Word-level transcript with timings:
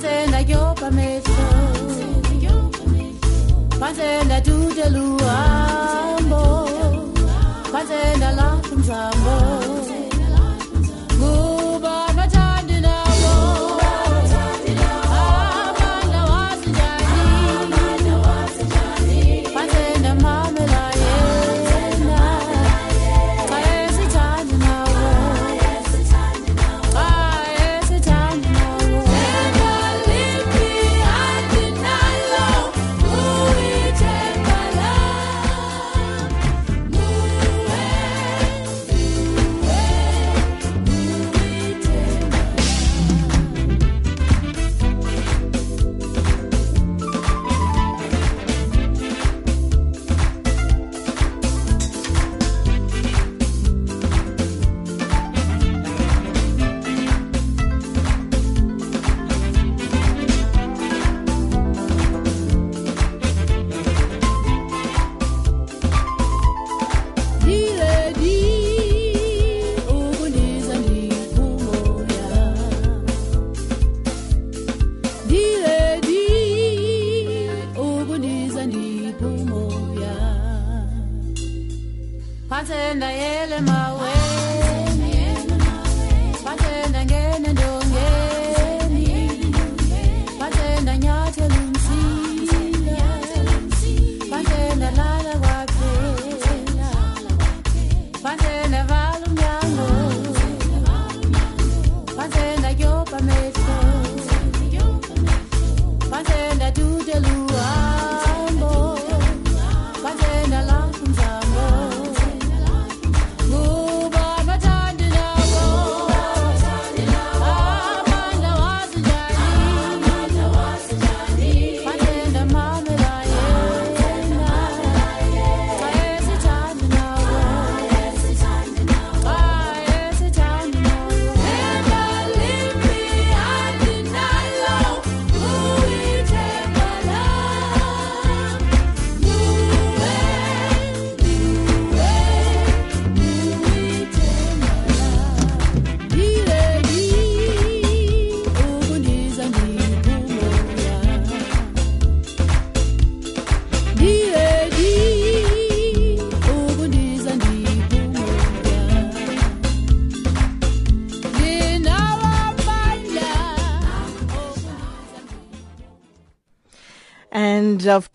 Bathenda 0.00 0.44
kyopha 0.48 0.90
mehlo 0.90 1.34
bathenda 3.80 4.40
tude 4.40 4.84
luhambo 4.94 6.42
bathenda 7.72 8.30
lapho 8.38 8.76
mzambo 8.76 9.34
kuba 9.66 9.69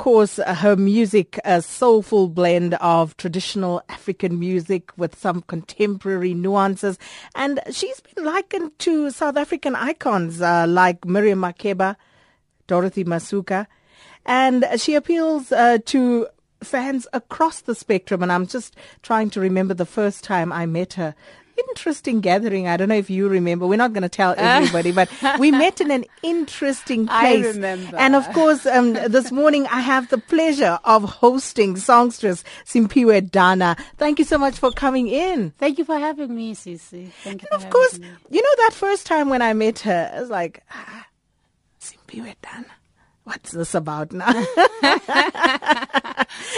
course, 0.06 0.38
her 0.46 0.76
music, 0.76 1.40
a 1.46 1.64
soulful 1.64 2.28
blend 2.28 2.76
of 2.76 3.18
traditional 3.18 3.82
African 3.90 4.40
music 4.40 4.96
with 4.98 5.18
some 5.18 5.42
contemporary 5.42 6.36
nuances. 6.36 7.00
And 7.34 7.60
she's 7.72 8.02
been 8.02 8.24
likened 8.24 8.78
to 8.78 9.10
South 9.10 9.36
African 9.36 9.76
icons 9.76 10.44
uh, 10.44 10.68
like 10.68 11.06
Miriam 11.06 11.42
Makeba, 11.42 11.96
Dorothy 12.68 13.04
Masuka. 13.04 13.66
And 14.28 14.64
she 14.78 14.94
appeals 14.94 15.52
uh, 15.52 15.80
to 15.86 16.28
fans 16.62 17.08
across 17.12 17.62
the 17.62 17.74
spectrum. 17.74 18.22
And 18.22 18.32
I'm 18.32 18.46
just 18.46 18.76
trying 19.02 19.32
to 19.32 19.40
remember 19.40 19.74
the 19.74 19.88
first 19.88 20.24
time 20.24 20.54
I 20.54 20.68
met 20.68 20.94
her. 20.94 21.16
Interesting 21.58 22.22
gathering. 22.22 22.68
I 22.68 22.78
don't 22.78 22.90
know 22.90 22.96
if 22.96 23.10
you 23.10 23.28
remember. 23.28 23.66
We're 23.66 23.78
not 23.78 23.94
going 23.94 24.04
to 24.04 24.10
tell 24.10 24.36
everybody, 24.38 24.92
but 24.92 25.10
we 25.40 25.52
met 25.52 25.80
in 25.82 25.92
an 25.92 26.06
interesting 26.24 27.08
place. 27.08 27.46
I 27.46 27.50
remember. 27.50 27.96
And 27.98 28.16
of 28.16 28.32
course, 28.34 28.66
um, 28.66 28.94
this 28.94 29.32
morning 29.32 29.66
I 29.68 29.82
have 29.82 30.10
the 30.10 30.18
pleasure 30.18 30.80
of 30.84 31.04
hosting 31.04 31.78
songstress 31.78 32.44
Simphiwe 32.66 33.32
Dana. 33.32 33.78
Thank 33.98 34.20
you 34.20 34.26
so 34.26 34.38
much 34.38 34.58
for 34.60 34.72
coming 34.72 35.08
in. 35.08 35.52
Thank 35.58 35.78
you 35.78 35.86
for 35.86 35.98
having 35.98 36.36
me, 36.36 36.56
Sisi. 36.56 37.12
Thank 37.24 37.44
you. 37.44 37.48
And 37.52 37.64
of 37.64 37.70
course, 37.70 38.00
me. 38.00 38.08
you 38.30 38.42
know 38.42 38.56
that 38.66 38.72
first 38.74 39.06
time 39.06 39.30
when 39.30 39.42
I 39.42 39.54
met 39.54 39.80
her, 39.80 40.12
I 40.14 40.20
was 40.20 40.30
like, 40.30 40.64
ah, 40.72 41.08
Simphiwe 41.80 42.36
Dana. 42.42 42.66
What's 43.26 43.52
this 43.52 43.76
about 43.76 44.12
now? 44.14 44.32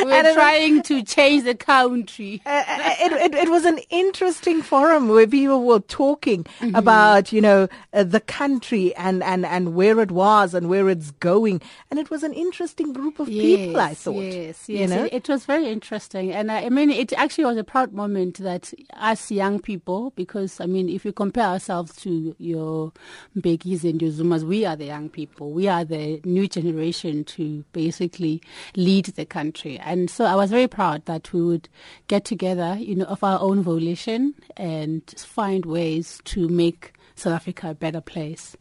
we're 0.04 0.34
trying 0.34 0.82
to 0.84 1.02
change 1.04 1.44
the 1.44 1.56
country. 1.56 2.42
Uh, 2.58 2.64
it, 3.00 3.12
it, 3.12 3.36
it 3.36 3.50
was 3.50 3.66
an 3.66 3.78
interesting 3.90 4.62
forum 4.62 5.10
where 5.10 5.28
people 5.28 5.64
were 5.64 5.80
talking 5.80 6.46
Mm-hmm. 6.60 6.76
about, 6.76 7.32
you 7.32 7.40
know, 7.40 7.68
uh, 7.94 8.04
the 8.04 8.20
country 8.20 8.96
and, 8.96 9.24
and, 9.24 9.46
and 9.46 9.76
where 9.76 10.00
it 10.00 10.12
was 10.12 10.54
and 10.54 10.70
where 10.70 10.90
it's 10.90 11.12
going. 11.12 11.62
And 11.92 12.00
it 12.00 12.10
was 12.10 12.24
an 12.24 12.34
interesting 12.34 12.94
group 12.94 13.20
of 13.20 13.28
people, 13.28 13.80
I 13.80 13.94
thought. 13.94 14.24
Yes, 14.24 14.68
yes. 14.68 14.68
you 14.68 14.88
know? 14.88 15.04
It, 15.06 15.14
it 15.14 15.30
was 15.30 15.46
very 15.46 15.68
interesting. 15.68 16.34
And 16.34 16.52
I, 16.52 16.64
I 16.66 16.70
mean, 16.70 16.90
it 16.90 17.14
actually 17.14 17.46
was 17.46 17.58
a 17.58 17.64
proud 17.64 17.94
moment 17.94 18.40
that 18.40 18.74
us 18.94 19.30
young 19.32 19.60
people, 19.62 20.12
because 20.16 20.60
I 20.60 20.66
mean, 20.66 20.90
if 20.90 21.06
you 21.06 21.14
compare 21.14 21.46
ourselves 21.46 21.96
to 21.98 22.36
your 22.40 22.92
Mbekis 23.38 23.84
and 23.84 24.02
your 24.02 24.12
Zumas, 24.12 24.44
we 24.44 24.66
are 24.66 24.76
the 24.76 24.86
young 24.86 25.10
people. 25.10 25.52
We 25.52 25.68
are 25.68 25.86
the 25.86 26.20
new 26.26 26.48
generation 26.62 27.24
to 27.24 27.64
basically 27.72 28.42
lead 28.76 29.06
the 29.06 29.26
country. 29.26 29.78
And 29.80 30.10
so 30.10 30.26
I 30.26 30.36
was 30.36 30.50
very 30.52 30.68
proud 30.68 31.06
that 31.06 31.32
we 31.34 31.42
would 31.42 31.70
get 32.08 32.26
together, 32.26 32.78
you 32.80 32.96
know, 32.96 33.06
of 33.06 33.24
our 33.24 33.40
own 33.40 33.62
volition 33.62 34.34
and 34.56 35.04
find 35.18 35.66
ways 35.66 36.20
to 36.26 36.48
make 36.48 36.94
South 37.16 37.34
Africa 37.34 37.72
a 37.72 37.76
better 37.76 38.02
place. 38.02 38.56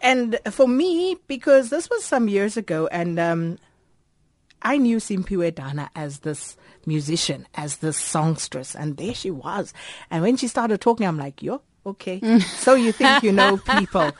And 0.00 0.38
for 0.50 0.66
me, 0.66 1.16
because 1.26 1.70
this 1.70 1.88
was 1.90 2.04
some 2.04 2.28
years 2.28 2.56
ago, 2.56 2.88
and 2.88 3.18
um, 3.18 3.58
I 4.62 4.78
knew 4.78 4.96
Simphiwe 4.96 5.54
Dana 5.54 5.90
as 5.94 6.20
this 6.20 6.56
musician, 6.86 7.46
as 7.54 7.76
this 7.76 7.96
songstress, 7.96 8.74
and 8.74 8.96
there 8.96 9.14
she 9.14 9.30
was. 9.30 9.72
And 10.10 10.22
when 10.22 10.36
she 10.36 10.48
started 10.48 10.80
talking, 10.80 11.06
I'm 11.06 11.18
like, 11.18 11.42
yo, 11.42 11.62
okay. 11.86 12.38
so 12.40 12.74
you 12.74 12.92
think 12.92 13.22
you 13.22 13.32
know 13.32 13.56
people. 13.58 14.10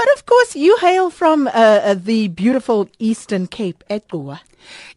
But 0.00 0.12
of 0.16 0.24
course, 0.24 0.56
you 0.56 0.78
hail 0.78 1.10
from 1.10 1.46
uh, 1.46 1.50
uh, 1.50 1.92
the 1.94 2.28
beautiful 2.28 2.88
Eastern 2.98 3.46
Cape, 3.46 3.84
Equa. 3.90 4.40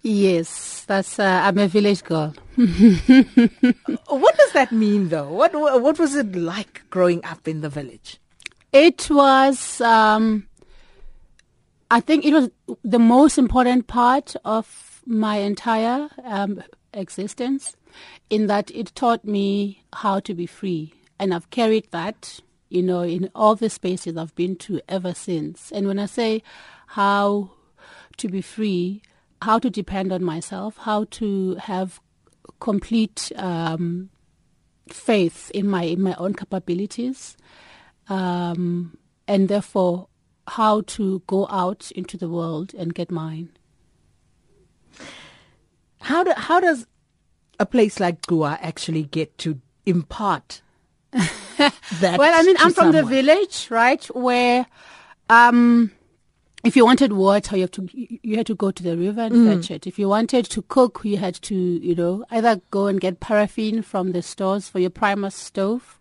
Yes, 0.01 0.85
that's, 0.87 1.19
uh, 1.19 1.41
I'm 1.43 1.57
a 1.57 1.67
village 1.67 2.05
girl. 2.05 2.33
What 2.55 4.37
does 4.37 4.53
that 4.53 4.71
mean, 4.71 5.09
though? 5.09 5.27
What 5.27 5.51
what 5.53 5.99
was 5.99 6.15
it 6.15 6.33
like 6.37 6.83
growing 6.89 7.21
up 7.25 7.49
in 7.49 7.59
the 7.59 7.67
village? 7.67 8.21
It 8.71 9.09
was, 9.09 9.81
um, 9.81 10.47
I 11.91 11.99
think 11.99 12.23
it 12.23 12.33
was 12.33 12.49
the 12.85 12.99
most 12.99 13.37
important 13.37 13.87
part 13.87 14.37
of 14.45 15.01
my 15.05 15.35
entire 15.39 16.07
um, 16.23 16.63
existence 16.93 17.75
in 18.29 18.47
that 18.47 18.71
it 18.71 18.95
taught 18.95 19.25
me 19.25 19.83
how 19.91 20.21
to 20.21 20.33
be 20.33 20.45
free. 20.45 20.93
And 21.19 21.33
I've 21.33 21.49
carried 21.49 21.91
that, 21.91 22.39
you 22.73 22.81
know, 22.81 23.03
in 23.03 23.29
all 23.35 23.55
the 23.55 23.69
spaces 23.69 24.17
I've 24.17 24.33
been 24.33 24.55
to 24.57 24.81
ever 24.89 25.13
since. 25.13 25.71
And 25.71 25.85
when 25.85 25.99
I 25.99 26.07
say 26.07 26.41
how 26.87 27.51
to 28.17 28.27
be 28.27 28.41
free, 28.41 29.03
how 29.43 29.59
to 29.59 29.69
depend 29.69 30.11
on 30.11 30.23
myself, 30.23 30.77
how 30.77 31.05
to 31.11 31.53
have 31.55 32.01
complete 32.59 33.31
um, 33.35 34.09
faith 34.89 35.51
in 35.53 35.67
my 35.67 35.83
in 35.83 36.01
my 36.01 36.15
own 36.15 36.33
capabilities, 36.33 37.37
um, 38.09 38.97
and 39.27 39.49
therefore 39.49 40.07
how 40.47 40.81
to 40.81 41.21
go 41.27 41.47
out 41.49 41.91
into 41.91 42.17
the 42.17 42.27
world 42.27 42.73
and 42.73 42.95
get 42.95 43.11
mine. 43.11 43.49
How 46.01 46.23
do, 46.23 46.33
how 46.35 46.59
does 46.59 46.87
a 47.59 47.67
place 47.67 47.99
like 47.99 48.21
Gcuwa 48.23 48.57
actually 48.61 49.03
get 49.03 49.37
to 49.37 49.61
impart 49.85 50.62
that? 51.99 52.17
Well, 52.19 52.33
I 52.33 52.43
mean, 52.43 52.55
I'm 52.59 52.73
from 52.73 52.91
the 52.91 53.03
village, 53.03 53.67
right, 53.69 54.03
where 54.15 54.65
um, 55.29 55.91
if 56.63 56.75
you 56.75 56.85
wanted 56.85 57.13
water, 57.13 57.55
you 57.55 57.61
have 57.63 57.71
to 57.71 57.87
you 57.93 58.37
had 58.37 58.47
to 58.47 58.55
go 58.55 58.71
to 58.71 58.83
the 58.83 58.97
river 58.97 59.21
and 59.21 59.35
Mm. 59.35 59.45
fetch 59.61 59.71
it. 59.71 59.87
If 59.87 59.99
you 59.99 60.09
wanted 60.09 60.45
to 60.45 60.61
cook, 60.63 61.01
you 61.03 61.17
had 61.17 61.35
to, 61.43 61.55
you 61.55 61.95
know, 61.95 62.25
either 62.31 62.61
go 62.71 62.87
and 62.87 62.99
get 62.99 63.19
paraffin 63.19 63.81
from 63.81 64.11
the 64.11 64.21
stores 64.21 64.69
for 64.69 64.79
your 64.79 64.89
Primus 64.89 65.35
stove, 65.35 65.99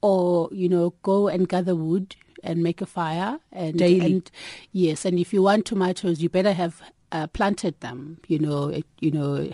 or 0.00 0.48
you 0.52 0.68
know, 0.68 0.94
go 1.02 1.28
and 1.28 1.48
gather 1.48 1.74
wood 1.74 2.16
and 2.42 2.62
make 2.62 2.80
a 2.82 2.86
fire. 2.86 3.40
And, 3.52 3.78
Daily. 3.78 4.00
and 4.00 4.30
yes, 4.72 5.04
and 5.04 5.18
if 5.18 5.32
you 5.32 5.42
want 5.42 5.64
tomatoes, 5.66 6.20
you 6.20 6.28
better 6.28 6.52
have 6.52 6.82
uh, 7.10 7.26
planted 7.28 7.80
them. 7.80 8.18
You 8.28 8.38
know, 8.38 8.82
you 9.00 9.10
know, 9.10 9.50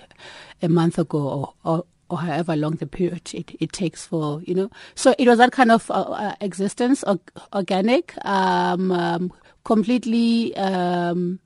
a 0.63 0.69
month 0.69 0.99
ago 0.99 1.19
or. 1.19 1.55
or 1.65 1.85
or 2.11 2.19
however 2.19 2.57
long 2.57 2.73
the 2.73 2.87
period 2.87 3.31
it, 3.33 3.57
it 3.61 3.73
takes 3.73 4.05
for 4.05 4.43
you 4.43 4.55
know. 4.55 4.71
So 4.95 5.15
it 5.19 5.29
was 5.29 5.39
that 5.39 5.53
kind 5.53 5.71
of 5.71 5.91
uh, 5.91 5.95
uh, 5.95 6.35
existence 6.41 7.03
or, 7.05 7.21
organic 7.55 8.15
um, 8.25 8.93
um, 8.93 9.33
completely 9.65 10.57
um, 10.57 11.39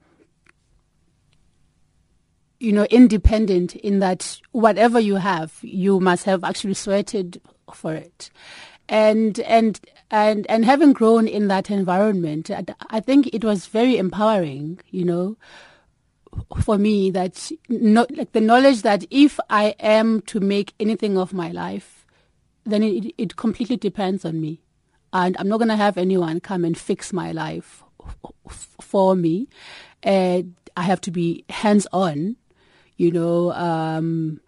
you 2.58 2.72
know 2.72 2.84
independent 2.84 3.76
in 3.76 3.98
that 3.98 4.40
whatever 4.52 4.98
you 4.98 5.16
have 5.16 5.58
you 5.62 6.00
must 6.00 6.24
have 6.24 6.42
actually 6.42 6.74
sweated 6.74 7.40
for 7.72 7.94
it. 7.94 8.30
And 8.88 9.40
and 9.40 9.80
and 10.10 10.46
and 10.48 10.64
having 10.64 10.92
grown 10.92 11.26
in 11.26 11.48
that 11.48 11.70
environment 11.70 12.50
I, 12.50 12.64
I 12.90 13.00
think 13.00 13.28
it 13.32 13.42
was 13.42 13.66
very 13.66 13.96
empowering 13.96 14.80
you 14.90 15.04
know 15.04 15.36
for 16.62 16.78
me 16.78 17.10
that 17.10 17.50
no, 17.68 18.06
like 18.10 18.32
the 18.32 18.40
knowledge 18.40 18.82
that 18.82 19.04
if 19.10 19.38
I 19.50 19.74
am 19.80 20.20
to 20.22 20.40
make 20.40 20.74
anything 20.80 21.16
of 21.18 21.32
my 21.32 21.50
life, 21.50 22.06
then 22.64 22.82
it, 22.82 23.14
it 23.18 23.36
completely 23.36 23.76
depends 23.76 24.24
on 24.24 24.40
me, 24.40 24.60
and 25.12 25.36
I'm 25.38 25.48
not 25.48 25.58
gonna 25.58 25.76
have 25.76 25.98
anyone 25.98 26.40
come 26.40 26.64
and 26.64 26.76
fix 26.76 27.12
my 27.12 27.32
life 27.32 27.82
for 28.80 29.14
me. 29.14 29.48
Uh, 30.04 30.42
I 30.76 30.82
have 30.82 31.00
to 31.02 31.10
be 31.10 31.44
hands 31.48 31.86
on, 31.92 32.36
you 32.96 33.10
know, 33.10 33.52
um, 33.52 34.40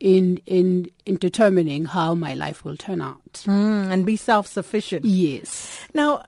in 0.00 0.40
in 0.46 0.90
in 1.06 1.16
determining 1.16 1.86
how 1.86 2.14
my 2.14 2.34
life 2.34 2.64
will 2.64 2.76
turn 2.76 3.00
out. 3.00 3.44
Mm, 3.46 3.90
and 3.90 4.06
be 4.06 4.16
self 4.16 4.46
sufficient. 4.46 5.04
Yes. 5.04 5.86
Now, 5.94 6.24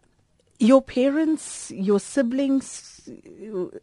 your 0.59 0.83
parents, 0.83 1.71
your 1.71 2.01
siblings, 2.01 2.96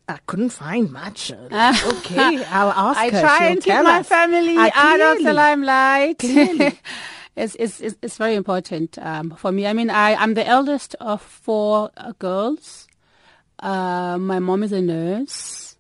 I 0.10 0.18
couldn't 0.28 0.50
find 0.50 0.92
much. 0.92 1.32
okay, 1.52 2.44
I'll 2.46 2.72
ask 2.72 3.00
I 3.00 3.10
her. 3.10 3.22
try 3.22 3.38
She'll 3.40 3.48
and 3.52 3.64
keep 3.64 3.74
my 3.84 4.00
us. 4.00 4.08
family 4.08 4.56
Ah, 4.58 4.72
out 4.76 5.18
of 5.18 5.24
the 5.24 5.34
limelight. 5.34 6.24
It's, 7.36 7.56
it's, 7.56 7.82
it's 7.82 8.18
very 8.18 8.36
important 8.36 9.00
um, 9.00 9.32
for 9.32 9.52
me. 9.52 9.66
I 9.66 9.74
mean, 9.74 9.90
I, 9.90 10.14
I'm 10.14 10.36
the 10.36 10.46
eldest 10.46 10.96
of 11.02 11.20
four 11.20 11.90
uh, 11.98 12.12
girls. 12.20 12.88
Uh, 13.58 14.20
my 14.20 14.38
mom 14.38 14.62
is 14.62 14.72
a 14.72 14.80
nurse. 14.84 15.76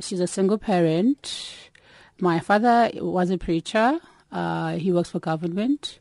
She's 0.00 0.20
a 0.20 0.26
single 0.26 0.56
parent. 0.56 1.54
My 2.20 2.40
father 2.40 2.90
was 2.94 3.28
a 3.28 3.36
preacher. 3.36 4.00
Uh, 4.32 4.76
he 4.76 4.92
works 4.92 5.10
for 5.10 5.18
government. 5.20 5.98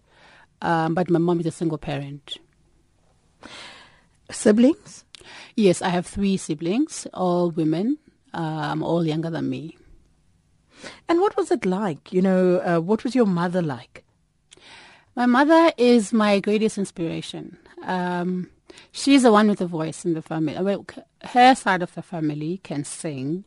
Um, 0.62 0.94
but 0.94 1.10
my 1.10 1.20
mom 1.20 1.41
is 1.41 1.48
a 1.48 1.51
single 1.51 1.77
parent. 1.77 2.38
Siblings? 4.32 5.02
Yes, 5.55 5.81
I 5.81 5.89
have 5.89 6.05
three 6.07 6.38
siblings, 6.38 7.05
all 7.13 7.51
women, 7.51 7.98
um, 8.33 8.81
all 8.81 9.05
younger 9.05 9.29
than 9.29 9.50
me. 9.50 9.77
And 11.07 11.19
what 11.22 11.38
was 11.38 11.51
it 11.51 11.65
like? 11.65 12.12
You 12.12 12.22
know, 12.22 12.60
uh, 12.60 12.79
what 12.79 13.03
was 13.03 13.13
your 13.13 13.27
mother 13.27 13.62
like? 13.62 14.03
My 15.15 15.27
mother 15.27 15.72
is 15.77 16.12
my 16.12 16.39
greatest 16.39 16.79
inspiration. 16.79 17.57
Um, 17.83 18.50
she's 18.91 19.22
the 19.22 19.31
one 19.31 19.48
with 19.48 19.60
the 19.60 19.67
voice 19.67 20.05
in 20.05 20.15
the 20.15 20.24
family. 20.24 20.57
Well, 20.60 20.86
her 21.22 21.53
side 21.53 21.83
of 21.83 21.93
the 21.93 22.01
family 22.01 22.60
can 22.63 22.83
sing. 22.83 23.45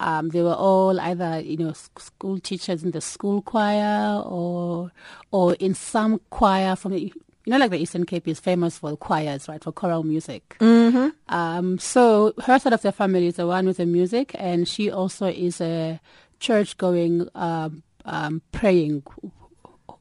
Um, 0.00 0.30
they 0.30 0.42
were 0.42 0.54
all 0.54 0.98
either, 0.98 1.40
you 1.40 1.58
know, 1.58 1.72
school 1.72 2.38
teachers 2.38 2.82
in 2.82 2.92
the 2.92 3.00
school 3.02 3.42
choir 3.42 4.22
or, 4.22 4.92
or 5.30 5.54
in 5.54 5.74
some 5.74 6.20
choir 6.30 6.74
from 6.76 6.92
the, 6.92 7.12
you 7.48 7.52
know, 7.52 7.56
like 7.60 7.70
the 7.70 7.78
Eastern 7.78 8.04
Cape 8.04 8.28
is 8.28 8.38
famous 8.38 8.76
for 8.76 8.94
choirs, 8.94 9.48
right, 9.48 9.64
for 9.64 9.72
choral 9.72 10.02
music. 10.02 10.58
Mm-hmm. 10.60 11.34
Um, 11.34 11.78
so 11.78 12.34
her 12.44 12.58
side 12.58 12.74
of 12.74 12.82
the 12.82 12.92
family 12.92 13.28
is 13.28 13.36
the 13.36 13.46
one 13.46 13.64
with 13.64 13.78
the 13.78 13.86
music, 13.86 14.32
and 14.34 14.68
she 14.68 14.90
also 14.90 15.28
is 15.28 15.58
a 15.62 15.98
church-going, 16.40 17.26
um, 17.34 17.82
um, 18.04 18.42
praying 18.52 19.02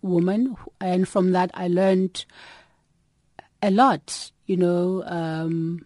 woman, 0.02 0.58
and 0.82 1.08
from 1.08 1.32
that 1.32 1.50
I 1.54 1.70
learned 1.70 2.26
a 3.62 3.72
lot, 3.72 4.32
you 4.46 4.58
know, 4.58 5.06
um, 5.06 5.86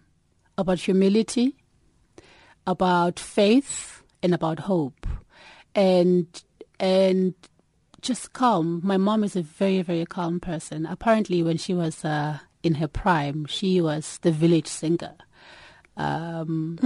about 0.58 0.80
humility, 0.80 1.54
about 2.66 3.20
faith, 3.20 4.02
and 4.20 4.34
about 4.34 4.58
hope, 4.58 5.06
and 5.76 6.26
and 6.80 7.34
just 8.02 8.32
calm. 8.32 8.80
My 8.84 8.96
mom 8.96 9.24
is 9.24 9.36
a 9.36 9.42
very, 9.42 9.80
very 9.82 10.04
calm 10.04 10.40
person. 10.40 10.84
Apparently, 10.86 11.42
when 11.42 11.56
she 11.56 11.72
was 11.72 12.04
uh, 12.04 12.38
in 12.62 12.74
her 12.74 12.88
prime, 12.88 13.46
she 13.46 13.80
was 13.80 14.18
the 14.22 14.32
village 14.32 14.66
singer. 14.66 15.14
Um, 15.96 16.78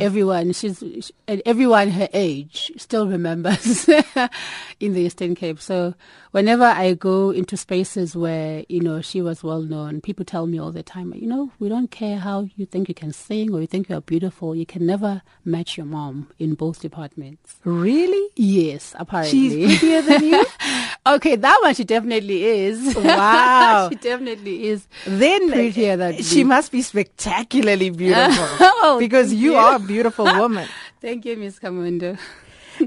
Everyone, 0.00 0.52
she's 0.52 1.12
everyone 1.26 1.90
her 1.90 2.08
age 2.12 2.70
still 2.76 3.08
remembers 3.08 3.88
in 4.80 4.92
the 4.94 5.00
Eastern 5.00 5.34
Cape. 5.34 5.60
So 5.60 5.94
whenever 6.32 6.64
I 6.64 6.94
go 6.94 7.30
into 7.30 7.56
spaces 7.56 8.14
where 8.16 8.64
you 8.68 8.80
know 8.80 9.00
she 9.00 9.22
was 9.22 9.42
well 9.42 9.62
known, 9.62 10.00
people 10.00 10.24
tell 10.24 10.46
me 10.46 10.58
all 10.58 10.72
the 10.72 10.82
time, 10.82 11.12
you 11.14 11.26
know, 11.26 11.52
we 11.58 11.68
don't 11.68 11.90
care 11.90 12.18
how 12.18 12.48
you 12.56 12.66
think 12.66 12.88
you 12.88 12.94
can 12.94 13.12
sing 13.12 13.54
or 13.54 13.60
you 13.60 13.66
think 13.66 13.88
you 13.88 13.96
are 13.96 14.00
beautiful. 14.00 14.54
You 14.56 14.66
can 14.66 14.84
never 14.86 15.22
match 15.44 15.76
your 15.76 15.86
mom 15.86 16.28
in 16.38 16.54
both 16.54 16.80
departments. 16.80 17.56
Really? 17.64 18.28
Yes, 18.36 18.94
apparently. 18.98 19.30
She's 19.66 19.80
prettier 19.80 20.02
than 20.02 20.24
you? 20.24 20.44
okay, 21.06 21.36
that 21.36 21.58
one 21.62 21.74
she 21.74 21.84
definitely 21.84 22.44
is. 22.44 22.94
Wow. 22.96 23.88
she 23.90 23.96
definitely 23.96 24.66
is. 24.68 24.86
then 25.06 25.50
Prettier 25.50 25.96
than 25.96 26.22
she 26.22 26.38
me. 26.38 26.44
must 26.44 26.72
be 26.72 26.82
spectacularly 26.82 27.90
beautiful 27.90 28.46
Oh, 28.84 28.96
because 28.98 29.32
you 29.32 29.52
you. 29.52 29.56
are 29.56 29.76
a 29.76 29.78
beautiful 29.78 30.24
woman. 30.24 30.68
Thank 31.00 31.24
you, 31.24 31.36
Miss 31.36 31.58
Kamwendo. 31.58 32.18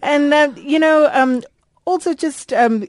and 0.01 0.33
uh, 0.33 0.51
you 0.57 0.79
know, 0.79 1.09
um, 1.13 1.41
also 1.85 2.13
just 2.13 2.51
um, 2.53 2.87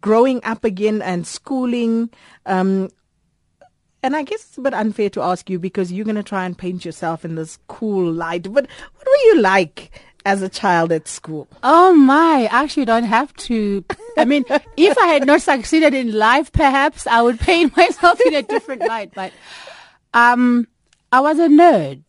growing 0.00 0.40
up 0.44 0.64
again 0.64 1.02
and 1.02 1.26
schooling. 1.26 2.10
Um, 2.46 2.90
and 4.02 4.16
I 4.16 4.22
guess 4.22 4.40
it's 4.46 4.58
a 4.58 4.62
bit 4.62 4.74
unfair 4.74 5.10
to 5.10 5.22
ask 5.22 5.50
you 5.50 5.58
because 5.58 5.92
you're 5.92 6.04
going 6.04 6.16
to 6.16 6.22
try 6.22 6.44
and 6.46 6.56
paint 6.56 6.84
yourself 6.84 7.24
in 7.24 7.34
this 7.34 7.58
cool 7.68 8.10
light. 8.12 8.44
But 8.44 8.66
what 8.66 9.06
were 9.06 9.24
you 9.26 9.40
like 9.40 9.90
as 10.24 10.40
a 10.42 10.48
child 10.48 10.90
at 10.92 11.06
school? 11.06 11.48
Oh 11.62 11.92
my, 11.94 12.48
I 12.50 12.62
actually 12.62 12.86
don't 12.86 13.04
have 13.04 13.34
to. 13.34 13.84
I 14.16 14.24
mean, 14.24 14.44
if 14.76 14.96
I 14.98 15.06
had 15.08 15.26
not 15.26 15.42
succeeded 15.42 15.92
in 15.92 16.12
life, 16.12 16.50
perhaps 16.52 17.06
I 17.06 17.20
would 17.20 17.40
paint 17.40 17.76
myself 17.76 18.18
in 18.24 18.34
a 18.34 18.42
different 18.42 18.80
light. 18.86 19.12
But 19.14 19.32
um, 20.14 20.66
I 21.12 21.20
was 21.20 21.38
a 21.38 21.48
nerd 21.48 22.02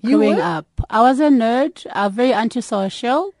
You 0.00 0.16
growing 0.16 0.36
were? 0.36 0.42
up. 0.42 0.66
I 0.88 1.02
was 1.02 1.20
a 1.20 1.28
nerd, 1.28 1.84
uh, 1.86 2.08
very 2.08 2.32
antisocial. 2.32 3.32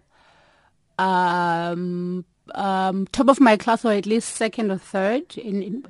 Um, 0.98 2.24
um, 2.54 3.06
top 3.08 3.28
of 3.28 3.40
my 3.40 3.56
class, 3.56 3.84
or 3.84 3.92
at 3.92 4.06
least 4.06 4.34
second 4.34 4.70
or 4.70 4.78
third 4.78 5.36
in, 5.36 5.62
in 5.62 5.86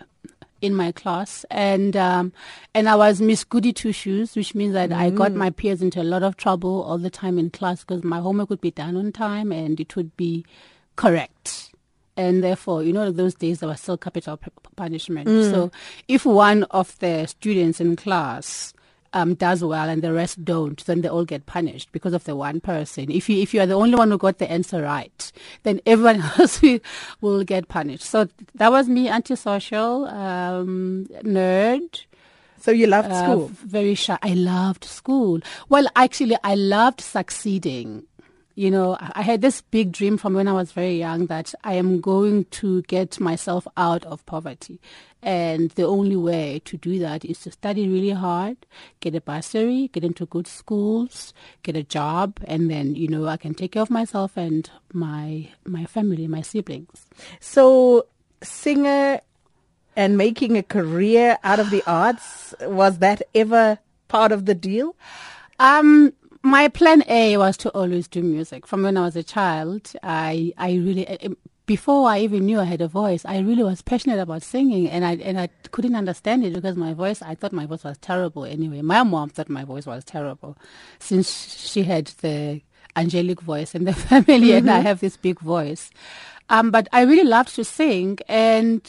in 0.63 0.75
my 0.75 0.91
class, 0.91 1.45
and 1.51 1.97
um, 1.97 2.33
and 2.75 2.89
I 2.89 2.97
was 2.97 3.21
Miss 3.21 3.45
Goody 3.45 3.73
Two 3.73 3.93
Shoes, 3.93 4.35
which 4.35 4.55
means 4.55 4.73
that 4.73 4.93
I 4.93 5.11
got 5.11 5.33
my 5.33 5.51
peers 5.51 5.83
into 5.83 6.01
a 6.01 6.05
lot 6.05 6.23
of 6.23 6.37
trouble 6.37 6.83
all 6.83 6.99
the 6.99 7.11
time 7.11 7.39
in 7.39 7.51
class 7.51 7.85
because 7.85 8.03
my 8.03 8.19
homework 8.19 8.51
would 8.51 8.61
be 8.61 8.71
done 8.71 8.97
on 8.97 9.13
time 9.13 9.53
and 9.53 9.79
it 9.79 9.95
would 9.97 10.17
be 10.17 10.45
correct. 10.97 11.73
And 12.17 12.43
therefore, 12.43 12.83
you 12.83 12.95
know, 12.95 13.11
those 13.11 13.35
days 13.35 13.61
there 13.61 13.69
was 13.69 13.81
still 13.81 13.99
capital 13.99 14.41
punishment. 14.75 15.29
So, 15.53 15.71
if 16.09 16.25
one 16.25 16.63
of 16.65 16.99
the 17.01 17.27
students 17.27 17.79
in 17.79 17.95
class 17.95 18.73
um, 19.17 19.35
does 19.35 19.65
well 19.65 19.89
and 19.89 20.03
the 20.03 20.13
rest 20.13 20.45
don't, 20.45 20.85
then 20.85 21.01
they 21.01 21.09
all 21.09 21.25
get 21.25 21.47
punished 21.47 21.91
because 21.91 22.13
of 22.13 22.25
the 22.25 22.37
one 22.37 22.61
person. 22.61 23.11
If 23.11 23.31
you 23.31 23.41
if 23.41 23.55
you 23.55 23.61
are 23.63 23.67
the 23.67 23.75
only 23.75 23.97
one 23.97 24.11
who 24.11 24.19
got 24.19 24.39
the 24.39 24.51
answer 24.51 24.83
right, 24.83 25.33
then 25.63 25.81
everyone 25.87 26.21
else 26.39 26.61
will, 26.61 26.81
will 27.23 27.43
get 27.43 27.69
punished. 27.69 28.05
So 28.05 28.29
that 28.57 28.71
was 28.71 28.89
me, 28.89 29.09
antisocial, 29.09 30.05
um, 30.07 31.07
nerd. 31.23 32.05
So 32.61 32.73
you 32.73 32.87
loved 32.87 33.11
uh, 33.11 33.23
school. 33.23 33.51
very 33.53 33.95
shy. 33.95 34.19
I 34.23 34.35
loved 34.35 34.85
school. 34.85 35.41
Well, 35.71 35.87
actually, 35.97 36.37
I 36.45 36.55
loved 36.55 37.01
succeeding. 37.01 38.05
You 38.57 38.71
know, 38.71 38.97
I 38.99 39.21
had 39.21 39.43
this 39.43 39.61
big 39.61 39.93
dream 39.93 40.17
from 40.17 40.33
when 40.33 40.49
I 40.49 40.55
was 40.55 40.73
very 40.73 40.97
young 40.97 41.27
that 41.27 41.55
I 41.63 41.75
am 41.75 42.01
going 42.01 42.47
to 42.47 42.81
get 42.83 43.21
myself 43.21 43.67
out 43.77 44.07
of 44.07 44.25
poverty. 44.25 44.81
And 45.23 45.73
the 45.73 45.83
only 45.83 46.17
way 46.17 46.63
to 46.65 46.79
do 46.79 46.99
that 47.01 47.23
is 47.23 47.41
to 47.41 47.53
study 47.53 47.87
really 47.87 48.13
hard, 48.13 48.57
get 49.01 49.15
a 49.15 49.21
bursary, 49.21 49.89
get 49.93 50.05
into 50.05 50.25
good 50.25 50.47
schools, 50.47 51.35
get 51.65 51.77
a 51.77 51.83
job, 51.83 52.41
and 52.45 52.71
then, 52.71 52.95
you 52.95 53.09
know, 53.09 53.27
I 53.27 53.37
can 53.37 53.53
take 53.53 53.73
care 53.73 53.83
of 53.83 53.91
myself 53.91 54.39
and 54.39 54.71
my 54.91 55.51
my 55.67 55.85
family, 55.85 56.27
my 56.27 56.41
siblings. 56.41 57.05
So 57.41 58.07
singer 58.43 59.21
and 59.97 60.17
making 60.17 60.57
a 60.57 60.63
career 60.63 61.39
out 61.45 61.61
of 61.61 61.69
the 61.69 61.83
arts 61.87 62.55
was 62.63 62.99
that 62.99 63.21
ever 63.35 63.81
part 64.09 64.33
of 64.33 64.47
the 64.47 64.55
deal? 64.55 64.97
Um, 65.59 66.15
my 66.47 66.69
plan 66.69 67.03
A 67.09 67.37
was 67.37 67.57
to 67.59 67.71
always 67.71 68.07
do 68.07 68.23
music. 68.23 68.67
From 68.67 68.83
when 68.83 68.97
I 68.97 69.03
was 69.03 69.17
a 69.17 69.23
child, 69.23 69.93
I 70.03 70.53
I 70.57 70.75
really 70.75 71.07
eh, 71.09 71.29
before 71.67 72.09
I 72.09 72.21
even 72.21 72.47
knew 72.47 72.61
I 72.61 72.65
had 72.65 72.81
a 72.81 72.87
voice, 72.87 73.25
I 73.25 73.39
really 73.41 73.65
was 73.65 73.83
passionate 73.83 74.21
about 74.21 74.45
singing, 74.45 74.89
and 74.89 75.05
I 75.05 75.17
and 75.17 75.41
I 75.41 75.49
couldn't 75.73 75.97
understand 75.97 76.45
it 76.45 76.55
because 76.55 76.77
my 76.77 76.95
voice. 76.95 77.21
I 77.21 77.35
thought 77.35 77.53
my 77.53 77.67
voice 77.67 77.83
was 77.83 77.99
terrible. 77.99 78.45
Anyway, 78.45 78.81
my 78.81 79.03
mom 79.03 79.31
thought 79.31 79.49
my 79.49 79.65
voice 79.65 79.87
was 79.87 80.05
terrible, 80.05 80.57
since 81.01 81.29
she 81.69 81.83
had 81.83 82.07
the 82.23 82.63
angelic 82.95 83.41
voice 83.41 83.75
in 83.75 83.85
the 83.85 83.95
family, 84.09 84.53
and 84.53 84.71
I 84.71 84.79
have 84.79 85.01
this 85.01 85.17
big 85.17 85.41
voice. 85.41 85.91
Um, 86.49 86.71
but 86.71 86.87
I 86.93 87.03
really 87.03 87.29
loved 87.29 87.57
to 87.57 87.65
sing, 87.65 88.19
and 88.29 88.81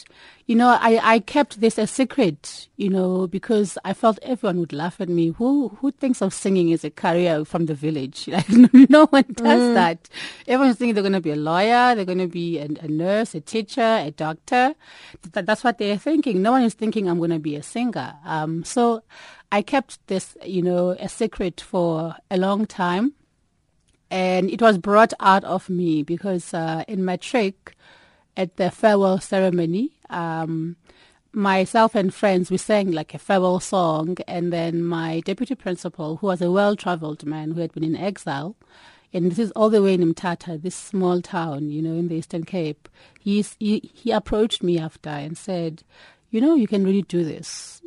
you 0.48 0.56
know, 0.56 0.68
I, 0.80 0.98
I 1.02 1.18
kept 1.18 1.60
this 1.60 1.76
a 1.76 1.86
secret, 1.86 2.68
you 2.78 2.88
know, 2.88 3.26
because 3.26 3.76
I 3.84 3.92
felt 3.92 4.18
everyone 4.22 4.58
would 4.60 4.72
laugh 4.72 4.98
at 4.98 5.10
me. 5.10 5.28
Who 5.28 5.68
who 5.80 5.90
thinks 5.92 6.22
of 6.22 6.32
singing 6.32 6.72
as 6.72 6.84
a 6.84 6.90
career 6.90 7.44
from 7.44 7.66
the 7.66 7.74
village? 7.74 8.28
Like 8.38 8.48
no 8.88 9.06
one 9.06 9.26
does 9.34 9.74
that. 9.74 10.08
Everyone's 10.46 10.78
thinking 10.78 10.94
they're 10.94 11.02
going 11.02 11.12
to 11.12 11.20
be 11.20 11.32
a 11.32 11.36
lawyer, 11.36 11.94
they're 11.94 12.06
going 12.06 12.18
to 12.18 12.26
be 12.26 12.58
a, 12.58 12.64
a 12.80 12.88
nurse, 12.88 13.34
a 13.34 13.40
teacher, 13.40 13.82
a 13.82 14.10
doctor. 14.10 14.74
Th- 15.32 15.44
that's 15.44 15.62
what 15.62 15.76
they're 15.76 15.98
thinking. 15.98 16.40
No 16.40 16.52
one 16.52 16.62
is 16.62 16.72
thinking 16.72 17.10
I'm 17.10 17.18
going 17.18 17.30
to 17.30 17.38
be 17.38 17.54
a 17.54 17.62
singer. 17.62 18.14
Um, 18.24 18.64
so 18.64 19.02
I 19.52 19.60
kept 19.60 20.06
this, 20.06 20.34
you 20.46 20.62
know, 20.62 20.96
a 20.98 21.10
secret 21.10 21.60
for 21.60 22.16
a 22.30 22.38
long 22.38 22.64
time 22.64 23.12
and 24.10 24.48
it 24.48 24.62
was 24.62 24.78
brought 24.78 25.12
out 25.20 25.44
of 25.44 25.68
me 25.68 26.02
because 26.02 26.54
uh, 26.54 26.84
in 26.88 27.04
matric 27.04 27.76
at 28.38 28.56
the 28.56 28.70
farewell 28.70 29.18
ceremony 29.18 29.90
um, 30.08 30.76
myself 31.32 31.94
and 31.94 32.14
friends 32.14 32.50
we 32.50 32.56
sang 32.56 32.90
like 32.90 33.12
a 33.12 33.18
farewell 33.18 33.60
song 33.60 34.16
and 34.26 34.50
then 34.50 34.82
my 34.82 35.20
deputy 35.20 35.54
principal 35.54 36.16
who 36.16 36.28
was 36.28 36.40
a 36.40 36.50
well-traveled 36.50 37.26
man 37.26 37.50
who 37.50 37.60
had 37.60 37.72
been 37.72 37.84
in 37.84 37.96
exile 37.96 38.56
and 39.12 39.30
this 39.30 39.38
is 39.38 39.50
all 39.52 39.70
the 39.70 39.82
way 39.82 39.94
in 39.94 40.02
Mtata, 40.02 40.60
this 40.60 40.74
small 40.74 41.22
town, 41.22 41.70
you 41.70 41.80
know, 41.80 41.94
in 41.94 42.08
the 42.08 42.16
Eastern 42.16 42.44
Cape. 42.44 42.90
He's, 43.18 43.56
he 43.58 43.90
he 43.94 44.10
approached 44.10 44.62
me 44.62 44.78
after 44.78 45.08
and 45.08 45.34
said, 45.34 45.82
"You 46.30 46.42
know, 46.42 46.54
you 46.54 46.68
can 46.68 46.84
really 46.84 47.00
do 47.00 47.24
this 47.24 47.80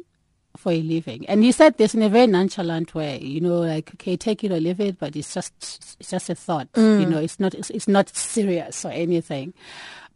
for 0.57 0.71
a 0.71 0.81
living. 0.81 1.25
And 1.27 1.43
he 1.43 1.51
said 1.51 1.77
this 1.77 1.95
in 1.95 2.01
a 2.01 2.09
very 2.09 2.27
nonchalant 2.27 2.93
way, 2.93 3.19
you 3.19 3.41
know, 3.41 3.59
like, 3.59 3.91
okay, 3.95 4.17
take 4.17 4.43
it 4.43 4.51
or 4.51 4.59
leave 4.59 4.79
it, 4.79 4.99
but 4.99 5.15
it's 5.15 5.33
just, 5.33 5.53
it's 5.99 6.11
just 6.11 6.29
a 6.29 6.35
thought, 6.35 6.67
you 6.75 7.05
know, 7.05 7.19
it's 7.19 7.39
not, 7.39 7.53
it's, 7.53 7.69
it's 7.69 7.87
not 7.87 8.09
serious 8.15 8.85
or 8.85 8.91
anything. 8.91 9.53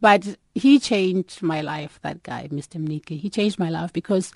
But 0.00 0.36
he 0.54 0.78
changed 0.78 1.42
my 1.42 1.60
life, 1.62 1.98
that 2.02 2.22
guy, 2.22 2.48
Mr. 2.52 2.76
Mnike. 2.82 3.18
He 3.18 3.30
changed 3.30 3.58
my 3.58 3.70
life 3.70 3.92
because 3.92 4.32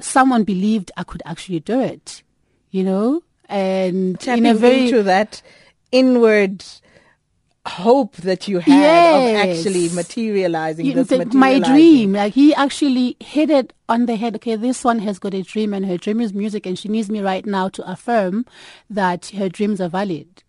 someone 0.00 0.44
believed 0.44 0.90
I 0.96 1.04
could 1.04 1.22
actually 1.24 1.60
do 1.60 1.80
it, 1.80 2.22
you 2.70 2.82
know, 2.84 3.22
and 3.48 4.18
Tapping 4.18 4.46
in 4.46 4.50
a 4.50 4.54
very, 4.58 4.84
into 4.86 5.02
that 5.04 5.42
inward 5.92 6.64
hope 7.66 8.16
that 8.16 8.46
you 8.46 8.58
had 8.60 8.68
Yes. 8.72 9.44
of 9.44 9.50
actually 9.50 9.88
materializing 9.90 10.86
you- 10.86 10.94
this 10.94 11.08
the- 11.08 11.24
my 11.26 11.58
dream. 11.58 12.12
Like 12.12 12.34
he 12.34 12.54
actually 12.54 13.16
hit 13.20 13.50
it 13.50 13.72
on 13.88 14.06
the 14.06 14.14
head. 14.16 14.36
Okay, 14.36 14.54
this 14.56 14.84
one 14.84 15.00
has 15.00 15.18
got 15.18 15.34
a 15.34 15.42
dream, 15.42 15.74
and 15.74 15.84
her 15.86 15.96
dream 15.96 16.20
is 16.20 16.32
music, 16.32 16.64
and 16.66 16.78
she 16.78 16.88
needs 16.88 17.08
me 17.10 17.20
right 17.20 17.44
now 17.44 17.68
to 17.70 17.88
affirm 17.90 18.44
that 18.90 19.26
her 19.36 19.48
dreams 19.48 19.80
are 19.80 19.88
valid. 19.88 20.42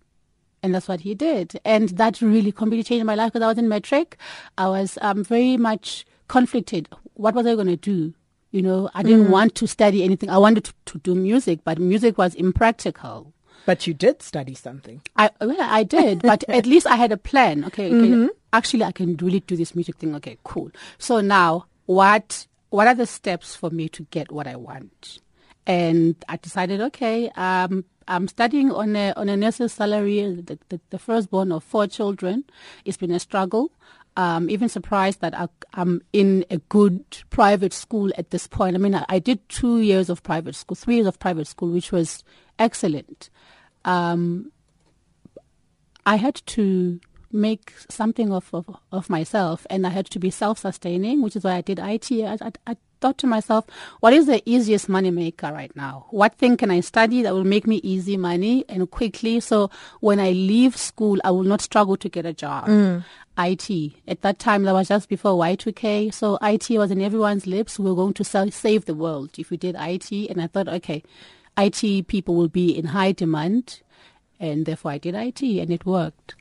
And 0.64 0.74
that's 0.74 0.88
what 0.88 1.02
he 1.02 1.14
did, 1.14 1.60
and 1.64 1.90
that 1.90 2.20
really 2.20 2.52
completely 2.52 2.84
changed 2.84 3.06
my 3.06 3.14
life 3.14 3.32
because 3.32 3.46
I 3.46 3.48
was 3.48 3.60
in 3.60 3.70
matric. 3.70 4.18
I 4.58 4.68
was 4.68 4.98
um, 5.02 5.24
very 5.24 5.56
much 5.56 6.04
conflicted. 6.28 6.90
What 7.14 7.36
was 7.36 7.46
I 7.46 7.54
going 7.54 7.68
to 7.68 7.78
do? 7.78 8.14
You 8.52 8.62
know, 8.64 8.90
I 8.96 9.04
didn't 9.04 9.30
want 9.30 9.56
to 9.56 9.68
study 9.68 10.04
anything. 10.04 10.30
I 10.30 10.38
wanted 10.38 10.64
to, 10.66 10.74
to 10.88 10.98
do 11.00 11.14
music, 11.14 11.60
but 11.64 11.80
music 11.80 12.18
was 12.18 12.34
impractical. 12.34 13.34
But 13.66 13.86
you 13.86 13.94
did 13.94 14.22
study 14.22 14.56
something. 14.56 15.02
I 15.16 15.30
well, 15.42 15.58
I 15.60 15.84
did, 15.84 16.22
but 16.22 16.44
at 16.48 16.66
least 16.72 16.88
I 16.88 16.96
had 16.96 17.12
a 17.12 17.18
plan. 17.18 17.66
Okay, 17.66 17.94
okay. 17.94 18.34
Actually, 18.54 18.86
I 18.86 18.94
can 18.94 19.18
really 19.18 19.42
do 19.42 19.58
this 19.58 19.76
music 19.76 19.98
thing. 19.98 20.16
Okay, 20.16 20.38
cool. 20.44 20.72
So 20.98 21.20
now, 21.20 21.66
what 21.86 22.48
what 22.70 22.88
are 22.88 22.96
the 22.96 23.06
steps 23.06 23.56
for 23.56 23.70
me 23.70 23.90
to 23.90 24.04
get 24.10 24.32
what 24.32 24.48
I 24.48 24.56
want? 24.56 25.20
And 25.68 26.16
I 26.30 26.38
decided, 26.38 26.80
okay, 26.80 27.30
um, 27.36 27.84
I'm 28.08 28.30
studying 28.30 28.72
on 28.72 28.96
a 28.96 29.12
on 29.18 29.28
a 29.28 29.36
nurse's 29.36 29.74
salary, 29.74 30.22
the, 30.22 30.58
the, 30.70 30.80
the 30.92 30.98
firstborn 30.98 31.52
of 31.52 31.64
four 31.64 31.88
children. 31.88 32.46
It's 32.86 32.98
been 32.98 33.12
a 33.12 33.20
struggle. 33.20 33.72
Um, 34.16 34.50
even 34.50 34.68
surprised 34.70 35.22
that 35.22 35.38
I, 35.38 35.48
I'm 35.76 36.02
in 36.12 36.44
a 36.50 36.58
good 36.58 37.04
private 37.30 37.74
school 37.74 38.12
at 38.18 38.32
this 38.32 38.48
point. 38.48 38.76
I 38.76 38.80
mean, 38.80 38.96
I, 38.96 39.06
I 39.10 39.20
did 39.20 39.48
two 39.48 39.82
years 39.82 40.10
of 40.10 40.24
private 40.24 40.56
school, 40.56 40.74
three 40.74 40.96
years 40.96 41.06
of 41.06 41.20
private 41.20 41.46
school, 41.46 41.70
which 41.70 41.92
was 41.92 42.24
excellent. 42.58 43.30
Um, 43.86 44.52
I 46.08 46.16
had 46.16 46.42
to 46.48 47.00
make 47.32 47.74
something 47.90 48.32
of, 48.32 48.50
of, 48.54 48.66
of 48.92 49.10
myself 49.10 49.68
and 49.70 49.86
I 49.86 49.90
had 49.90 50.08
to 50.08 50.20
be 50.20 50.32
self-sustaining, 50.32 51.22
which 51.22 51.36
is 51.36 51.44
why 51.44 51.56
I 51.56 51.62
did 51.62 51.78
IT. 51.78 52.10
Thought 53.02 53.18
to 53.20 53.28
myself, 53.28 53.66
what 54.00 54.14
is 54.14 54.26
the 54.26 54.42
easiest 54.46 54.90
money 54.90 55.12
maker 55.12 55.52
right 55.52 55.76
now? 55.76 56.06
What 56.12 56.36
thing 56.36 56.58
can 56.58 56.72
I 56.72 56.82
study 56.82 57.22
that 57.22 57.34
will 57.34 57.44
make 57.44 57.68
me 57.68 57.78
easy 57.78 58.18
money 58.18 58.66
and 58.70 58.90
quickly? 58.90 59.40
So 59.40 59.70
when 60.00 60.20
I 60.20 60.32
leave 60.32 60.78
school, 60.78 61.20
I 61.24 61.32
will 61.32 61.44
not 61.44 61.62
struggle 61.62 61.98
to 61.98 62.10
get 62.10 62.26
a 62.26 62.34
job. 62.34 62.68
Mm. 62.68 63.04
IT. 63.40 63.94
At 64.08 64.22
that 64.22 64.40
time, 64.40 64.64
that 64.64 64.74
was 64.74 64.88
just 64.88 65.10
before 65.10 65.34
Y2K. 65.34 66.14
So 66.14 66.40
IT 66.42 66.70
was 66.72 66.92
in 66.92 67.02
everyone's 67.02 67.46
lips. 67.46 67.78
We 67.78 67.90
were 67.90 67.96
going 67.96 68.14
to 68.16 68.24
sell, 68.24 68.50
save 68.50 68.86
the 68.86 68.96
world 68.96 69.32
if 69.38 69.52
we 69.52 69.58
did 69.58 69.76
IT. 69.78 70.12
And 70.12 70.42
I 70.42 70.48
thought, 70.48 70.68
okay, 70.68 71.04
IT 71.58 72.08
people 72.08 72.36
will 72.36 72.48
be 72.48 72.76
in 72.76 72.86
high 72.86 73.12
demand. 73.12 73.82
And 74.40 74.66
therefore 74.66 74.92
I 74.92 74.98
did 74.98 75.16
IT 75.16 75.42
and 75.42 75.72
it 75.72 75.86
worked. 75.86 76.36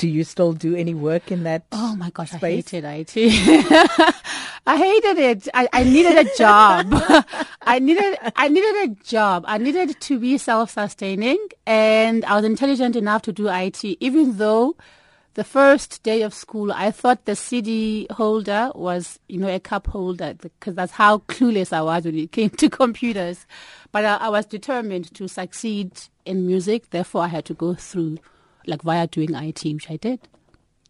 Do 0.00 0.08
you 0.08 0.24
still 0.24 0.54
do 0.54 0.74
any 0.74 0.94
work 0.94 1.30
in 1.30 1.42
that? 1.42 1.64
Oh 1.72 1.94
my 1.94 2.08
gosh, 2.08 2.30
space? 2.30 2.42
I 2.72 2.78
hated 2.78 2.84
IT. 2.86 3.16
I 4.66 4.76
hated 4.78 5.18
it. 5.18 5.48
I, 5.52 5.68
I 5.74 5.84
needed 5.84 6.26
a 6.26 6.36
job. 6.38 6.86
I 7.60 7.80
needed 7.80 8.16
I 8.34 8.48
needed 8.48 8.76
a 8.76 9.04
job. 9.04 9.44
I 9.46 9.58
needed 9.58 10.00
to 10.00 10.18
be 10.18 10.38
self 10.38 10.70
sustaining 10.70 11.36
and 11.66 12.24
I 12.24 12.36
was 12.36 12.46
intelligent 12.46 12.96
enough 12.96 13.20
to 13.22 13.32
do 13.32 13.50
IT, 13.50 13.84
even 13.84 14.38
though 14.38 14.74
the 15.34 15.44
first 15.44 16.02
day 16.02 16.22
of 16.22 16.32
school 16.32 16.72
I 16.72 16.92
thought 16.92 17.26
the 17.26 17.36
CD 17.36 18.06
holder 18.10 18.72
was, 18.74 19.18
you 19.28 19.38
know, 19.38 19.54
a 19.54 19.60
cup 19.60 19.86
holder 19.86 20.32
because 20.32 20.76
that's 20.76 20.92
how 20.92 21.18
clueless 21.18 21.74
I 21.74 21.82
was 21.82 22.06
when 22.06 22.16
it 22.16 22.32
came 22.32 22.48
to 22.48 22.70
computers. 22.82 23.44
But 23.92 24.06
I, 24.06 24.16
I 24.16 24.28
was 24.30 24.46
determined 24.46 25.12
to 25.16 25.28
succeed 25.28 25.92
in 26.24 26.46
music, 26.46 26.88
therefore 26.88 27.24
I 27.24 27.28
had 27.28 27.44
to 27.44 27.54
go 27.54 27.74
through 27.74 28.16
like 28.66 28.82
via 28.82 29.06
doing 29.06 29.34
IT, 29.34 29.64
which 29.64 29.90
I 29.90 29.96
did. 29.96 30.20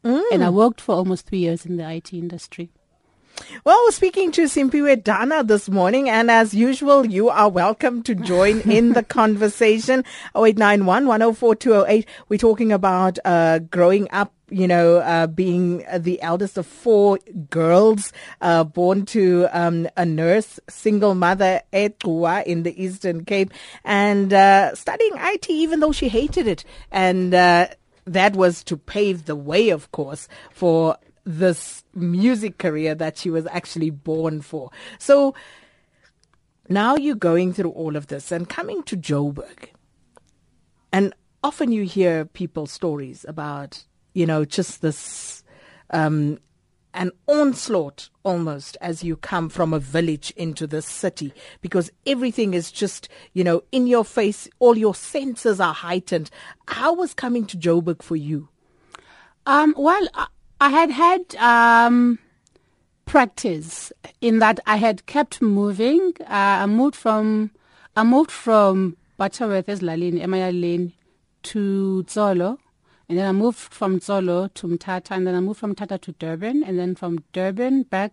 Mm. 0.05 0.23
And 0.33 0.45
I 0.45 0.51
worked 0.51 0.81
for 0.81 0.95
almost 0.95 1.27
three 1.27 1.39
years 1.39 1.67
in 1.67 1.77
the 1.77 1.89
IT 1.91 2.13
industry. 2.13 2.71
Well, 3.65 3.83
we're 3.85 3.93
speaking 3.93 4.33
to 4.33 4.43
Simphiwe 4.43 5.03
Dana 5.03 5.43
this 5.45 5.69
morning, 5.69 6.09
and 6.09 6.31
as 6.31 6.55
usual, 6.55 7.07
you 7.07 7.29
are 7.31 7.49
welcome 7.49 8.03
to 8.05 8.15
join 8.15 8.61
in 8.61 8.93
the 8.93 9.03
conversation. 9.19 10.01
0891 10.37 11.07
104 11.07 11.55
208. 11.55 12.07
We're 12.29 12.39
talking 12.39 12.73
about 12.73 13.19
uh, 13.25 13.61
growing 13.61 14.09
up. 14.11 14.33
You 14.53 14.67
know, 14.67 14.97
uh, 14.97 15.29
being 15.29 15.85
the 15.97 16.21
eldest 16.23 16.59
of 16.59 16.67
four 16.67 17.21
girls, 17.51 18.13
uh, 18.41 18.65
born 18.65 19.07
to 19.07 19.47
um, 19.53 19.89
a 19.97 20.05
nurse, 20.05 20.59
single 20.69 21.15
mother, 21.15 21.63
Etua, 21.73 22.43
in 22.45 22.65
the 22.65 22.83
Eastern 22.83 23.25
Cape, 23.25 23.53
and 23.85 24.33
uh, 24.33 24.75
studying 24.75 25.13
IT, 25.19 25.49
even 25.51 25.79
though 25.79 25.93
she 25.93 26.09
hated 26.09 26.49
it. 26.49 26.65
And 26.91 27.33
uh, 27.33 27.69
that 28.07 28.35
was 28.35 28.65
to 28.65 28.77
pave 28.77 29.27
the 29.27 29.37
way, 29.37 29.69
of 29.69 29.93
course, 29.93 30.27
for 30.51 30.97
this 31.25 31.85
music 31.95 32.59
career 32.59 32.95
that 32.95 33.19
she 33.19 33.31
was 33.31 33.47
actually 33.47 33.91
born 33.91 34.41
for. 34.41 34.71
So 34.99 35.35
now 36.69 36.97
you're 36.97 37.15
going 37.15 37.53
through 37.53 37.71
all 37.71 37.97
of 37.97 38.07
this 38.07 38.33
and 38.33 38.49
coming 38.49 38.83
to 38.85 38.97
Joburg. 38.97 39.71
And 40.93 41.15
often 41.43 41.73
you 41.73 41.85
hear 41.85 42.25
people's 42.25 42.73
stories 42.73 43.25
about, 43.29 43.85
you 44.15 44.27
know, 44.27 44.45
just 44.45 44.83
this 44.83 45.43
um, 45.91 46.39
an 46.95 47.13
onslaught 47.29 48.09
almost 48.25 48.77
as 48.81 49.05
you 49.05 49.17
come 49.17 49.49
from 49.49 49.73
a 49.73 49.79
village 49.79 50.33
into 50.37 50.67
the 50.67 50.83
city 50.83 51.33
because 51.61 51.91
everything 52.07 52.55
is 52.55 52.73
just, 52.73 53.09
you 53.33 53.45
know, 53.45 53.63
in 53.71 53.87
your 53.87 54.05
face. 54.05 54.49
All 54.59 54.77
your 54.77 54.95
senses 54.95 55.61
are 55.61 55.75
heightened. 55.75 56.31
How 56.67 56.93
was 56.93 57.15
coming 57.15 57.47
to 57.47 57.57
Joburg 57.57 58.03
for 58.03 58.17
you? 58.17 58.49
Um, 59.47 59.75
well, 59.77 60.07
I, 60.61 60.69
had 60.69 60.91
had 60.91 61.35
um, 61.37 62.19
practice 63.07 63.93
in 64.21 64.39
that 64.41 64.61
I 64.67 64.77
had 64.77 65.07
kept 65.07 65.41
moving. 65.41 66.13
Uh, 66.21 66.65
I 66.65 66.67
moved 66.67 66.95
from 66.97 67.51
I 67.97 68.05
moved 68.05 68.31
from 68.31 68.97
Butterworth, 69.17 69.67
Lalini, 69.67 70.21
Emaya 70.23 70.53
Lane, 70.53 70.93
to 71.43 72.05
Tsolo. 72.07 72.59
And 73.09 73.19
then 73.19 73.27
I 73.27 73.33
moved 73.33 73.59
from 73.59 73.99
Tsolo 73.99 74.53
to 74.55 74.69
Mtata, 74.69 75.11
and 75.11 75.27
then 75.27 75.35
I 75.35 75.41
moved 75.41 75.59
from 75.59 75.75
Mtata 75.75 76.01
to 76.03 76.13
Durban, 76.13 76.63
and 76.63 76.79
then 76.79 76.95
from 76.95 77.25
Durban 77.33 77.83
back, 77.83 78.13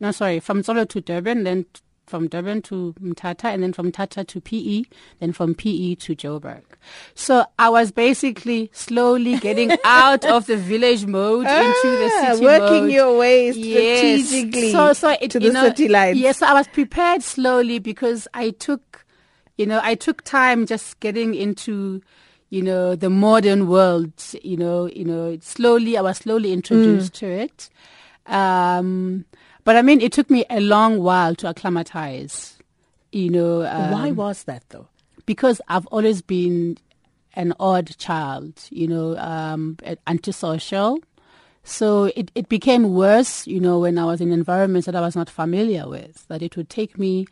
no, 0.00 0.10
sorry, 0.10 0.40
from 0.40 0.62
Tsolo 0.62 0.88
to 0.88 1.00
Durban, 1.00 1.44
then 1.44 1.66
from 2.08 2.26
Durban 2.28 2.62
to 2.62 2.94
Mtata, 3.00 3.44
and 3.44 3.62
then 3.62 3.72
from 3.72 3.92
Mtata 3.92 4.26
to 4.26 4.40
PE, 4.40 4.84
then 5.20 5.32
from 5.32 5.54
PE 5.54 5.94
to 5.96 6.16
Joburg. 6.16 6.62
So 7.14 7.44
I 7.58 7.68
was 7.68 7.90
basically 7.92 8.70
slowly 8.72 9.38
getting 9.38 9.70
out 9.84 10.24
of 10.24 10.46
the 10.46 10.56
village 10.56 11.06
mode 11.06 11.46
into 11.46 11.96
the 11.98 12.10
Ah, 12.16 12.32
city 12.34 12.44
working 12.44 12.84
mode. 12.84 12.92
your 12.92 13.18
way 13.18 13.52
Yes. 13.52 14.26
strategically 14.26 14.72
so, 14.72 14.92
so 14.92 15.16
it, 15.20 15.30
to 15.32 15.40
the 15.40 15.50
know, 15.52 15.64
city 15.64 15.88
lines. 15.88 16.18
Yes, 16.18 16.38
so 16.38 16.46
I 16.46 16.52
was 16.54 16.66
prepared 16.68 17.22
slowly 17.22 17.78
because 17.78 18.26
I 18.34 18.50
took, 18.50 19.04
you 19.56 19.66
know, 19.66 19.80
I 19.82 19.94
took 19.94 20.22
time 20.24 20.66
just 20.66 20.98
getting 21.00 21.34
into, 21.34 22.00
you 22.50 22.62
know, 22.62 22.94
the 22.96 23.10
modern 23.10 23.68
world. 23.68 24.12
You 24.42 24.56
know, 24.56 24.86
you 24.86 25.04
know, 25.04 25.36
slowly 25.40 25.96
I 25.98 26.00
was 26.02 26.18
slowly 26.18 26.52
introduced 26.52 27.12
Mm. 27.14 27.18
to 27.18 27.26
it. 27.26 27.70
Um, 28.26 29.24
but 29.68 29.76
I 29.76 29.82
mean, 29.82 30.00
it 30.00 30.12
took 30.12 30.30
me 30.30 30.46
a 30.48 30.60
long 30.60 31.02
while 31.02 31.34
to 31.34 31.46
acclimatize. 31.46 32.56
You 33.12 33.28
know, 33.28 33.66
um, 33.66 33.90
Why 33.90 34.10
was 34.12 34.44
that 34.44 34.62
though? 34.70 34.88
because 35.26 35.60
I've 35.68 35.86
always 35.88 36.22
been 36.22 36.78
an 37.34 37.52
odd 37.60 37.94
child, 37.98 38.54
you 38.70 38.88
know, 38.88 39.14
um, 39.18 39.76
antisocial. 40.06 41.00
So 41.64 42.04
it, 42.16 42.30
it 42.34 42.48
became 42.48 42.94
worse, 42.94 43.46
you 43.46 43.60
know, 43.60 43.78
when 43.80 43.98
I 43.98 44.06
was 44.06 44.22
in 44.22 44.32
environments 44.32 44.86
that 44.86 44.96
I 44.96 45.02
was 45.02 45.14
not 45.14 45.28
familiar 45.28 45.86
with, 45.86 46.26
that 46.28 46.40
it 46.40 46.56
would 46.56 46.70
take 46.70 46.98
me 46.98 47.26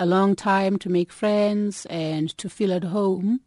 a 0.00 0.06
long 0.06 0.34
time 0.34 0.78
to 0.78 0.88
make 0.88 1.12
friends 1.12 1.84
and 1.90 2.34
to 2.38 2.48
feel 2.48 2.72
at 2.72 2.84
home. 2.84 3.42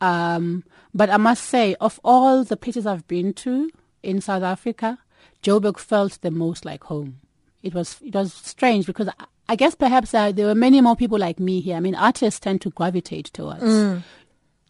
Um, 0.00 0.64
but 0.92 1.08
I 1.08 1.18
must 1.18 1.44
say, 1.44 1.76
of 1.80 2.00
all 2.02 2.42
the 2.42 2.56
places 2.56 2.84
I've 2.84 3.06
been 3.06 3.32
to 3.34 3.70
in 4.02 4.20
South 4.20 4.42
Africa, 4.42 4.98
Joburg 5.40 5.78
felt 5.78 6.20
the 6.20 6.32
most 6.32 6.64
like 6.64 6.82
home. 6.82 7.20
It 7.66 7.74
was 7.74 7.96
it 8.02 8.14
was 8.14 8.32
strange 8.32 8.86
because 8.86 9.08
I, 9.08 9.24
I 9.48 9.56
guess 9.56 9.74
perhaps 9.74 10.14
uh, 10.14 10.32
there 10.32 10.46
were 10.46 10.54
many 10.54 10.80
more 10.80 10.96
people 10.96 11.18
like 11.18 11.38
me 11.40 11.60
here. 11.60 11.76
I 11.76 11.80
mean, 11.80 11.94
artists 11.94 12.40
tend 12.40 12.60
to 12.62 12.70
gravitate 12.70 13.26
towards 13.32 13.62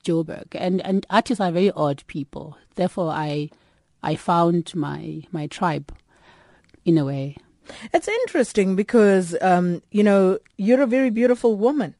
Joburg, 0.05 0.49
and 0.53 0.81
and 0.81 1.07
artists 1.11 1.41
are 1.41 1.53
very 1.53 1.71
odd 1.73 2.03
people. 2.07 2.57
Therefore, 2.75 3.11
I 3.11 3.51
I 4.03 4.17
found 4.17 4.75
my 4.75 5.23
my 5.33 5.47
tribe 5.47 5.93
in 6.85 6.99
a 6.99 7.05
way. 7.05 7.37
It's 7.93 8.09
interesting 8.09 8.77
because, 8.77 9.37
um, 9.41 9.83
you 9.91 10.05
know, 10.05 10.39
you're 10.57 10.83
a 10.83 10.87
very 10.87 11.11
beautiful 11.11 11.57
woman. 11.57 11.97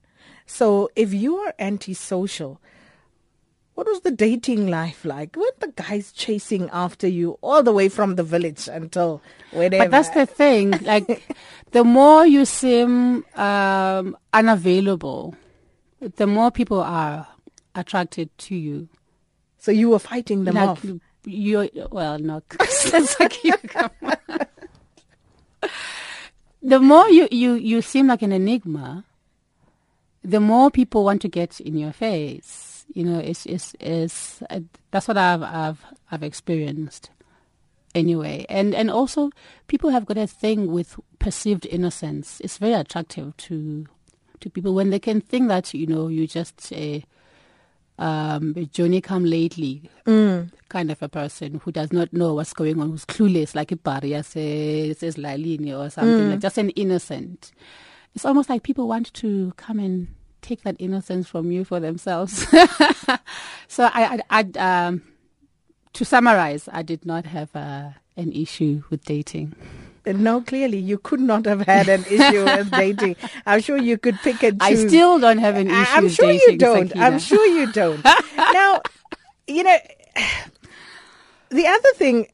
So 0.47 0.89
if 0.95 1.13
you 1.13 1.37
are 1.39 1.55
antisocial, 1.59 2.61
what 3.77 3.87
was 3.87 4.01
the 4.01 4.11
dating 4.11 4.69
life 4.69 5.05
like? 5.05 5.37
Weren't 5.37 5.61
the 5.61 5.73
guys 5.77 6.11
chasing 6.11 6.71
after 6.73 7.07
you 7.07 7.39
all 7.43 7.63
the 7.63 7.73
way 7.73 7.89
from 7.89 8.17
the 8.17 8.23
village 8.23 8.69
until 8.69 9.21
wherever? 9.53 9.79
But 9.79 9.91
that's 9.91 10.09
the 10.11 10.25
thing. 10.25 10.71
Like, 10.83 11.23
the 11.73 11.85
more 11.85 12.27
you 12.27 12.47
seem 12.47 13.25
um, 13.37 14.17
unavailable, 14.33 15.35
the 16.01 16.27
more 16.27 16.51
people 16.51 16.81
are 16.81 17.29
attracted 17.75 18.31
to 18.39 18.57
you. 18.57 18.89
so 19.59 19.73
you 19.73 19.91
were 19.91 19.99
fighting 19.99 20.45
them 20.45 20.55
like 20.55 20.69
off. 20.69 20.87
you 21.25 21.69
well 21.91 22.19
no 22.19 22.41
that's 22.57 23.17
like 23.21 23.45
you 23.45 23.53
the 26.63 26.81
more 26.81 27.11
you, 27.11 27.29
you 27.31 27.53
you 27.55 27.83
seem 27.83 28.07
like 28.07 28.23
an 28.23 28.33
enigma 28.33 29.05
the 30.23 30.41
more 30.41 30.71
people 30.71 31.05
want 31.05 31.21
to 31.21 31.29
get 31.29 31.61
in 31.61 31.77
your 31.77 31.93
face 31.93 32.66
you 32.93 33.05
know 33.05 33.19
it's 33.19 33.47
it's, 33.47 33.75
it's 33.81 34.43
uh, 34.51 34.61
that's 34.91 35.09
what 35.09 35.17
i've 35.17 35.43
i've 35.43 35.85
i've 36.11 36.23
experienced 36.23 37.11
anyway. 37.97 38.45
And 38.49 38.75
and 38.75 38.91
also 38.91 39.31
people 39.67 39.91
have 39.91 40.05
got 40.07 40.19
a 40.19 40.27
thing 40.27 40.71
with 40.71 41.01
perceived 41.19 41.67
innocence. 41.67 42.41
It's 42.45 42.59
very 42.59 42.75
attractive 42.75 43.37
to 43.39 43.87
to 44.41 44.51
people 44.51 44.75
when 44.75 44.91
they 44.91 44.99
can 44.99 45.21
think 45.21 45.49
that 45.49 45.73
you 45.73 45.87
know 45.87 46.09
you 46.09 46.27
just 46.27 46.71
a 46.73 47.03
um 47.99 48.53
a 48.55 48.67
johnny 48.67 49.01
come 49.01 49.25
lately 49.25 49.91
kind 50.69 50.91
of 50.91 51.01
a 51.03 51.09
person 51.09 51.63
who 51.65 51.73
does 51.73 51.91
not 51.91 52.13
know 52.13 52.35
what's 52.35 52.53
going 52.53 52.79
on 52.79 52.91
who's 52.91 53.07
clueless 53.07 53.55
like 53.55 53.73
a 53.73 53.77
barrier 53.77 54.23
says 54.23 54.99
says 54.99 55.17
lalini 55.17 55.73
or 55.73 55.89
something 55.89 56.29
like 56.31 56.41
just 56.41 56.59
an 56.59 56.69
innocent. 56.71 57.53
It's 58.15 58.27
almost 58.27 58.51
like 58.51 58.63
people 58.63 58.87
want 58.89 59.13
to 59.15 59.53
come 59.57 59.79
and 59.79 60.09
take 60.43 60.63
that 60.63 60.77
innocence 60.79 61.29
from 61.29 61.51
you 61.51 61.65
for 61.65 61.81
themselves 61.81 62.47
so 63.69 63.85
i 63.93 64.21
i, 64.31 64.41
I 64.41 64.89
um 64.89 65.03
to 65.97 66.05
summarize, 66.05 66.69
I 66.71 66.83
did 66.83 67.07
not 67.07 67.25
have 67.25 67.57
uh, 67.57 67.91
an 68.17 68.33
issue 68.33 68.83
with 68.91 69.05
dating. 69.05 69.57
No, 70.05 70.43
clearly 70.43 70.79
you 70.79 70.99
could 70.99 71.21
not 71.21 71.47
have 71.47 71.63
had 71.63 71.89
an 71.89 72.05
issue 72.05 72.45
with 72.57 72.71
dating. 72.71 73.17
I'm 73.47 73.61
sure 73.61 73.79
you 73.79 73.97
could 73.97 74.17
pick 74.17 74.43
and 74.43 74.61
choose. 74.61 74.85
I 74.85 74.89
still 74.89 75.19
don't 75.19 75.39
have 75.39 75.57
an 75.57 75.69
issue 75.69 75.97
I'm 75.97 76.09
sure 76.11 76.27
dating. 76.27 76.53
you 76.53 76.59
don't. 76.59 76.89
Sakina. 76.89 77.05
I'm 77.05 77.19
sure 77.19 77.47
you 77.47 77.73
don't. 77.73 78.05
now, 78.37 78.83
you 79.49 79.63
know, 79.65 79.77
the 81.49 81.67
other 81.67 81.93
thing, 81.95 82.29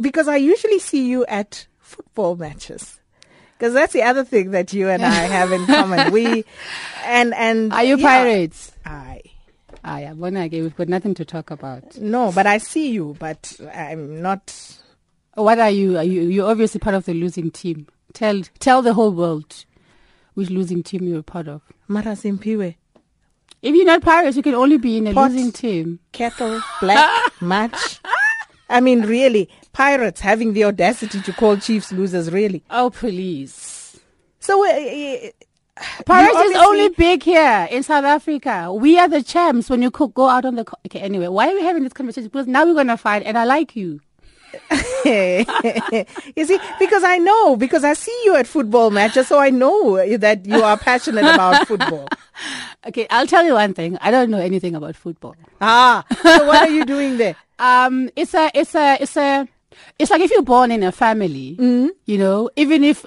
because 0.00 0.28
I 0.28 0.36
usually 0.36 0.78
see 0.78 1.08
you 1.08 1.24
at 1.26 1.66
football 1.80 2.36
matches. 2.36 2.95
Because 3.58 3.72
that's 3.74 3.92
the 3.92 4.02
other 4.02 4.24
thing 4.24 4.50
that 4.50 4.72
you 4.72 4.88
and 4.90 5.02
I 5.04 5.08
have 5.10 5.50
in 5.52 5.64
common. 5.66 6.12
We 6.12 6.44
and 7.04 7.32
and 7.34 7.72
Are 7.72 7.84
you 7.84 7.96
yeah, 7.96 8.06
pirates? 8.06 8.72
I 8.84 9.22
Ah, 9.84 9.98
yeah, 9.98 10.12
again. 10.12 10.62
we've 10.62 10.76
got 10.76 10.88
nothing 10.88 11.14
to 11.14 11.24
talk 11.24 11.50
about. 11.50 11.96
no, 11.98 12.32
but 12.32 12.46
I 12.46 12.58
see 12.58 12.90
you, 12.90 13.16
but 13.20 13.52
I'm 13.72 14.20
not. 14.20 14.52
What 15.34 15.58
are 15.58 15.70
you? 15.70 15.96
Are 15.96 16.02
you? 16.04 16.22
You're 16.22 16.50
obviously 16.50 16.80
part 16.80 16.94
of 16.96 17.04
the 17.04 17.14
losing 17.14 17.50
team. 17.50 17.86
Tell 18.12 18.42
tell 18.58 18.82
the 18.82 18.94
whole 18.94 19.12
world 19.12 19.64
which 20.34 20.50
losing 20.50 20.82
team 20.82 21.04
you're 21.04 21.22
part 21.22 21.46
of. 21.48 21.62
Mara 21.88 22.12
Simphiwe, 22.16 22.74
If 23.62 23.74
you're 23.74 23.86
not 23.86 24.02
pirates, 24.02 24.36
you 24.36 24.42
can 24.42 24.54
only 24.54 24.76
be 24.78 24.96
in 24.98 25.06
a 25.06 25.14
Pot. 25.14 25.30
losing 25.30 25.52
team. 25.52 25.98
kettle, 26.12 26.60
black, 26.80 27.32
match. 27.40 28.00
I 28.68 28.80
mean, 28.80 29.02
really, 29.02 29.48
pirates 29.72 30.20
having 30.20 30.52
the 30.52 30.64
audacity 30.64 31.20
to 31.20 31.32
call 31.32 31.56
Chiefs 31.56 31.92
losers, 31.92 32.30
really. 32.30 32.62
Oh, 32.70 32.90
please. 32.90 34.00
So, 34.40 34.64
uh, 34.64 34.68
uh, 34.68 35.30
Pirates 36.06 36.38
is 36.38 36.56
only 36.56 36.88
big 36.90 37.22
here 37.22 37.68
in 37.70 37.82
South 37.82 38.04
Africa. 38.04 38.72
We 38.72 38.98
are 38.98 39.08
the 39.08 39.22
champs 39.22 39.68
when 39.68 39.82
you 39.82 39.90
could 39.90 40.14
go 40.14 40.28
out 40.28 40.44
on 40.44 40.54
the. 40.54 40.64
Co- 40.64 40.78
okay, 40.86 41.00
anyway, 41.00 41.28
why 41.28 41.50
are 41.50 41.54
we 41.54 41.62
having 41.62 41.84
this 41.84 41.92
conversation? 41.92 42.28
Because 42.28 42.46
now 42.46 42.64
we're 42.64 42.74
going 42.74 42.86
to 42.86 42.96
fight, 42.96 43.22
and 43.24 43.36
I 43.36 43.44
like 43.44 43.76
you. 43.76 44.00
you 46.36 46.44
see, 46.44 46.58
because 46.78 47.04
I 47.04 47.18
know, 47.18 47.56
because 47.56 47.84
I 47.84 47.94
see 47.94 48.18
you 48.24 48.36
at 48.36 48.46
football 48.46 48.90
matches, 48.90 49.28
so 49.28 49.38
I 49.38 49.50
know 49.50 49.96
that 50.16 50.46
you 50.46 50.62
are 50.62 50.76
passionate 50.76 51.24
about 51.34 51.66
football. 51.66 52.08
Okay, 52.86 53.06
I'll 53.10 53.26
tell 53.26 53.44
you 53.44 53.54
one 53.54 53.72
thing. 53.74 53.96
I 54.00 54.10
don't 54.10 54.30
know 54.30 54.38
anything 54.38 54.74
about 54.76 54.94
football. 54.94 55.34
Ah, 55.60 56.04
so 56.22 56.46
what 56.46 56.62
are 56.62 56.70
you 56.70 56.84
doing 56.84 57.16
there? 57.16 57.34
Um, 57.58 58.10
it's 58.14 58.34
a, 58.34 58.50
it's 58.52 58.74
a, 58.74 58.98
it's 59.00 59.16
a, 59.16 59.48
it's 59.98 60.10
like 60.10 60.20
if 60.20 60.30
you're 60.30 60.42
born 60.42 60.70
in 60.70 60.82
a 60.82 60.92
family, 60.92 61.56
you 62.04 62.18
know, 62.18 62.50
even 62.54 62.84
if 62.84 63.06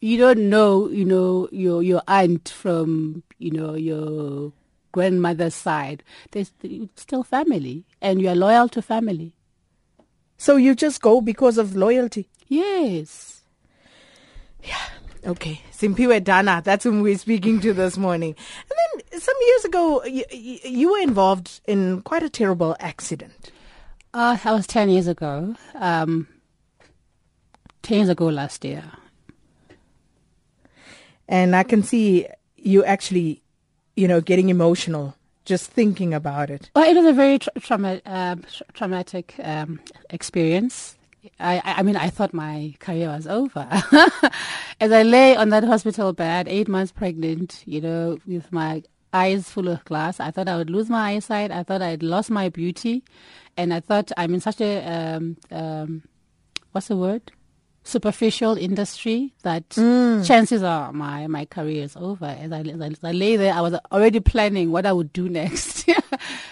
you 0.00 0.16
don't 0.16 0.48
know, 0.48 0.88
you 0.88 1.04
know, 1.04 1.46
your 1.52 1.82
your 1.82 2.00
aunt 2.08 2.48
from, 2.48 3.22
you 3.38 3.50
know, 3.50 3.74
your 3.74 4.50
grandmother's 4.92 5.54
side, 5.54 6.02
there's 6.30 6.50
still 6.96 7.22
family, 7.22 7.84
and 8.00 8.22
you 8.22 8.30
are 8.30 8.34
loyal 8.34 8.66
to 8.70 8.80
family. 8.80 9.34
So 10.42 10.56
you 10.56 10.74
just 10.74 11.00
go 11.00 11.20
because 11.20 11.56
of 11.56 11.76
loyalty. 11.76 12.28
Yes. 12.48 13.42
Yeah. 14.64 14.82
Okay, 15.24 15.60
Simphiwe 15.70 16.24
Dana, 16.24 16.60
that's 16.64 16.82
whom 16.82 17.00
we're 17.00 17.16
speaking 17.16 17.60
to 17.60 17.72
this 17.72 17.96
morning. 17.96 18.34
And 18.68 19.04
then 19.10 19.20
some 19.20 19.36
years 19.40 19.64
ago, 19.64 20.02
you, 20.04 20.24
you 20.64 20.90
were 20.90 20.98
involved 20.98 21.60
in 21.68 22.02
quite 22.02 22.24
a 22.24 22.28
terrible 22.28 22.74
accident. 22.80 23.52
Uh, 24.12 24.34
that 24.34 24.50
was 24.50 24.66
10 24.66 24.90
years 24.90 25.06
ago. 25.06 25.54
Um, 25.76 26.26
10 27.82 27.98
years 27.98 28.08
ago 28.08 28.26
last 28.26 28.64
year. 28.64 28.82
And 31.28 31.54
I 31.54 31.62
can 31.62 31.84
see 31.84 32.26
you 32.56 32.84
actually, 32.84 33.44
you 33.94 34.08
know, 34.08 34.20
getting 34.20 34.48
emotional 34.48 35.14
just 35.44 35.70
thinking 35.70 36.14
about 36.14 36.50
it. 36.50 36.70
Well, 36.74 36.88
it 36.88 36.96
was 36.96 37.06
a 37.06 37.12
very 37.12 37.38
tra- 37.38 37.52
trauma, 37.60 38.00
uh, 38.06 38.36
tra- 38.36 38.66
traumatic 38.74 39.34
um, 39.42 39.80
experience. 40.10 40.96
I, 41.38 41.58
I 41.64 41.74
I 41.78 41.82
mean, 41.82 41.96
I 41.96 42.10
thought 42.10 42.34
my 42.34 42.74
career 42.80 43.08
was 43.08 43.26
over. 43.26 43.66
As 44.80 44.92
I 44.92 45.02
lay 45.02 45.36
on 45.36 45.50
that 45.50 45.64
hospital 45.64 46.12
bed, 46.12 46.48
eight 46.48 46.68
months 46.68 46.92
pregnant, 46.92 47.62
you 47.66 47.80
know, 47.80 48.18
with 48.26 48.50
my 48.52 48.82
eyes 49.12 49.50
full 49.50 49.68
of 49.68 49.84
glass, 49.84 50.18
I 50.20 50.30
thought 50.30 50.48
I 50.48 50.56
would 50.56 50.70
lose 50.70 50.88
my 50.88 51.12
eyesight. 51.12 51.50
I 51.50 51.62
thought 51.62 51.82
I'd 51.82 52.02
lost 52.02 52.30
my 52.30 52.48
beauty. 52.48 53.04
And 53.56 53.72
I 53.74 53.80
thought 53.80 54.10
I'm 54.16 54.34
in 54.34 54.40
such 54.40 54.60
a, 54.60 54.82
um, 54.84 55.36
um, 55.50 56.02
what's 56.72 56.88
the 56.88 56.96
word? 56.96 57.30
Superficial 57.84 58.56
industry 58.56 59.34
that 59.42 59.68
chances 59.70 60.62
are 60.62 60.92
my, 60.92 61.26
my 61.26 61.44
career 61.44 61.82
is 61.82 61.96
over. 61.96 62.26
As 62.26 62.52
I, 62.52 62.60
as 62.60 62.80
I, 62.80 62.86
as 62.86 63.04
I 63.04 63.10
lay 63.12 63.36
there, 63.36 63.52
I 63.52 63.60
was 63.60 63.74
already 63.90 64.20
planning 64.20 64.70
what 64.70 64.86
I 64.86 64.92
would 64.92 65.12
do 65.12 65.28
next 65.40 65.88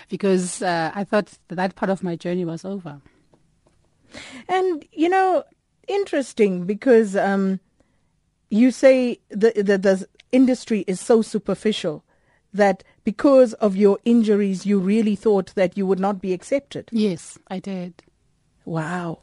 because 0.09 0.61
uh, 0.61 0.90
I 0.95 1.05
thought 1.05 1.33
that, 1.49 1.55
that 1.55 1.77
part 1.77 1.90
of 1.90 2.03
my 2.03 2.16
journey 2.16 2.45
was 2.45 2.64
over. 2.64 3.01
And 4.49 4.85
you 4.93 5.09
know, 5.09 5.45
interesting 5.87 6.66
because 6.66 7.16
um, 7.16 7.61
you 8.49 8.71
say 8.73 9.21
the, 9.29 9.53
the 9.57 9.79
the 9.79 10.09
industry 10.33 10.85
is 10.87 11.01
so 11.01 11.23
superficial 11.23 12.05
that 12.53 12.83
because 13.05 13.53
of 13.55 13.77
your 13.77 13.99
injuries, 14.05 14.66
you 14.66 14.79
really 14.79 15.16
thought 15.16 15.55
that 15.55 15.77
you 15.77 15.87
would 15.87 16.01
not 16.01 16.21
be 16.21 16.33
accepted. 16.33 16.88
Yes, 16.90 17.38
I 17.49 17.61
did. 17.61 18.03
Wow. 18.64 19.21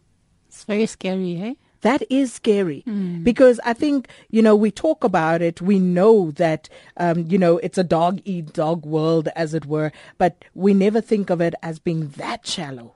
It's 0.47 0.63
very 0.63 0.85
scary, 0.85 1.41
eh? 1.41 1.53
That 1.81 2.03
is 2.09 2.33
scary 2.33 2.83
because 3.23 3.59
I 3.63 3.73
think, 3.73 4.07
you 4.29 4.41
know, 4.41 4.55
we 4.55 4.71
talk 4.71 5.03
about 5.03 5.41
it. 5.41 5.61
We 5.61 5.79
know 5.79 6.31
that, 6.31 6.69
um, 6.97 7.25
you 7.27 7.37
know, 7.37 7.57
it's 7.59 7.77
a 7.77 7.83
dog 7.83 8.21
eat 8.25 8.53
dog 8.53 8.85
world, 8.85 9.29
as 9.35 9.53
it 9.53 9.65
were, 9.65 9.91
but 10.17 10.43
we 10.53 10.73
never 10.73 11.01
think 11.01 11.29
of 11.29 11.41
it 11.41 11.53
as 11.61 11.79
being 11.79 12.09
that 12.09 12.47
shallow. 12.47 12.95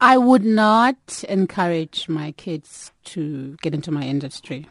I 0.00 0.18
would 0.18 0.44
not 0.44 1.22
encourage 1.28 2.08
my 2.08 2.32
kids 2.32 2.90
to 3.04 3.56
get 3.62 3.72
into 3.72 3.92
my 3.92 4.02
industry. 4.02 4.68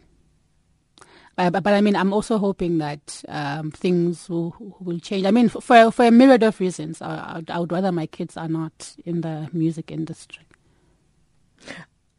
Uh, 1.38 1.50
but, 1.50 1.64
but 1.64 1.74
I 1.74 1.80
mean, 1.80 1.96
I'm 1.96 2.14
also 2.14 2.38
hoping 2.38 2.80
that 2.80 3.24
um, 3.30 3.72
things 3.72 4.30
will 4.30 4.54
will 4.80 5.00
change. 5.00 5.26
I 5.26 5.32
mean, 5.32 5.48
for 5.48 5.90
for, 5.90 6.06
a 6.06 6.12
myriad 6.12 6.44
of 6.44 6.60
reasons, 6.60 7.02
I, 7.02 7.42
I, 7.48 7.54
I 7.54 7.60
would 7.60 7.72
rather 7.72 7.92
my 7.92 8.06
kids 8.06 8.36
are 8.36 8.50
not 8.50 8.96
in 9.06 9.22
the 9.22 9.50
music 9.54 9.90
industry. 9.90 10.44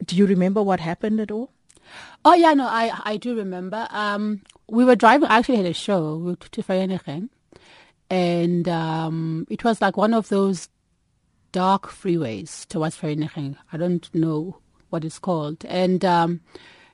Do 0.04 0.16
you 0.16 0.26
remember 0.26 0.62
what 0.62 0.80
happened 0.80 1.20
at 1.20 1.30
all? 1.30 1.50
Oh 2.24 2.34
yeah, 2.34 2.54
no, 2.54 2.66
I 2.66 2.92
I 3.04 3.16
do 3.16 3.36
remember. 3.36 3.86
Um, 3.90 4.42
we 4.68 4.84
were 4.84 4.96
driving. 4.96 5.28
I 5.28 5.38
actually 5.38 5.56
had 5.56 5.66
a 5.66 5.72
show 5.74 6.36
to 6.40 6.62
Vereeniging, 6.62 7.28
and 8.10 8.68
um, 8.68 9.46
it 9.50 9.64
was 9.64 9.80
like 9.80 9.96
one 9.96 10.14
of 10.14 10.28
those 10.28 10.68
dark 11.50 11.88
freeways 11.88 12.66
towards 12.68 12.96
Vereeniging. 12.96 13.56
I 13.72 13.76
don't 13.76 14.12
know 14.14 14.58
what 14.90 15.04
it's 15.04 15.18
called, 15.18 15.64
and 15.66 16.04
um, 16.04 16.40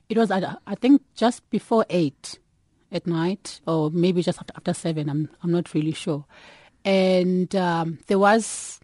it 0.09 0.17
was 0.17 0.31
I, 0.31 0.55
I 0.67 0.75
think 0.75 1.01
just 1.15 1.47
before 1.49 1.85
eight 1.89 2.39
at 2.91 3.05
night, 3.05 3.61
or 3.67 3.91
maybe 3.91 4.23
just 4.23 4.39
after, 4.39 4.53
after 4.55 4.73
seven. 4.73 5.09
I'm 5.09 5.29
I'm 5.43 5.51
not 5.51 5.73
really 5.73 5.93
sure, 5.93 6.25
and 6.83 7.55
um, 7.55 7.99
there 8.07 8.19
was 8.19 8.79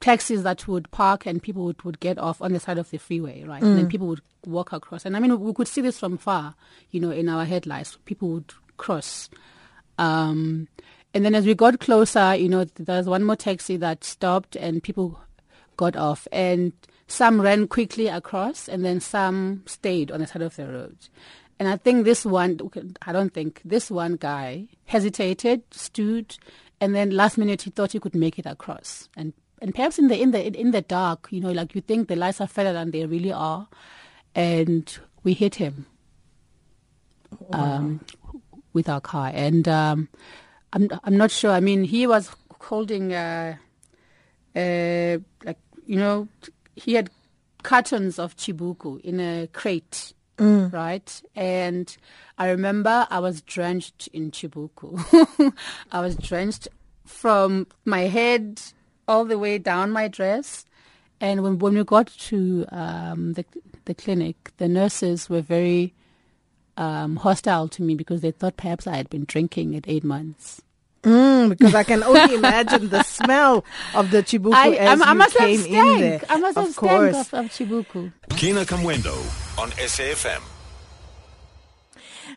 taxis 0.00 0.42
that 0.42 0.66
would 0.66 0.90
park 0.90 1.26
and 1.26 1.42
people 1.42 1.64
would, 1.64 1.82
would 1.82 2.00
get 2.00 2.18
off 2.18 2.40
on 2.40 2.52
the 2.52 2.60
side 2.60 2.78
of 2.78 2.90
the 2.90 2.98
freeway, 2.98 3.44
right? 3.44 3.62
And 3.62 3.78
then 3.78 3.88
people 3.88 4.06
would 4.08 4.22
walk 4.46 4.72
across. 4.72 5.04
And 5.04 5.16
I 5.16 5.20
mean, 5.20 5.38
we 5.38 5.52
could 5.52 5.68
see 5.68 5.82
this 5.82 5.98
from 5.98 6.16
far, 6.16 6.54
you 6.90 7.00
know, 7.00 7.10
in 7.10 7.28
our 7.28 7.44
headlights. 7.44 7.98
People 8.06 8.30
would 8.30 8.52
cross. 8.78 9.28
Um, 9.98 10.68
and 11.12 11.24
then 11.24 11.34
as 11.34 11.44
we 11.44 11.54
got 11.54 11.80
closer, 11.80 12.34
you 12.34 12.48
know, 12.48 12.64
there 12.64 12.96
was 12.96 13.06
one 13.06 13.24
more 13.24 13.36
taxi 13.36 13.76
that 13.76 14.02
stopped 14.02 14.56
and 14.56 14.82
people 14.82 15.20
got 15.76 15.96
off. 15.96 16.26
And 16.32 16.72
some 17.06 17.40
ran 17.40 17.68
quickly 17.68 18.06
across 18.06 18.68
and 18.68 18.84
then 18.84 19.00
some 19.00 19.64
stayed 19.66 20.10
on 20.10 20.20
the 20.20 20.26
side 20.26 20.42
of 20.42 20.56
the 20.56 20.66
road. 20.66 20.96
And 21.58 21.68
I 21.68 21.76
think 21.76 22.06
this 22.06 22.24
one, 22.24 22.58
I 23.02 23.12
don't 23.12 23.34
think, 23.34 23.60
this 23.66 23.90
one 23.90 24.16
guy 24.16 24.68
hesitated, 24.86 25.62
stood, 25.72 26.38
and 26.80 26.94
then 26.94 27.10
last 27.10 27.36
minute 27.36 27.62
he 27.62 27.70
thought 27.70 27.92
he 27.92 28.00
could 28.00 28.14
make 28.14 28.38
it 28.38 28.46
across. 28.46 29.10
And 29.14 29.34
and 29.60 29.74
perhaps 29.74 29.98
in 29.98 30.08
the 30.08 30.20
in 30.20 30.30
the 30.30 30.58
in 30.58 30.70
the 30.70 30.80
dark, 30.80 31.28
you 31.30 31.40
know, 31.40 31.52
like 31.52 31.74
you 31.74 31.80
think 31.80 32.08
the 32.08 32.16
lights 32.16 32.40
are 32.40 32.46
fairer 32.46 32.72
than 32.72 32.90
they 32.90 33.04
really 33.06 33.32
are, 33.32 33.68
and 34.34 34.98
we 35.22 35.34
hit 35.34 35.56
him 35.56 35.86
um, 37.52 38.00
with 38.72 38.88
our 38.88 39.00
car. 39.00 39.30
And 39.34 39.68
um, 39.68 40.08
I'm 40.72 40.88
I'm 41.04 41.16
not 41.16 41.30
sure. 41.30 41.50
I 41.50 41.60
mean, 41.60 41.84
he 41.84 42.06
was 42.06 42.30
holding 42.60 43.12
uh, 43.12 43.56
uh, 44.56 45.18
like 45.44 45.58
you 45.86 45.96
know, 45.96 46.28
he 46.74 46.94
had 46.94 47.10
cartons 47.62 48.18
of 48.18 48.36
chibuku 48.36 49.00
in 49.02 49.20
a 49.20 49.46
crate. 49.52 50.14
Right, 50.38 51.22
and 51.36 51.94
I 52.38 52.48
remember 52.48 53.06
I 53.10 53.18
was 53.18 53.42
drenched 53.42 54.08
in 54.14 54.30
chibuku. 54.30 55.52
I 55.92 56.00
was 56.00 56.16
drenched 56.16 56.66
from 57.04 57.66
my 57.84 58.02
head 58.02 58.62
all 59.06 59.24
the 59.24 59.38
way 59.38 59.58
down 59.58 59.90
my 59.90 60.08
dress. 60.08 60.64
And 61.20 61.42
when 61.42 61.58
when 61.58 61.74
we 61.74 61.84
got 61.84 62.06
to 62.06 62.66
um, 62.72 63.34
the 63.34 63.44
the 63.84 63.94
clinic, 63.94 64.52
the 64.56 64.68
nurses 64.68 65.28
were 65.28 65.42
very 65.42 65.94
um, 66.76 67.16
hostile 67.16 67.68
to 67.68 67.82
me 67.82 67.94
because 67.94 68.22
they 68.22 68.30
thought 68.30 68.56
perhaps 68.56 68.86
I 68.86 68.96
had 68.96 69.10
been 69.10 69.24
drinking 69.26 69.76
at 69.76 69.84
eight 69.86 70.04
months. 70.04 70.62
Mm, 71.02 71.48
because 71.48 71.74
I 71.74 71.82
can 71.82 72.02
only 72.02 72.34
imagine 72.42 72.90
the 72.90 73.02
smell 73.02 73.64
of 73.94 74.10
the 74.10 74.22
chibuku 74.22 74.52
I, 74.52 74.72
as 74.74 75.00
I, 75.00 75.06
I 75.06 75.12
you 75.12 75.18
must 75.18 75.36
came 75.36 75.58
have 75.58 75.66
in 75.66 76.00
there. 76.00 76.20
I 76.28 76.36
must 76.36 76.58
of 76.58 76.66
have 76.66 76.76
course. 76.76 77.26
stank 77.26 77.32
of, 77.32 77.46
of 77.46 77.52
chibuku. 77.52 78.12
Kina 78.36 78.64
Kamwendo 78.64 79.16
on 79.58 79.70
SAFM. 79.70 80.42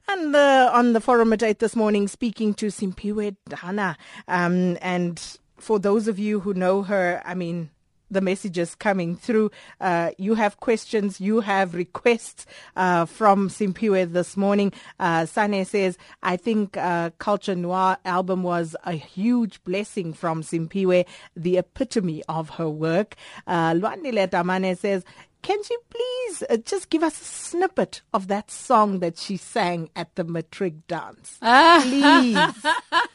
And 0.07 0.35
uh, 0.35 0.71
on 0.73 0.93
the 0.93 1.01
forum 1.01 1.33
at 1.33 1.43
8 1.43 1.59
this 1.59 1.75
morning, 1.75 2.07
speaking 2.07 2.53
to 2.55 2.67
Simphiwe 2.67 3.35
Dana. 3.47 3.97
Um, 4.27 4.77
and 4.81 5.21
for 5.63 5.79
those 5.79 6.07
of 6.07 6.19
you 6.19 6.41
who 6.41 6.53
know 6.53 6.83
her, 6.83 7.21
I 7.25 7.33
mean, 7.33 7.69
the 8.11 8.21
messages 8.21 8.75
coming 8.75 9.15
through. 9.15 9.49
Uh, 9.81 10.11
you 10.17 10.35
have 10.35 10.59
questions, 10.59 11.19
you 11.19 11.39
have 11.39 11.73
requests 11.73 12.45
uh, 12.75 13.05
from 13.05 13.49
Simphiwe 13.49 14.11
this 14.13 14.37
morning. 14.37 14.71
Uh, 14.99 15.25
Sane 15.25 15.65
says, 15.65 15.97
I 16.21 16.37
think 16.37 16.77
uh, 16.77 17.09
Kulture 17.19 17.57
Noir 17.57 17.97
album 18.05 18.43
was 18.43 18.75
a 18.83 18.91
huge 18.91 19.63
blessing 19.63 20.13
from 20.13 20.43
Simphiwe, 20.43 21.05
the 21.35 21.57
epitome 21.57 22.23
of 22.29 22.51
her 22.51 22.69
work. 22.69 23.15
Uh, 23.47 23.71
Luandile 23.71 24.27
Tamane 24.29 24.77
says, 24.77 25.03
can 25.41 25.59
you 25.69 25.79
please 25.89 26.43
uh, 26.49 26.57
just 26.57 26.89
give 26.89 27.03
us 27.03 27.19
a 27.19 27.25
snippet 27.25 28.01
of 28.13 28.27
that 28.27 28.51
song 28.51 28.99
that 28.99 29.17
she 29.17 29.37
sang 29.37 29.89
at 29.95 30.13
the 30.15 30.23
matric 30.23 30.87
dance? 30.87 31.37
Please. 31.41 32.37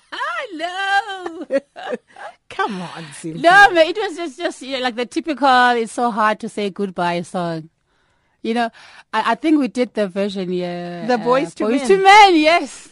no. 0.55 1.47
Come 2.51 2.81
on. 2.81 3.05
No, 3.25 3.69
but 3.73 3.87
it 3.87 3.97
was 3.97 4.17
just, 4.17 4.39
just 4.39 4.63
you 4.63 4.77
know, 4.77 4.83
like 4.83 4.97
the 4.97 5.07
typical, 5.07 5.71
it's 5.71 5.93
so 5.93 6.11
hard 6.11 6.41
to 6.41 6.49
say 6.49 6.71
goodbye 6.71 7.23
song. 7.23 7.69
You 8.43 8.55
know, 8.55 8.71
I, 9.13 9.33
I 9.33 9.35
think 9.35 9.59
we 9.59 9.69
did 9.69 9.95
the 9.95 10.09
version, 10.09 10.53
yeah. 10.53 11.07
The 11.07 11.19
Boys 11.19 11.55
to 11.57 11.65
Boys 11.65 11.81
Men. 11.81 11.89
to 11.89 12.03
Men, 12.03 12.37
yes. 12.37 12.89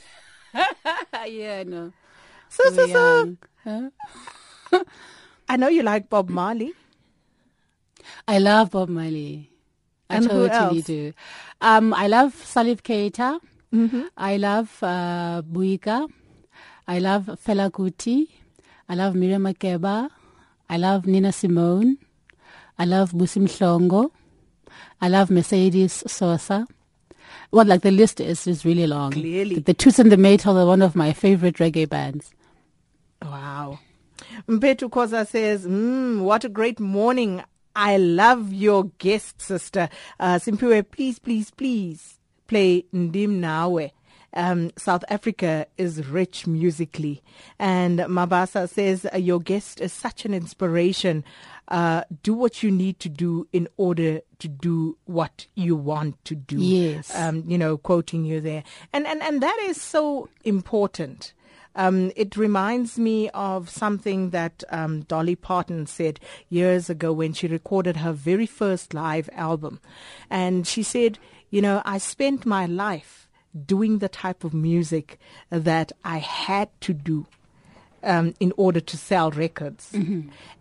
yeah, 1.26 1.62
no. 1.64 1.92
So, 2.48 2.70
so, 2.70 2.86
so. 2.86 3.36
Huh? 3.64 4.82
I 5.48 5.56
know 5.56 5.68
you 5.68 5.82
like 5.82 6.08
Bob 6.08 6.28
Marley. 6.28 6.72
I 8.28 8.38
love 8.38 8.70
Bob 8.72 8.88
Marley. 8.88 9.50
I 10.10 10.16
And 10.16 10.24
who 10.24 10.48
totally 10.48 10.78
else? 10.78 10.86
do. 10.86 11.12
Um, 11.60 11.94
I 11.94 12.06
love 12.06 12.34
Salif 12.34 12.82
Keita. 12.82 13.40
Mm-hmm. 13.74 14.02
I 14.16 14.36
love 14.36 14.78
uh, 14.82 15.42
Buika. 15.42 16.08
I 16.88 16.98
love 16.98 17.26
Fela 17.44 17.70
Kuti. 17.70 18.28
I 18.88 18.94
love 18.94 19.14
Miriam 19.14 19.42
Makeba. 19.42 20.08
I 20.68 20.76
love 20.76 21.06
Nina 21.06 21.32
Simone. 21.32 21.98
I 22.78 22.84
love 22.84 23.12
Busi 23.12 23.40
Mhlongo. 23.42 24.10
I 25.00 25.08
love 25.08 25.30
Mercedes 25.30 26.04
Sosa. 26.06 26.66
Well, 27.50 27.66
like 27.66 27.82
the 27.82 27.90
list 27.90 28.20
is, 28.20 28.46
is 28.46 28.64
really 28.64 28.86
long. 28.86 29.12
Clearly. 29.12 29.56
The, 29.56 29.60
the 29.62 29.74
Toots 29.74 29.98
and 29.98 30.10
the 30.12 30.16
Maytals 30.16 30.56
are 30.56 30.66
one 30.66 30.82
of 30.82 30.94
my 30.94 31.12
favorite 31.12 31.56
reggae 31.56 31.88
bands. 31.88 32.32
Wow. 33.22 33.78
Mpetu 34.48 34.90
Koza 34.90 35.26
says, 35.26 35.66
mm, 35.66 36.20
what 36.20 36.44
a 36.44 36.48
great 36.48 36.78
morning. 36.80 37.42
I 37.74 37.96
love 37.98 38.52
your 38.52 38.84
guest, 38.98 39.40
sister. 39.40 39.88
Uh, 40.18 40.36
Simphiwe, 40.36 40.90
please, 40.90 41.18
please, 41.18 41.50
please 41.50 42.18
play 42.46 42.84
Ndim 42.94 43.40
Nawe. 43.40 43.90
Um, 44.34 44.70
South 44.76 45.04
Africa 45.08 45.66
is 45.78 46.06
rich 46.06 46.46
musically. 46.46 47.22
And 47.58 48.00
Mabasa 48.00 48.68
says, 48.68 49.06
uh, 49.12 49.16
your 49.16 49.40
guest 49.40 49.80
is 49.80 49.92
such 49.92 50.24
an 50.24 50.34
inspiration. 50.34 51.24
Uh, 51.68 52.02
do 52.22 52.34
what 52.34 52.62
you 52.62 52.70
need 52.70 53.00
to 53.00 53.08
do 53.08 53.48
in 53.52 53.68
order 53.76 54.20
to 54.38 54.48
do 54.48 54.96
what 55.06 55.46
you 55.54 55.74
want 55.74 56.22
to 56.26 56.34
do. 56.34 56.58
Yes. 56.58 57.14
Um, 57.14 57.44
you 57.46 57.58
know, 57.58 57.76
quoting 57.76 58.24
you 58.24 58.40
there. 58.40 58.62
And, 58.92 59.06
and, 59.06 59.22
and 59.22 59.42
that 59.42 59.58
is 59.62 59.80
so 59.80 60.28
important. 60.44 61.32
Um, 61.76 62.10
it 62.16 62.36
reminds 62.36 62.98
me 62.98 63.28
of 63.30 63.68
something 63.68 64.30
that 64.30 64.64
um, 64.70 65.02
Dolly 65.02 65.36
Parton 65.36 65.86
said 65.86 66.18
years 66.48 66.88
ago 66.88 67.12
when 67.12 67.34
she 67.34 67.46
recorded 67.46 67.98
her 67.98 68.12
very 68.12 68.46
first 68.46 68.94
live 68.94 69.28
album. 69.32 69.80
And 70.30 70.66
she 70.66 70.82
said, 70.82 71.18
You 71.50 71.60
know, 71.60 71.82
I 71.84 71.98
spent 71.98 72.46
my 72.46 72.64
life 72.64 73.25
doing 73.64 73.98
the 73.98 74.08
type 74.08 74.44
of 74.44 74.52
music 74.52 75.18
that 75.50 75.92
I 76.04 76.18
had 76.18 76.68
to 76.82 76.92
do 76.92 77.26
um, 78.02 78.34
in 78.38 78.52
order 78.56 78.80
to 78.80 78.96
sell 78.96 79.30
records. 79.30 79.94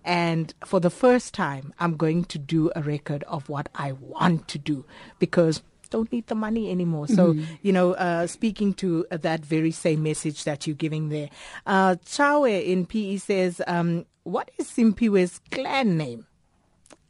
And 0.03 0.53
for 0.65 0.79
the 0.79 0.89
first 0.89 1.33
time, 1.33 1.73
I'm 1.79 1.97
going 1.97 2.25
to 2.25 2.37
do 2.39 2.71
a 2.75 2.81
record 2.81 3.23
of 3.23 3.49
what 3.49 3.69
I 3.75 3.91
want 3.93 4.47
to 4.49 4.57
do 4.57 4.85
because 5.19 5.61
don't 5.91 6.11
need 6.11 6.25
the 6.27 6.35
money 6.35 6.71
anymore. 6.71 7.07
So, 7.07 7.35
you 7.61 7.71
know, 7.71 7.93
uh, 7.93 8.25
speaking 8.27 8.73
to 8.75 9.05
uh, 9.11 9.17
that 9.17 9.45
very 9.45 9.71
same 9.71 10.01
message 10.01 10.43
that 10.43 10.65
you're 10.65 10.75
giving 10.75 11.09
there. 11.09 11.29
Uh, 11.65 11.95
Chawe 12.05 12.63
in 12.65 12.85
PE 12.87 13.17
says, 13.17 13.61
um, 13.67 14.05
what 14.23 14.49
is 14.57 14.67
Simphiwe's 14.67 15.39
clan 15.51 15.95
name? 15.95 16.25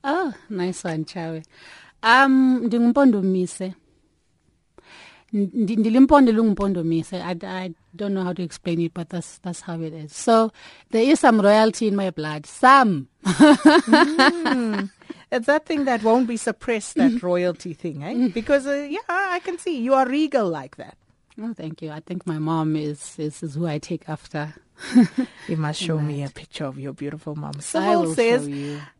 Oh, 0.03 0.33
nice 0.49 0.83
one, 0.83 1.05
Chawe. 1.05 1.43
Um, 2.03 2.69
ndingumpondomise. 2.69 3.73
Ndi- 3.73 3.75
Ndilimpondo 5.35 6.31
lungumpondomise. 6.31 7.13
I, 7.21 7.35
I 7.43 7.73
don't 7.93 8.13
know 8.13 8.23
how 8.23 8.31
to 8.31 8.41
explain 8.41 8.79
it, 8.79 8.93
but 8.93 9.09
that's 9.09 9.39
that's 9.39 9.59
how 9.61 9.81
it 9.81 9.93
is. 9.93 10.15
So 10.15 10.51
there 10.91 11.03
is 11.03 11.19
some 11.19 11.41
royalty 11.41 11.87
in 11.89 11.95
my 11.95 12.09
blood. 12.11 12.45
Some. 12.45 13.09
It's 15.31 15.47
that 15.47 15.65
thing 15.65 15.85
that 15.85 16.03
won't 16.03 16.27
be 16.27 16.37
suppressed, 16.37 16.95
that 16.95 17.21
royalty 17.21 17.73
thing, 17.73 18.03
eh? 18.03 18.29
Because, 18.29 18.65
uh, 18.65 18.87
yeah, 18.89 18.99
I 19.09 19.39
can 19.39 19.57
see 19.57 19.77
you 19.81 19.93
are 19.93 20.07
regal 20.07 20.47
like 20.47 20.77
that. 20.77 20.95
Oh, 21.41 21.53
thank 21.53 21.81
you. 21.81 21.91
I 21.91 21.99
think 21.99 22.25
my 22.25 22.39
mom 22.39 22.77
is 22.77 23.19
is, 23.19 23.43
is 23.43 23.55
who 23.55 23.67
I 23.67 23.77
take 23.79 24.07
after. 24.07 24.53
You 25.47 25.57
must 25.57 25.79
show 25.79 25.99
me 25.99 26.23
a 26.23 26.29
picture 26.29 26.65
of 26.65 26.79
your 26.79 26.93
beautiful 26.93 27.35
mom. 27.35 27.59
Sybil 27.59 28.15
says, 28.15 28.49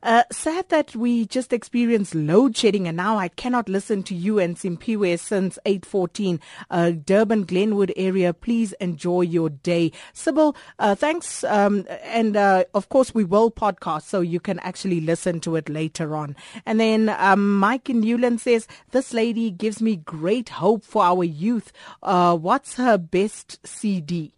uh, 0.04 0.24
sad 0.32 0.70
that 0.70 0.96
we 0.96 1.26
just 1.26 1.52
experienced 1.52 2.14
load 2.14 2.56
shedding 2.56 2.88
and 2.88 2.96
now 2.96 3.18
I 3.18 3.30
cannot 3.30 3.68
listen 3.68 4.04
to 4.04 4.16
you 4.16 4.38
and 4.38 4.56
Simphiwe 4.56 5.18
since 5.18 5.58
8.14. 5.66 6.40
Uh, 6.70 6.92
Durban, 6.92 7.46
Glenwood 7.46 7.92
area, 7.96 8.32
please 8.32 8.74
enjoy 8.74 9.22
your 9.22 9.50
day. 9.50 9.92
Sybil, 10.14 10.56
uh, 10.78 10.94
thanks. 10.94 11.44
Um, 11.44 11.88
and, 12.04 12.38
uh, 12.38 12.66
of 12.76 12.90
course 12.90 13.16
we 13.16 13.24
will 13.24 13.50
podcast 13.50 14.04
so 14.04 14.22
you 14.22 14.40
can 14.40 14.60
actually 14.60 15.02
listen 15.02 15.40
to 15.42 15.56
it 15.56 15.68
later 15.68 16.16
on. 16.16 16.36
And 16.66 16.80
then, 16.80 17.10
um, 17.10 17.58
Mike 17.58 17.90
in 17.90 18.02
Newland 18.02 18.40
says, 18.40 18.68
this 18.92 19.14
lady 19.14 19.50
gives 19.50 19.82
me 19.82 19.96
great 19.96 20.50
hope 20.50 20.84
for 20.84 21.04
our 21.04 21.24
youth. 21.24 21.72
Uh, 22.04 22.38
what's 22.38 22.76
her 22.76 23.00
best 23.00 23.66
CD? 23.66 24.32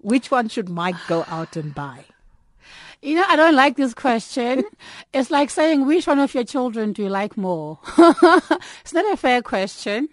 Which 0.00 0.30
one 0.30 0.48
should 0.48 0.68
Mike 0.68 0.96
go 1.08 1.24
out 1.28 1.56
and 1.56 1.74
buy? 1.74 2.04
You 3.02 3.14
know, 3.14 3.24
I 3.26 3.36
don't 3.36 3.54
like 3.54 3.76
this 3.76 3.94
question. 3.94 4.64
it's 5.12 5.30
like 5.30 5.50
saying, 5.50 5.86
which 5.86 6.06
one 6.06 6.18
of 6.18 6.34
your 6.34 6.44
children 6.44 6.92
do 6.92 7.02
you 7.02 7.08
like 7.08 7.36
more? 7.36 7.78
it's 7.98 8.92
not 8.92 9.10
a 9.12 9.16
fair 9.16 9.40
question, 9.40 10.08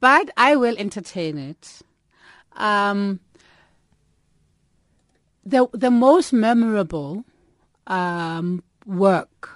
but 0.00 0.30
I 0.36 0.56
will 0.56 0.76
entertain 0.78 1.36
it. 1.36 1.80
Um, 2.56 3.20
the 5.44 5.68
the 5.72 5.90
most 5.90 6.32
memorable 6.32 7.24
um, 7.86 8.62
work 8.86 9.50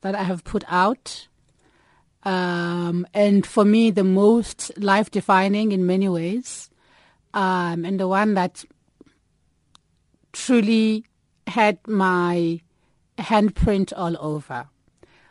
that 0.00 0.14
I 0.14 0.22
have 0.22 0.44
put 0.44 0.64
out, 0.68 1.28
um, 2.22 3.06
and 3.14 3.46
for 3.46 3.64
me 3.64 3.90
the 3.90 4.04
most 4.04 4.70
life 4.78 5.10
defining 5.10 5.72
in 5.72 5.86
many 5.86 6.08
ways, 6.08 6.70
um, 7.32 7.84
and 7.84 7.98
the 7.98 8.08
one 8.08 8.34
that 8.34 8.64
truly 10.34 11.04
had 11.46 11.78
my 11.86 12.60
handprint 13.18 13.92
all 13.96 14.16
over 14.20 14.68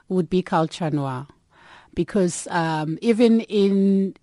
would 0.09 0.29
be 0.29 0.41
Kulture 0.41 0.91
Noir. 0.91 1.27
Because 1.93 2.47
um, 2.49 2.97
even 3.01 3.41
in, 3.41 4.15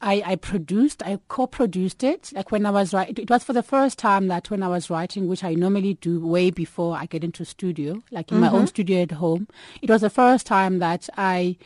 I, 0.00 0.22
I 0.24 0.36
produced, 0.36 1.02
I 1.02 1.18
co-produced 1.26 2.04
it. 2.04 2.30
Like 2.32 2.52
when 2.52 2.64
I 2.64 2.70
was 2.70 2.94
writing, 2.94 3.16
it 3.18 3.28
was 3.28 3.42
for 3.42 3.52
the 3.52 3.62
first 3.62 3.98
time 3.98 4.28
that 4.28 4.50
when 4.50 4.62
I 4.62 4.68
was 4.68 4.88
writing, 4.88 5.26
which 5.26 5.42
I 5.42 5.54
normally 5.54 5.94
do 5.94 6.24
way 6.24 6.50
before 6.50 6.96
I 6.96 7.06
get 7.06 7.24
into 7.24 7.44
studio, 7.44 8.02
like 8.12 8.30
in 8.30 8.38
my 8.38 8.50
own 8.50 8.68
studio 8.68 9.02
at 9.02 9.10
home, 9.10 9.48
it 9.82 9.90
was 9.90 10.02
the 10.02 10.10
first 10.10 10.46
time 10.46 10.78
that 10.78 11.08
I 11.16 11.56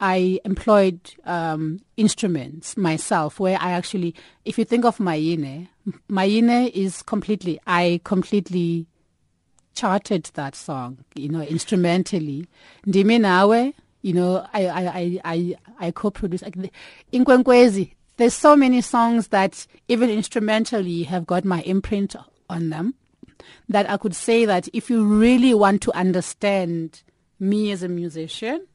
I 0.00 0.40
employed 0.44 0.98
um, 1.24 1.78
instruments 1.96 2.76
myself, 2.76 3.38
where 3.38 3.56
I 3.60 3.70
actually, 3.70 4.14
if 4.44 4.58
you 4.58 4.64
think 4.64 4.84
of 4.84 4.98
my 4.98 5.16
Mayine, 5.16 5.68
Mayine 6.08 6.70
is 6.70 7.02
completely, 7.02 7.60
I 7.66 8.00
completely 8.04 8.86
charted 9.74 10.30
that 10.34 10.54
song, 10.54 10.98
you 11.14 11.28
know, 11.28 11.42
instrumentally. 11.42 12.46
Ndimi 12.86 13.20
nawe, 13.20 13.72
you 14.02 14.12
know, 14.12 14.46
I 14.52 14.66
I 14.66 14.86
I 14.86 15.20
I, 15.24 15.56
I 15.80 15.90
co-produced. 15.90 16.44
Like, 16.44 16.72
Inkwenkwezi, 17.12 17.92
there's 18.16 18.34
so 18.34 18.56
many 18.56 18.80
songs 18.80 19.28
that 19.28 19.66
even 19.88 20.10
instrumentally 20.10 21.02
have 21.04 21.26
got 21.26 21.44
my 21.44 21.60
imprint 21.62 22.14
on 22.48 22.70
them. 22.70 22.94
That 23.68 23.90
I 23.90 23.96
could 23.96 24.14
say 24.14 24.44
that 24.46 24.68
if 24.72 24.88
you 24.88 25.04
really 25.04 25.52
want 25.52 25.82
to 25.82 25.92
understand 25.92 27.02
me 27.38 27.72
as 27.72 27.82
a 27.82 27.88
musician, 27.88 28.66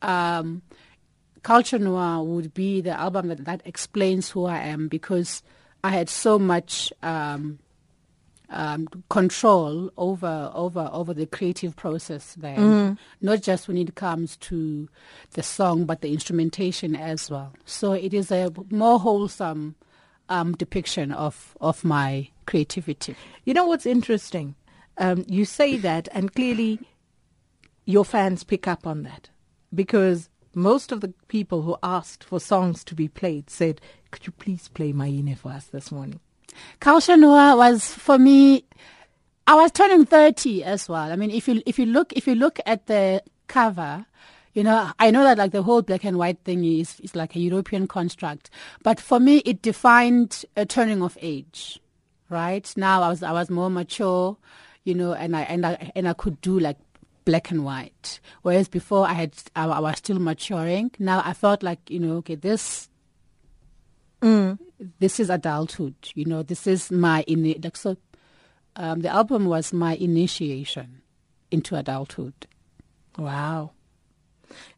um, 0.00 0.62
Kulture 1.42 1.80
Noir 1.80 2.22
would 2.22 2.54
be 2.54 2.80
the 2.80 2.98
album 2.98 3.28
that, 3.28 3.44
that 3.44 3.62
explains 3.64 4.30
who 4.30 4.46
I 4.46 4.58
am 4.58 4.88
because 4.88 5.42
I 5.84 5.90
had 5.90 6.08
so 6.08 6.38
much 6.38 6.92
um, 7.02 7.58
um, 8.50 8.88
control 9.10 9.90
over 9.96 10.50
over 10.54 10.88
over 10.92 11.14
the 11.14 11.26
creative 11.26 11.74
process 11.76 12.34
there, 12.34 12.96
not 13.20 13.42
just 13.42 13.68
when 13.68 13.76
it 13.76 13.94
comes 13.94 14.36
to 14.38 14.88
the 15.32 15.42
song, 15.42 15.84
but 15.84 16.00
the 16.00 16.12
instrumentation 16.12 16.94
as 16.94 17.30
well. 17.30 17.52
So 17.64 17.92
it 17.92 18.14
is 18.14 18.30
a 18.30 18.52
more 18.70 18.98
wholesome 19.00 19.74
um, 20.28 20.52
depiction 20.52 21.12
of 21.12 21.56
of 21.60 21.84
my 21.84 22.28
creativity. 22.46 23.16
You 23.44 23.54
know 23.54 23.66
what's 23.66 23.86
interesting? 23.86 24.54
um, 24.98 25.24
you 25.28 25.44
say 25.44 25.76
that, 25.78 26.08
and 26.12 26.32
clearly 26.34 26.78
your 27.84 28.04
fans 28.04 28.44
pick 28.44 28.68
up 28.68 28.86
on 28.86 29.02
that 29.02 29.30
because 29.74 30.28
most 30.54 30.92
of 30.92 31.00
the 31.00 31.12
people 31.28 31.62
who 31.62 31.76
asked 31.82 32.24
for 32.24 32.40
songs 32.40 32.84
to 32.84 32.94
be 32.94 33.08
played 33.08 33.50
said, 33.50 33.80
"Could 34.10 34.26
you 34.26 34.32
please 34.32 34.68
play 34.68 34.92
Mayine 34.92 35.36
for 35.36 35.50
us 35.50 35.66
this 35.66 35.90
morning?" 35.90 36.20
Kulture 36.80 37.18
Noir 37.18 37.56
was 37.56 37.86
for 37.86 38.18
me. 38.18 38.64
I 39.46 39.54
was 39.54 39.72
turning 39.72 40.04
thirty 40.04 40.62
as 40.62 40.88
well. 40.88 41.10
I 41.10 41.16
mean, 41.16 41.30
if 41.30 41.48
you 41.48 41.62
if 41.66 41.78
you 41.78 41.86
look 41.86 42.12
if 42.12 42.26
you 42.26 42.34
look 42.34 42.60
at 42.66 42.86
the 42.86 43.22
cover, 43.48 44.06
you 44.54 44.62
know, 44.62 44.90
I 44.98 45.10
know 45.10 45.24
that 45.24 45.38
like 45.38 45.52
the 45.52 45.62
whole 45.62 45.82
black 45.82 46.04
and 46.04 46.18
white 46.18 46.38
thing 46.44 46.64
is 46.64 47.00
is 47.00 47.16
like 47.16 47.34
a 47.34 47.40
European 47.40 47.88
construct, 47.88 48.50
but 48.82 49.00
for 49.00 49.18
me, 49.18 49.38
it 49.38 49.62
defined 49.62 50.44
a 50.56 50.66
turning 50.66 51.02
of 51.02 51.16
age. 51.20 51.80
Right 52.28 52.72
now, 52.76 53.02
I 53.02 53.08
was 53.08 53.22
I 53.22 53.32
was 53.32 53.50
more 53.50 53.70
mature, 53.70 54.36
you 54.84 54.94
know, 54.94 55.12
and 55.12 55.36
I 55.36 55.42
and 55.42 55.66
I 55.66 55.92
and 55.94 56.08
I 56.08 56.12
could 56.12 56.40
do 56.40 56.58
like 56.58 56.78
black 57.24 57.50
and 57.50 57.64
white. 57.64 58.20
Whereas 58.42 58.68
before 58.68 59.06
I 59.06 59.12
had 59.14 59.34
I, 59.56 59.66
I 59.66 59.80
was 59.80 59.98
still 59.98 60.18
maturing. 60.18 60.90
Now 60.98 61.22
I 61.24 61.32
felt 61.32 61.62
like 61.62 61.88
you 61.90 61.98
know, 62.00 62.16
okay, 62.16 62.34
this 62.34 62.88
this 64.98 65.20
is 65.20 65.30
adulthood. 65.30 65.94
You 66.14 66.24
know, 66.24 66.42
this 66.42 66.66
is 66.66 66.90
my 66.90 67.24
ini- 67.28 67.62
like 67.62 67.76
so. 67.76 67.96
Um, 68.74 69.00
the 69.00 69.10
album 69.10 69.44
was 69.46 69.72
my 69.72 69.96
initiation 69.96 71.02
into 71.50 71.76
adulthood. 71.76 72.46
Wow. 73.18 73.72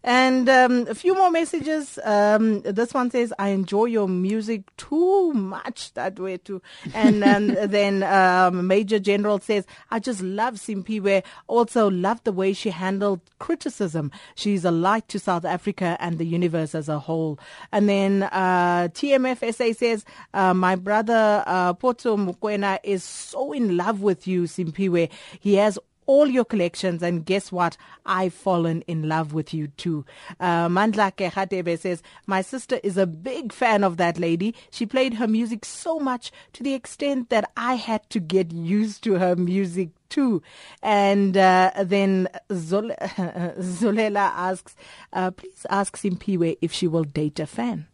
And 0.02 0.48
um, 0.48 0.86
a 0.88 0.94
few 0.94 1.14
more 1.14 1.30
messages. 1.30 1.98
Um, 2.04 2.60
this 2.62 2.92
one 2.92 3.10
says, 3.10 3.32
"I 3.38 3.48
enjoy 3.48 3.86
your 3.86 4.08
music 4.08 4.74
too 4.76 5.32
much 5.32 5.92
that 5.94 6.18
way 6.18 6.36
too." 6.36 6.60
And 6.92 7.24
um, 7.24 7.48
then 7.68 8.02
um, 8.02 8.66
Major 8.66 8.98
General 8.98 9.38
says, 9.38 9.66
"I 9.90 9.98
just 9.98 10.20
love 10.20 10.54
Simphiwe. 10.54 11.22
Also 11.46 11.90
love 11.90 12.22
the 12.24 12.32
way 12.32 12.52
she 12.52 12.70
handled 12.70 13.20
criticism. 13.38 14.10
She's 14.34 14.64
a 14.64 14.70
light 14.70 15.08
to 15.08 15.18
South 15.18 15.44
Africa 15.44 15.96
and 16.00 16.18
the 16.18 16.26
universe 16.26 16.74
as 16.74 16.88
a 16.88 16.98
whole." 16.98 17.38
And 17.72 17.88
then 17.88 18.24
uh, 18.24 18.88
TMFSA 18.92 19.76
says, 19.76 20.04
uh, 20.34 20.52
"My 20.54 20.76
brother 20.76 21.42
uh, 21.46 21.72
Poto 21.72 22.16
Mukwena 22.16 22.78
is 22.82 23.02
so 23.02 23.52
in 23.52 23.76
love 23.76 24.02
with 24.02 24.26
you, 24.26 24.42
Simphiwe. 24.42 25.08
He 25.40 25.54
has." 25.54 25.78
All 26.06 26.26
your 26.26 26.44
collections 26.44 27.02
and 27.02 27.24
guess 27.24 27.50
what? 27.50 27.76
I've 28.04 28.34
fallen 28.34 28.82
in 28.82 29.08
love 29.08 29.32
with 29.32 29.54
you 29.54 29.68
too. 29.68 30.04
Uh, 30.38 30.68
mandlake 30.68 31.30
Khatebe 31.32 31.78
says 31.78 32.02
my 32.26 32.42
sister 32.42 32.78
is 32.82 32.96
a 32.96 33.06
big 33.06 33.52
fan 33.52 33.84
of 33.84 33.96
that 33.96 34.18
lady. 34.18 34.54
She 34.70 34.86
played 34.86 35.14
her 35.14 35.26
music 35.26 35.64
so 35.64 35.98
much 35.98 36.30
to 36.52 36.62
the 36.62 36.74
extent 36.74 37.30
that 37.30 37.50
i 37.56 37.74
had 37.74 38.08
to 38.10 38.20
get 38.20 38.52
used 38.52 39.02
to 39.04 39.14
her 39.14 39.36
music 39.36 39.90
too. 40.08 40.42
And 40.82 41.36
uh, 41.36 41.72
then 41.82 42.28
Zol- 42.50 42.96
zolela 43.58 44.30
asks 44.34 44.76
uh, 45.12 45.30
please 45.30 45.66
ask 45.70 45.96
simphiwe 45.96 46.58
if 46.60 46.72
she 46.72 46.86
will 46.86 47.04
date 47.04 47.40
a 47.40 47.46
fan. 47.46 47.86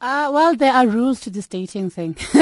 Uh, 0.00 0.30
well, 0.32 0.56
there 0.56 0.72
are 0.72 0.86
rules 0.86 1.20
to 1.20 1.28
this 1.28 1.46
dating 1.46 1.90
thing. 1.90 2.16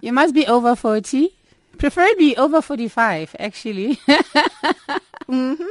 you 0.00 0.12
must 0.12 0.32
be 0.32 0.46
over 0.46 0.76
40, 0.76 1.36
preferably 1.78 2.36
over 2.36 2.60
45, 2.62 3.36
actually. 3.38 3.98
Mm-hmm. 5.28 5.62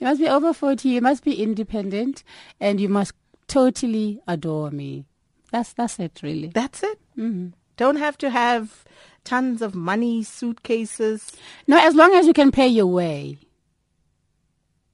You 0.00 0.06
must 0.06 0.20
be 0.20 0.28
over 0.28 0.52
40, 0.52 0.88
you 0.88 1.00
must 1.00 1.22
be 1.22 1.40
independent, 1.40 2.24
and 2.60 2.80
you 2.80 2.88
must 2.88 3.12
totally 3.46 4.20
adore 4.26 4.72
me. 4.72 5.06
That's, 5.52 5.72
that's 5.72 5.98
it, 5.98 6.20
really. 6.22 6.48
that's 6.48 6.82
it 6.82 6.98
mm-hmm. 7.16 7.48
don't 7.76 7.96
have 7.96 8.18
to 8.18 8.28
have 8.28 8.84
tons 9.24 9.62
of 9.62 9.74
money 9.74 10.22
suitcases 10.22 11.32
No, 11.66 11.78
as 11.78 11.94
long 11.94 12.14
as 12.14 12.26
you 12.26 12.32
can 12.34 12.50
pay 12.50 12.66
your 12.68 12.86
way. 12.86 13.38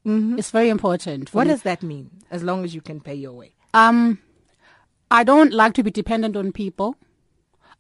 Mm-hmm. 0.07 0.39
It's 0.39 0.51
very 0.51 0.69
important. 0.69 1.33
What 1.33 1.47
me. 1.47 1.53
does 1.53 1.63
that 1.63 1.83
mean 1.83 2.11
as 2.31 2.43
long 2.43 2.65
as 2.65 2.75
you 2.75 2.81
can 2.81 3.01
pay 3.01 3.15
your 3.15 3.33
way 3.33 3.55
Um, 3.73 4.19
I 5.11 5.25
don't 5.25 5.53
like 5.53 5.75
to 5.75 5.83
be 5.83 5.91
dependent 5.91 6.37
on 6.37 6.53
people. 6.53 6.97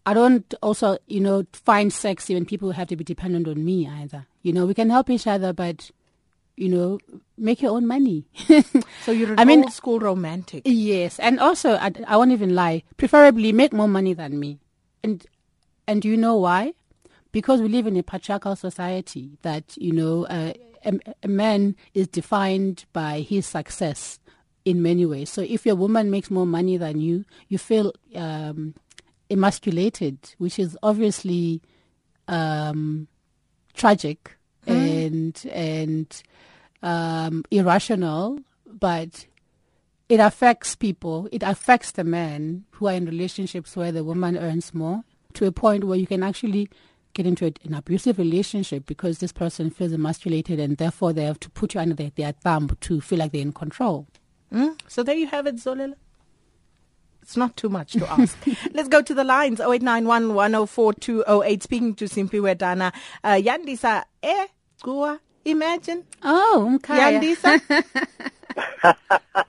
I 0.06 0.12
don't 0.14 0.52
also, 0.62 0.98
you 1.06 1.20
know, 1.20 1.44
find 1.52 1.92
sexy 1.92 2.34
when 2.34 2.44
people 2.44 2.72
have 2.72 2.88
to 2.88 2.96
be 2.96 3.04
dependent 3.04 3.48
on 3.48 3.64
me 3.64 3.88
either. 3.88 4.26
You 4.42 4.52
know, 4.52 4.66
we 4.66 4.74
can 4.74 4.90
help 4.90 5.08
each 5.08 5.26
other, 5.26 5.52
but, 5.54 5.90
you 6.56 6.68
know, 6.68 6.98
make 7.38 7.62
your 7.62 7.72
own 7.72 7.86
money. 7.86 8.26
So 9.04 9.12
you're 9.12 9.32
an 9.32 9.38
I 9.38 9.44
mean- 9.44 9.64
old 9.64 9.72
school 9.72 9.98
romantic. 10.00 10.62
yes, 10.66 11.18
and 11.18 11.38
also, 11.40 11.74
I, 11.76 11.92
I 12.06 12.16
won't 12.16 12.32
even 12.32 12.54
lie. 12.54 12.82
Preferably, 12.96 13.52
make 13.52 13.72
more 13.72 13.88
money 13.88 14.14
than 14.14 14.38
me. 14.40 14.58
And 15.02 15.24
and 15.86 16.00
do 16.00 16.08
you 16.08 16.16
know 16.16 16.36
why? 16.36 16.72
Because 17.32 17.60
we 17.60 17.68
live 17.68 17.86
in 17.86 17.96
a 17.96 18.02
patriarchal 18.02 18.56
society 18.56 19.36
that 19.42 19.76
you 19.76 19.92
know 19.92 20.24
uh, 20.26 20.52
a, 20.86 20.92
a 21.22 21.28
man 21.28 21.76
is 21.92 22.08
defined 22.08 22.84
by 22.94 23.20
his 23.20 23.44
success 23.46 24.18
in 24.64 24.80
many 24.82 25.04
ways. 25.04 25.28
So 25.28 25.42
if 25.42 25.66
your 25.66 25.74
woman 25.76 26.10
makes 26.10 26.30
more 26.30 26.46
money 26.46 26.78
than 26.78 27.00
you, 27.00 27.24
you 27.48 27.58
feel 27.58 27.92
um, 28.16 28.74
emasculated, 29.30 30.18
which 30.38 30.58
is 30.58 30.76
obviously 30.82 31.62
um, 32.28 33.08
tragic 33.74 34.36
and 34.66 35.44
and 35.52 36.22
um, 36.82 37.44
irrational, 37.50 38.38
but 38.66 39.26
it 40.08 40.20
affects 40.20 40.74
people. 40.74 41.28
It 41.32 41.42
affects 41.42 41.92
the 41.92 42.04
men 42.04 42.64
who 42.72 42.86
are 42.86 42.94
in 42.94 43.06
relationships 43.06 43.76
where 43.76 43.92
the 43.92 44.04
woman 44.04 44.36
earns 44.36 44.74
more 44.74 45.02
to 45.34 45.46
a 45.46 45.52
point 45.52 45.84
where 45.84 45.98
you 45.98 46.06
can 46.06 46.22
actually 46.22 46.68
get 47.14 47.26
into 47.26 47.46
an 47.64 47.74
abusive 47.74 48.18
relationship 48.18 48.86
because 48.86 49.18
this 49.18 49.32
person 49.32 49.70
feels 49.70 49.92
emasculated 49.92 50.58
and 50.58 50.76
therefore 50.76 51.12
they 51.12 51.24
have 51.24 51.40
to 51.40 51.50
put 51.50 51.74
you 51.74 51.80
under 51.80 51.94
their, 51.94 52.10
their 52.16 52.32
thumb 52.32 52.68
to 52.80 53.00
feel 53.00 53.20
like 53.20 53.32
they're 53.32 53.40
in 53.40 53.52
control. 53.52 54.06
Mm? 54.52 54.78
So 54.88 55.02
there 55.02 55.14
you 55.14 55.28
have 55.28 55.46
it, 55.46 55.56
Zolela. 55.56 55.94
It's 57.24 57.38
not 57.38 57.56
too 57.56 57.70
much 57.70 57.94
to 57.94 58.06
ask. 58.12 58.36
Let's 58.74 58.88
go 58.90 59.00
to 59.00 59.14
the 59.14 59.24
lines 59.24 59.58
0891 59.58 60.34
104 60.34 60.92
208. 60.92 61.62
Speaking 61.62 61.94
to 61.94 62.04
Simphiwe 62.04 62.58
Dana. 62.58 62.92
Uh, 63.24 63.40
Yandisa, 63.40 64.04
eh, 64.22 64.46
Gcuwa, 64.82 65.18
imagine. 65.46 66.04
Oh, 66.22 66.74
okay. 66.74 66.98
Yandisa. 66.98 67.62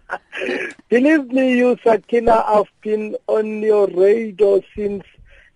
Believe 0.90 1.28
me, 1.34 1.58
you, 1.58 1.78
Sakina, 1.84 2.46
I've 2.48 2.72
been 2.82 3.18
on 3.28 3.62
your 3.62 3.88
radio 3.88 4.62
since 4.74 5.04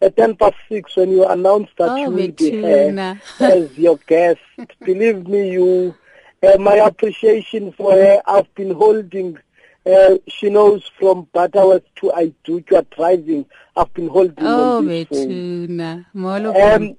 uh, 0.02 0.10
10 0.10 0.36
past 0.36 0.56
6 0.68 0.98
when 0.98 1.12
you 1.12 1.26
announced 1.26 1.72
that 1.78 1.92
Oh, 1.92 1.96
you 1.96 2.10
will 2.10 2.32
be 2.32 2.52
here 2.52 3.22
as 3.40 3.78
your 3.78 3.98
guest. 4.08 4.42
Believe 4.84 5.26
me, 5.26 5.52
you, 5.54 5.96
uh, 6.44 6.58
my 6.58 6.76
appreciation 6.76 7.72
for 7.72 7.94
her, 7.94 8.22
I've 8.28 8.54
been 8.56 8.72
holding, 8.72 9.38
uh, 9.86 10.18
she 10.28 10.50
knows 10.50 10.84
from 11.00 11.28
Butterworth 11.34 11.84
to 11.96 12.12
Idutywa 12.16 12.86
driving, 12.96 13.46
I've 13.76 13.94
been 13.94 14.08
holding 14.10 14.36
Oh, 14.46 14.78
on 14.78 14.88
this. 14.88 15.08
Betuna. 15.08 16.06
Molo 16.14 16.50
Um. 16.54 16.96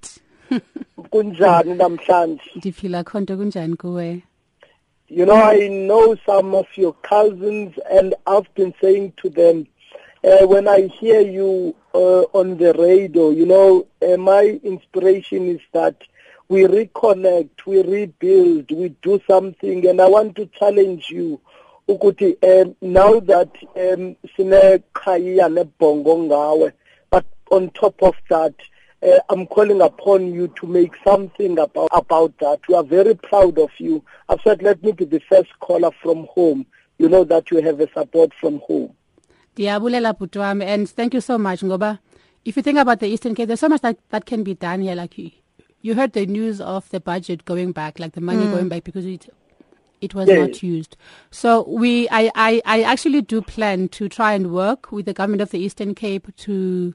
Kunjani 1.12 1.74
namhlanje? 1.74 2.40
Ndiphila 2.56 3.04
khonto 3.04 3.36
kunjani 3.36 3.76
kuwe? 3.76 4.22
You 5.08 5.26
know, 5.26 5.34
I 5.42 5.68
know 5.68 6.16
some 6.26 6.54
of 6.54 6.66
your 6.76 6.92
cousins, 7.02 7.74
and 7.90 8.14
I've 8.26 8.52
been 8.54 8.72
saying 8.80 9.12
to 9.22 9.28
them, 9.28 9.66
uh, 10.22 10.46
when 10.46 10.68
I 10.68 10.86
hear 10.86 11.20
you 11.20 11.74
uh, 11.94 12.22
on 12.32 12.58
the 12.58 12.72
radio, 12.74 13.30
you 13.30 13.44
know, 13.46 13.86
uh, 14.02 14.16
my 14.16 14.60
inspiration 14.62 15.48
is 15.48 15.60
that 15.72 15.96
we 16.48 16.62
reconnect, 16.62 17.50
we 17.66 17.82
rebuild, 17.82 18.70
we 18.70 18.90
do 19.02 19.20
something, 19.26 19.86
and 19.88 20.00
I 20.00 20.08
want 20.08 20.36
to 20.36 20.46
challenge 20.46 21.06
you. 21.10 21.40
Ukuthi, 21.90 22.37
um, 22.44 22.76
now 22.81 23.18
that 23.20 23.50
um, 23.76 24.16
sine 24.37 24.83
khaya 24.94 25.48
nebongo 25.48 26.29
ngawe, 26.29 26.72
but 27.11 27.24
on 27.50 27.70
top 27.70 28.00
of 28.03 28.14
that, 28.29 28.55
uh, 29.03 29.18
I'm 29.29 29.46
calling 29.46 29.81
upon 29.81 30.33
you 30.33 30.48
to 30.61 30.66
make 30.66 30.92
something 31.03 31.59
about 31.59 31.88
about 31.92 32.38
that. 32.38 32.61
We 32.68 32.74
are 32.76 32.85
very 32.85 33.14
proud 33.14 33.59
of 33.59 33.70
you. 33.79 34.05
I've 34.29 34.40
said, 34.42 34.62
let 34.62 34.83
me 34.85 34.92
be 34.92 35.05
the 35.05 35.20
first 35.29 35.50
caller 35.59 35.90
from 36.00 36.29
home. 36.33 36.66
You 36.98 37.09
know 37.09 37.24
that 37.24 37.50
you 37.50 37.61
have 37.62 37.81
a 37.81 37.90
support 37.92 38.33
from 38.40 38.61
home. 38.61 38.94
Wami 39.57 40.64
and 40.64 40.88
thank 40.88 41.14
you 41.14 41.20
so 41.20 41.38
much 41.38 41.61
ngoba 41.61 41.99
if 42.45 42.57
you 42.57 42.62
think 42.62 42.78
about 42.78 43.01
the 43.01 43.07
Eastern 43.07 43.34
Cape 43.34 43.49
there's 43.49 43.61
so 43.61 43.68
much 43.68 43.82
that, 43.82 43.99
that 44.11 44.24
can 44.24 44.43
be 44.43 44.55
done 44.55 44.80
here 44.80 44.95
like 44.95 45.18
you, 45.18 45.30
you 45.82 45.95
heard 45.95 46.12
the 46.12 46.24
news 46.24 46.61
of 46.61 46.88
the 46.91 47.01
budget 47.01 47.45
going 47.45 47.72
back 47.72 47.99
like 47.99 48.12
the 48.12 48.20
money 48.20 48.45
going 48.47 48.68
back 48.68 48.84
because 48.84 49.05
it 49.05 49.28
it 50.01 50.14
was 50.14 50.28
Yes. 50.28 50.38
not 50.38 50.62
used. 50.62 50.96
So 51.30 51.68
we 51.68 52.09
I, 52.11 52.30
I, 52.34 52.62
I 52.64 52.82
actually 52.82 53.22
do 53.22 53.42
plan 53.42 53.88
to 53.90 54.09
try 54.09 54.32
and 54.32 54.53
work 54.53 54.90
with 54.92 55.07
the 55.07 55.12
government 55.14 55.42
of 55.42 55.51
the 55.51 55.59
Eastern 55.59 55.94
Cape 55.94 56.34
to 56.36 56.94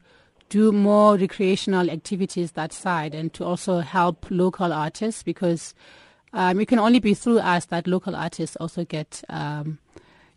do 0.49 0.71
more 0.71 1.15
recreational 1.17 1.89
activities 1.89 2.51
that 2.51 2.71
side 2.71 3.15
and 3.15 3.33
to 3.33 3.43
also 3.43 3.79
help 3.79 4.27
local 4.29 4.71
artists 4.71 5.23
because 5.23 5.73
um, 6.33 6.59
it 6.59 6.67
can 6.67 6.79
only 6.79 6.99
be 6.99 7.13
through 7.13 7.39
us 7.39 7.65
that 7.65 7.87
local 7.87 8.15
artists 8.15 8.55
also 8.57 8.85
get 8.85 9.23
um, 9.29 9.79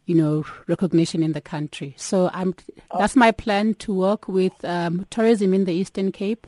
you 0.07 0.15
know, 0.15 0.43
recognition 0.67 1.23
in 1.23 1.33
the 1.33 1.41
country. 1.41 1.93
So 1.99 2.31
I'm, 2.33 2.55
that's 2.99 3.15
my 3.15 3.31
plan 3.31 3.75
to 3.75 3.93
work 3.93 4.27
with 4.27 4.53
um, 4.65 5.07
tourism 5.11 5.53
in 5.53 5.67
the 5.67 5.73
Eastern 5.75 6.13
Cape 6.13 6.47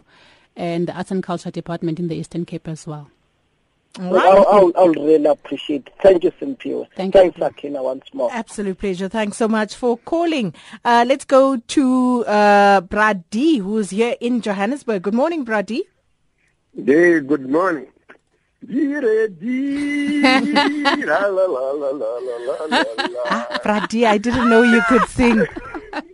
and 0.56 0.86
the 0.86 0.96
Arts 0.96 1.10
and 1.10 1.22
Culture 1.22 1.50
Department 1.50 1.98
in 2.00 2.08
the 2.08 2.16
Eastern 2.16 2.46
Cape 2.46 2.66
as 2.66 2.86
well. 2.86 3.10
Right. 3.98 4.24
I'll, 4.24 4.46
I'll, 4.46 4.72
I'll, 4.76 4.88
really 4.88 5.24
appreciate 5.26 5.88
it. 5.88 5.92
Thank 6.00 6.22
you, 6.22 6.30
Simphiwe. 6.30 6.86
Thank 6.94 7.12
Thanks, 7.12 7.36
you. 7.36 7.44
Akina, 7.44 7.82
once 7.82 8.04
more. 8.14 8.30
Absolute 8.32 8.78
pleasure. 8.78 9.08
Thanks 9.08 9.36
so 9.36 9.48
much 9.48 9.74
for 9.74 9.98
calling. 9.98 10.54
Uh, 10.84 11.04
let's 11.06 11.24
go 11.24 11.56
to 11.56 12.24
uh, 12.26 12.82
Brad 12.82 13.28
D, 13.30 13.58
who's 13.58 13.90
here 13.90 14.14
in 14.20 14.42
Johannesburg. 14.42 15.02
Good 15.02 15.14
morning, 15.14 15.42
Brad 15.42 15.66
D. 15.66 15.84
Hey, 16.76 17.18
good 17.18 17.50
morning. 17.50 17.88
Pradi, 18.62 20.22
ah, 24.04 24.10
I 24.10 24.18
didn't 24.18 24.50
know 24.50 24.62
you 24.62 24.82
could 24.86 25.08
sing. 25.08 25.46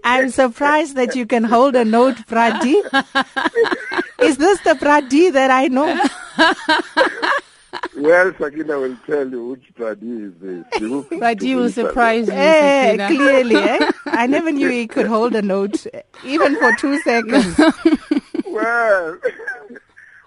I'm 0.04 0.30
surprised 0.30 0.94
that 0.94 1.16
you 1.16 1.26
can 1.26 1.44
hold 1.44 1.74
a 1.74 1.84
note, 1.84 2.24
Pradi. 2.26 2.80
Is 4.22 4.38
this 4.38 4.60
the 4.60 4.76
Pradi 4.78 5.30
that 5.30 5.50
I 5.50 5.66
know? 5.66 5.92
Well, 7.96 8.32
Sakina 8.38 8.78
will 8.78 8.96
tell 9.06 9.28
you 9.28 9.48
which 9.48 9.74
Brady 9.74 10.10
is 10.10 10.32
this. 10.40 10.64
You- 10.80 11.06
But 11.18 11.42
you 11.42 11.56
will 11.56 11.70
surprise 11.70 12.28
you, 12.28 12.34
Eh, 12.34 12.90
Sakina. 12.96 13.06
clearly, 13.08 13.56
eh? 13.56 13.90
I 14.06 14.26
never 14.26 14.52
knew 14.52 14.68
he 14.68 14.86
could 14.86 15.06
hold 15.06 15.34
a 15.34 15.42
note, 15.42 15.86
even 16.24 16.56
for 16.56 16.72
two 16.74 16.98
seconds. 17.10 17.58
Well, 18.46 19.18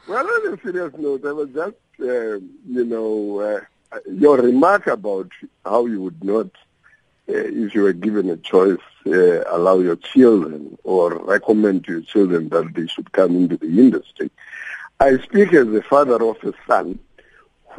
well, 0.07 0.27
on 0.27 0.53
a 0.53 0.61
serious 0.61 0.93
note, 0.97 1.25
I 1.25 1.31
was 1.31 1.49
just, 1.49 1.75
uh, 2.01 2.39
you 2.67 2.85
know, 2.85 3.39
uh, 3.39 3.99
your 4.11 4.37
remark 4.37 4.87
about 4.87 5.29
how 5.63 5.85
you 5.85 6.01
would 6.01 6.23
not, 6.23 6.47
uh, 6.47 7.33
if 7.63 7.75
you 7.75 7.81
were 7.83 7.93
given 7.93 8.29
a 8.29 8.37
choice, 8.37 8.79
uh, 9.05 9.43
allow 9.47 9.79
your 9.79 9.95
children 9.95 10.77
or 10.83 11.15
recommend 11.23 11.85
to 11.85 11.91
your 11.93 12.01
children 12.01 12.49
that 12.49 12.73
they 12.73 12.87
should 12.87 13.11
come 13.11 13.35
into 13.35 13.57
the 13.57 13.67
industry. 13.67 14.31
I 14.99 15.17
speak 15.19 15.53
as 15.53 15.67
the 15.67 15.81
father 15.83 16.15
of 16.23 16.37
a 16.43 16.53
son 16.67 16.99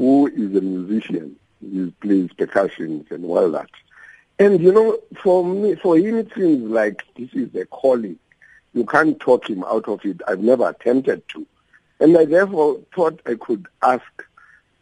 who 0.01 0.29
is 0.29 0.57
a 0.57 0.63
musician. 0.63 1.37
He 1.61 1.93
plays 2.01 2.33
percussion 2.33 3.07
and 3.11 3.23
all 3.27 3.51
that. 3.51 3.69
And 4.39 4.59
you 4.59 4.73
know, 4.73 4.99
for 5.23 5.45
me, 5.45 5.75
for 5.75 5.99
him, 5.99 6.17
it 6.17 6.33
seems 6.35 6.71
like 6.71 7.03
this 7.19 7.29
is 7.35 7.55
a 7.55 7.67
calling. 7.67 8.19
You 8.73 8.87
can't 8.87 9.21
talk 9.21 9.51
him 9.51 9.63
out 9.65 9.87
of 9.89 10.03
it. 10.07 10.23
I've 10.27 10.41
never 10.41 10.71
attempted 10.71 11.29
to. 11.29 11.47
And 12.01 12.17
I 12.17 12.25
therefore 12.25 12.81
thought 12.95 13.21
I 13.27 13.35
could 13.35 13.67
ask 13.83 14.11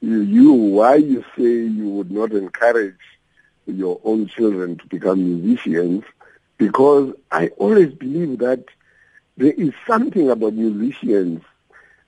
you, 0.01 0.21
you 0.21 0.53
why 0.53 0.95
you 0.95 1.25
say 1.37 1.43
you 1.43 1.89
would 1.89 2.13
not 2.13 2.31
encourage 2.31 2.95
your 3.67 4.01
own 4.05 4.29
children 4.29 4.77
to 4.77 4.87
become 4.87 5.19
musicians, 5.43 6.05
because 6.59 7.13
I 7.33 7.49
always 7.57 7.93
believe 7.93 8.39
that 8.39 8.65
there 9.37 9.53
is 9.53 9.73
something 9.85 10.31
about 10.31 10.55
musicians 10.55 11.43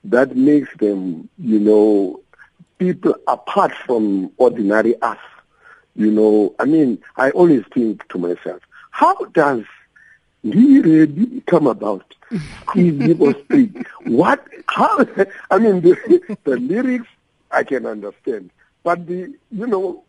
that 0.04 0.36
makes 0.36 0.72
them, 0.76 1.28
you 1.38 1.58
know, 1.58 2.20
people 2.80 3.14
apart 3.28 3.72
from 3.86 4.32
ordinary 4.38 5.00
us. 5.02 5.18
You 5.94 6.10
know, 6.10 6.54
I 6.58 6.64
mean, 6.64 6.98
I 7.16 7.30
always 7.30 7.62
think 7.72 8.08
to 8.08 8.18
myself, 8.18 8.62
how 8.90 9.14
does 9.26 9.64
Ndiri 10.44 11.44
come 11.46 11.66
about? 11.66 12.14
Squeeze 12.62 12.98
people 12.98 13.34
speak. 13.44 13.86
What? 14.04 14.44
How? 14.66 15.06
I 15.50 15.58
mean, 15.58 15.82
the, 15.82 16.38
the 16.44 16.56
lyrics 16.56 17.06
I 17.50 17.64
can 17.64 17.84
understand, 17.84 18.50
but 18.82 19.06
the 19.06 19.34
you 19.50 19.66
know 19.66 20.02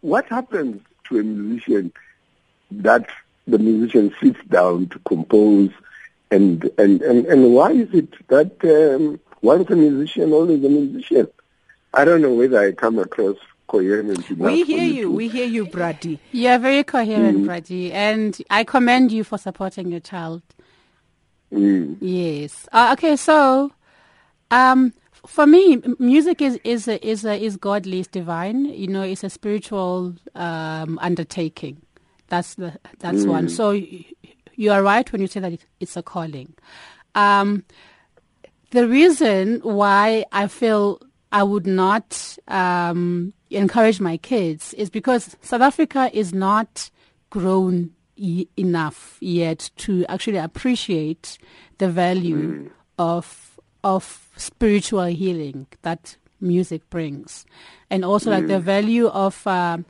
what 0.00 0.26
happens 0.26 0.82
to 1.04 1.20
a 1.20 1.22
musician 1.22 1.92
that 2.72 3.08
the 3.46 3.58
musician 3.58 4.12
sits 4.20 4.42
down 4.48 4.88
to 4.88 4.98
compose, 5.00 5.70
and 6.30 6.68
and 6.78 7.02
and, 7.02 7.26
and 7.26 7.54
why 7.54 7.70
is 7.70 7.92
it 7.92 8.26
that 8.28 8.52
um, 8.64 9.20
once 9.42 9.70
a 9.70 9.76
musician, 9.76 10.32
always 10.32 10.64
a 10.64 10.68
musician? 10.68 11.28
I 11.96 12.04
don't 12.04 12.20
know 12.22 12.34
whether 12.34 12.58
I 12.60 12.72
come 12.72 12.98
across 12.98 13.36
coherent 13.68 14.10
enough. 14.30 14.30
We 14.30 14.62
for 14.62 14.66
hear 14.66 14.84
you 14.84 14.92
you. 14.94 15.02
to- 15.04 15.10
We 15.12 15.28
hear 15.28 15.46
you, 15.46 15.66
Brady. 15.66 16.20
You 16.32 16.48
are 16.50 16.58
very 16.58 16.84
coherent, 16.84 17.48
Raji, 17.48 17.92
and 17.92 18.36
I 18.50 18.64
commend 18.64 19.12
you 19.12 19.24
for 19.24 19.38
supporting 19.38 19.90
your 19.90 20.00
child. 20.00 20.42
Mm. 21.52 21.96
Yes. 22.00 22.68
Uh, 22.72 22.90
okay, 22.92 23.16
so 23.16 23.72
um, 24.50 24.92
for 25.26 25.46
me, 25.46 25.82
music 25.98 26.42
is 26.42 26.58
is 26.64 26.86
a, 26.88 27.04
is 27.06 27.24
a, 27.24 27.34
is 27.42 27.56
godly, 27.56 28.00
it's 28.00 28.08
divine. 28.08 28.66
You 28.66 28.88
know, 28.88 29.02
it's 29.02 29.24
a 29.24 29.30
spiritual 29.30 30.14
um, 30.34 30.98
undertaking. 31.00 31.80
That's 32.28 32.56
the 32.56 32.78
that's 32.98 33.24
one. 33.24 33.48
So 33.48 33.70
you 33.70 34.72
are 34.72 34.82
right 34.82 35.10
when 35.12 35.20
you 35.20 35.28
say 35.28 35.40
that 35.40 35.58
it's 35.80 35.96
a 35.96 36.02
calling. 36.02 36.54
Um, 37.14 37.64
the 38.72 38.86
reason 38.88 39.60
why 39.62 40.24
I 40.32 40.48
feel 40.48 41.00
I 41.36 41.42
would 41.42 41.66
not 41.66 42.38
um, 42.48 43.34
encourage 43.50 44.00
my 44.00 44.16
kids 44.16 44.72
is 44.72 44.88
because 44.88 45.36
South 45.42 45.60
Africa 45.60 46.10
is 46.14 46.32
not 46.32 46.90
grown 47.28 47.90
e- 48.16 48.46
enough 48.56 49.18
yet 49.20 49.70
to 49.84 50.06
actually 50.06 50.38
appreciate 50.38 51.36
the 51.76 51.90
value 51.90 52.70
of 52.98 53.60
of 53.84 54.30
spiritual 54.38 55.04
healing 55.04 55.66
that 55.82 56.16
music 56.40 56.88
brings, 56.88 57.44
and 57.90 58.02
also 58.02 58.30
like 58.30 58.46
the 58.46 58.58
value 58.58 59.08
of. 59.08 59.46
Um, 59.46 59.84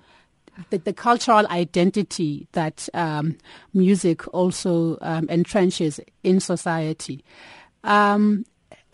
the, 0.71 0.79
the 0.79 0.95
cultural 0.95 1.47
identity 1.49 2.49
that 2.53 2.89
um, 2.95 3.37
music 3.75 4.27
also 4.33 4.97
um, 5.03 5.27
entrenches 5.27 6.01
in 6.23 6.41
society. 6.41 7.23
Um, 7.85 8.47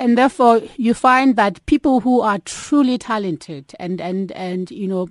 and 0.03 0.19
therefore, 0.19 0.61
you 0.77 0.95
find 0.95 1.37
that 1.37 1.65
people 1.67 2.01
who 2.01 2.23
are 2.23 2.41
truly 2.41 2.99
talented 2.99 3.73
and, 3.79 4.01
and, 4.01 4.33
and 4.33 4.69
you 4.73 4.89
know, 4.89 5.09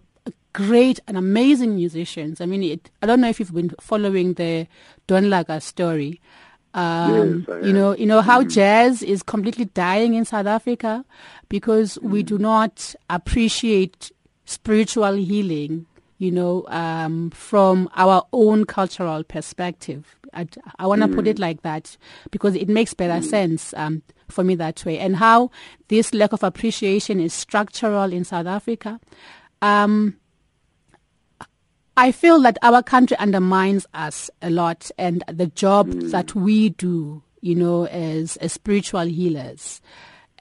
great 0.52 1.00
and 1.08 1.16
amazing 1.16 1.78
musicians. 1.78 2.42
I 2.42 2.46
mean, 2.46 2.62
it, 2.62 2.92
I 3.02 3.06
don't 3.06 3.22
know 3.22 3.30
if 3.30 3.40
you've 3.40 3.54
been 3.54 3.72
following 3.80 4.34
the 4.34 4.68
Don 5.08 5.24
Laka 5.24 5.62
story. 5.62 6.20
Um, 6.74 7.46
Yes, 7.48 7.66
you 7.66 7.72
know, 7.72 7.96
you 7.96 8.06
know 8.06 8.20
how 8.20 8.44
jazz 8.44 9.02
is 9.02 9.24
completely 9.24 9.64
dying 9.64 10.14
in 10.14 10.26
South 10.26 10.46
Africa 10.46 11.06
because 11.48 11.98
we 12.02 12.22
do 12.22 12.38
not 12.38 12.94
appreciate 13.10 14.12
spiritual 14.44 15.14
healing 15.14 15.86
you 16.22 16.30
know, 16.30 16.64
um, 16.68 17.32
from 17.32 17.90
our 17.96 18.24
own 18.32 18.64
cultural 18.66 19.24
perspective. 19.24 20.16
I, 20.36 20.48
I 20.78 20.86
want 20.86 21.02
to 21.02 21.08
put 21.08 21.26
it 21.26 21.40
like 21.40 21.64
that 21.64 21.98
because 22.30 22.56
it 22.56 22.70
makes 22.70 22.94
better 22.94 23.26
sense 23.26 23.74
um, 23.74 24.04
for 24.30 24.44
me 24.44 24.54
that 24.54 24.86
way. 24.86 25.00
And 25.00 25.16
how 25.16 25.50
this 25.88 26.14
lack 26.14 26.32
of 26.32 26.44
appreciation 26.44 27.20
is 27.20 27.34
structural 27.34 28.14
in 28.14 28.24
South 28.24 28.46
Africa. 28.46 29.00
Um, 29.64 30.18
I 31.98 32.12
feel 32.12 32.40
that 32.44 32.60
our 32.62 32.84
country 32.84 33.18
undermines 33.18 33.88
us 33.96 34.30
a 34.44 34.52
lot 34.52 34.92
and 35.00 35.24
the 35.28 35.48
job 35.48 35.90
that 36.12 36.36
we 36.36 36.70
do, 36.70 37.24
you 37.42 37.56
know, 37.56 37.88
as, 37.88 38.38
as 38.38 38.54
spiritual 38.54 39.06
healers. 39.06 39.82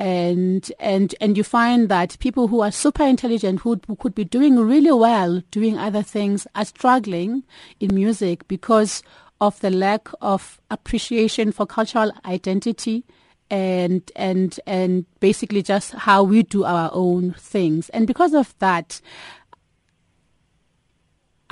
And, 0.00 0.72
and, 0.80 1.14
and 1.20 1.36
you 1.36 1.44
find 1.44 1.90
that 1.90 2.18
people 2.20 2.48
who 2.48 2.62
are 2.62 2.72
super 2.72 3.04
intelligent, 3.04 3.60
who, 3.60 3.78
who 3.86 3.96
could 3.96 4.14
be 4.14 4.24
doing 4.24 4.58
really 4.58 4.90
well 4.90 5.42
doing 5.50 5.76
other 5.76 6.02
things, 6.02 6.46
are 6.54 6.64
struggling 6.64 7.44
in 7.80 7.94
music 7.94 8.48
because 8.48 9.02
of 9.42 9.60
the 9.60 9.70
lack 9.70 10.08
of 10.22 10.58
appreciation 10.70 11.52
for 11.52 11.66
cultural 11.66 12.12
identity 12.24 13.04
and, 13.50 14.10
and, 14.16 14.58
and 14.66 15.04
basically 15.20 15.62
just 15.62 15.92
how 15.92 16.22
we 16.22 16.44
do 16.44 16.64
our 16.64 16.88
own 16.94 17.34
things. 17.34 17.90
And 17.90 18.06
because 18.06 18.32
of 18.32 18.54
that, 18.58 19.02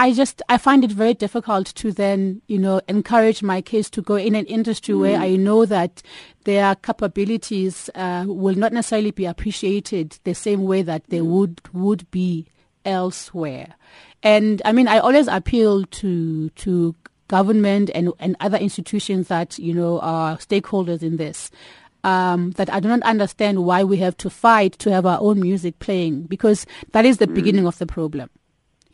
I 0.00 0.12
just 0.12 0.42
I 0.48 0.58
find 0.58 0.84
it 0.84 0.92
very 0.92 1.12
difficult 1.12 1.66
to 1.74 1.90
then 1.90 2.40
you 2.46 2.58
know 2.58 2.80
encourage 2.88 3.42
my 3.42 3.60
kids 3.60 3.90
to 3.90 4.02
go 4.02 4.14
in 4.14 4.36
an 4.36 4.46
industry 4.46 4.94
where 4.94 5.18
I 5.18 5.34
know 5.34 5.66
that 5.66 6.02
their 6.44 6.76
capabilities 6.76 7.90
uh, 7.96 8.24
will 8.28 8.54
not 8.54 8.72
necessarily 8.72 9.10
be 9.10 9.26
appreciated 9.26 10.18
the 10.22 10.34
same 10.34 10.62
way 10.62 10.82
that 10.82 11.02
they 11.08 11.20
would 11.20 11.60
would 11.72 12.08
be 12.12 12.46
elsewhere. 12.84 13.74
And 14.22 14.62
I 14.64 14.70
mean 14.70 14.86
I 14.86 14.98
always 15.00 15.26
appeal 15.26 15.84
to 15.84 16.50
to 16.50 16.94
government 17.26 17.90
and 17.92 18.12
and 18.20 18.36
other 18.38 18.58
institutions 18.58 19.26
that 19.26 19.58
you 19.58 19.74
know 19.74 19.98
are 19.98 20.36
stakeholders 20.38 21.02
in 21.02 21.16
this. 21.16 21.50
Um, 22.04 22.52
that 22.52 22.72
I 22.72 22.78
do 22.78 22.86
not 22.86 23.02
understand 23.02 23.64
why 23.64 23.82
we 23.82 23.96
have 23.96 24.16
to 24.18 24.30
fight 24.30 24.78
to 24.78 24.90
have 24.92 25.04
our 25.04 25.18
own 25.20 25.40
music 25.40 25.80
playing 25.80 26.22
because 26.22 26.64
that 26.92 27.04
is 27.04 27.18
the 27.18 27.26
beginning 27.26 27.66
of 27.66 27.76
the 27.78 27.86
problem. 27.86 28.30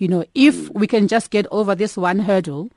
You 0.04 0.08
know, 0.08 0.24
if 0.34 0.68
we 0.74 0.86
can 0.86 1.08
just 1.08 1.30
get 1.30 1.46
over 1.50 1.74
this 1.74 1.96
one 1.96 2.18
hurdle, 2.18 2.70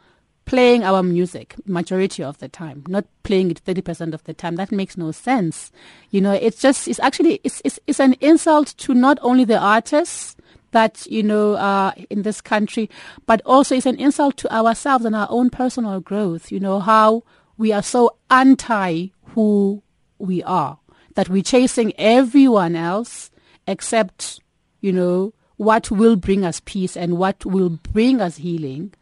playing 0.46 0.86
our 0.86 1.04
music 1.04 1.56
majority 1.66 2.24
of 2.24 2.38
the 2.38 2.48
time, 2.48 2.86
not 2.88 3.04
playing 3.24 3.52
it 3.52 3.60
30% 3.66 4.14
of 4.14 4.24
the 4.24 4.34
time, 4.34 4.56
that 4.56 4.72
makes 4.72 4.96
no 4.96 5.12
sense. 5.12 5.70
You 6.10 6.22
know, 6.22 6.32
it's 6.32 6.62
just, 6.62 6.88
it's 6.88 7.02
actually, 7.02 7.42
it's, 7.44 7.62
it's, 7.66 7.82
it's 7.86 8.00
an 8.00 8.14
insult 8.22 8.68
to 8.78 8.94
not 8.94 9.20
only 9.22 9.44
the 9.44 9.58
artists 9.58 10.38
that, 10.72 11.06
you 11.08 11.22
know, 11.22 11.56
uh, 11.56 11.92
in 12.10 12.22
this 12.22 12.40
country, 12.40 12.90
but 13.26 13.42
also 13.46 13.76
it's 13.76 13.86
an 13.86 14.00
insult 14.00 14.38
to 14.38 14.56
ourselves 14.56 15.04
and 15.04 15.14
our 15.14 15.28
own 15.30 15.50
personal 15.50 16.00
growth. 16.00 16.50
You 16.50 16.62
know, 16.62 16.80
how 16.80 17.24
we 17.58 17.74
are 17.74 17.84
so 17.84 18.16
anti 18.32 19.08
who 19.36 19.84
we 20.18 20.44
are 20.44 20.80
that 21.16 21.28
we're 21.28 21.44
chasing 21.44 21.92
everyone 21.98 22.78
else 22.78 23.32
except, 23.68 24.40
you 24.80 24.94
know, 24.94 25.34
what 25.58 25.92
will 25.92 26.16
bring 26.16 26.46
us 26.46 26.62
peace 26.66 26.96
and 26.96 27.18
what 27.18 27.46
will 27.46 27.70
bring 27.70 28.22
us 28.22 28.38
healing 28.38 28.94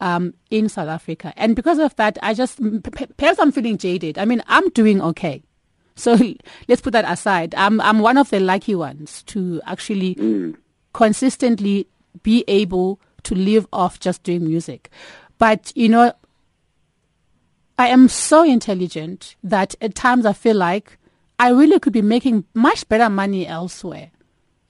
um, 0.00 0.34
in 0.50 0.68
South 0.68 0.88
Africa. 0.88 1.32
And 1.36 1.56
because 1.56 1.78
of 1.78 1.94
that, 1.96 2.18
I 2.22 2.34
just, 2.34 2.60
perhaps 3.16 3.38
I'm 3.38 3.52
feeling 3.52 3.78
jaded. 3.78 4.18
I 4.18 4.24
mean, 4.24 4.42
I'm 4.48 4.68
doing 4.70 5.00
okay. 5.00 5.42
So 5.94 6.18
let's 6.68 6.82
put 6.82 6.92
that 6.92 7.10
aside. 7.10 7.54
I'm, 7.54 7.80
I'm 7.80 8.00
one 8.00 8.18
of 8.18 8.30
the 8.30 8.40
lucky 8.40 8.74
ones 8.74 9.22
to 9.24 9.62
actually 9.64 10.16
mm. 10.16 10.56
consistently 10.92 11.86
be 12.22 12.44
able 12.48 13.00
to 13.22 13.34
live 13.34 13.66
off 13.72 14.00
just 14.00 14.24
doing 14.24 14.44
music. 14.44 14.90
But, 15.38 15.72
you 15.76 15.88
know, 15.88 16.12
I 17.78 17.88
am 17.88 18.08
so 18.08 18.42
intelligent 18.42 19.36
that 19.42 19.74
at 19.80 19.94
times 19.94 20.26
I 20.26 20.32
feel 20.32 20.56
like 20.56 20.98
I 21.38 21.50
really 21.50 21.78
could 21.78 21.92
be 21.92 22.02
making 22.02 22.44
much 22.54 22.88
better 22.88 23.08
money 23.08 23.46
elsewhere. 23.46 24.10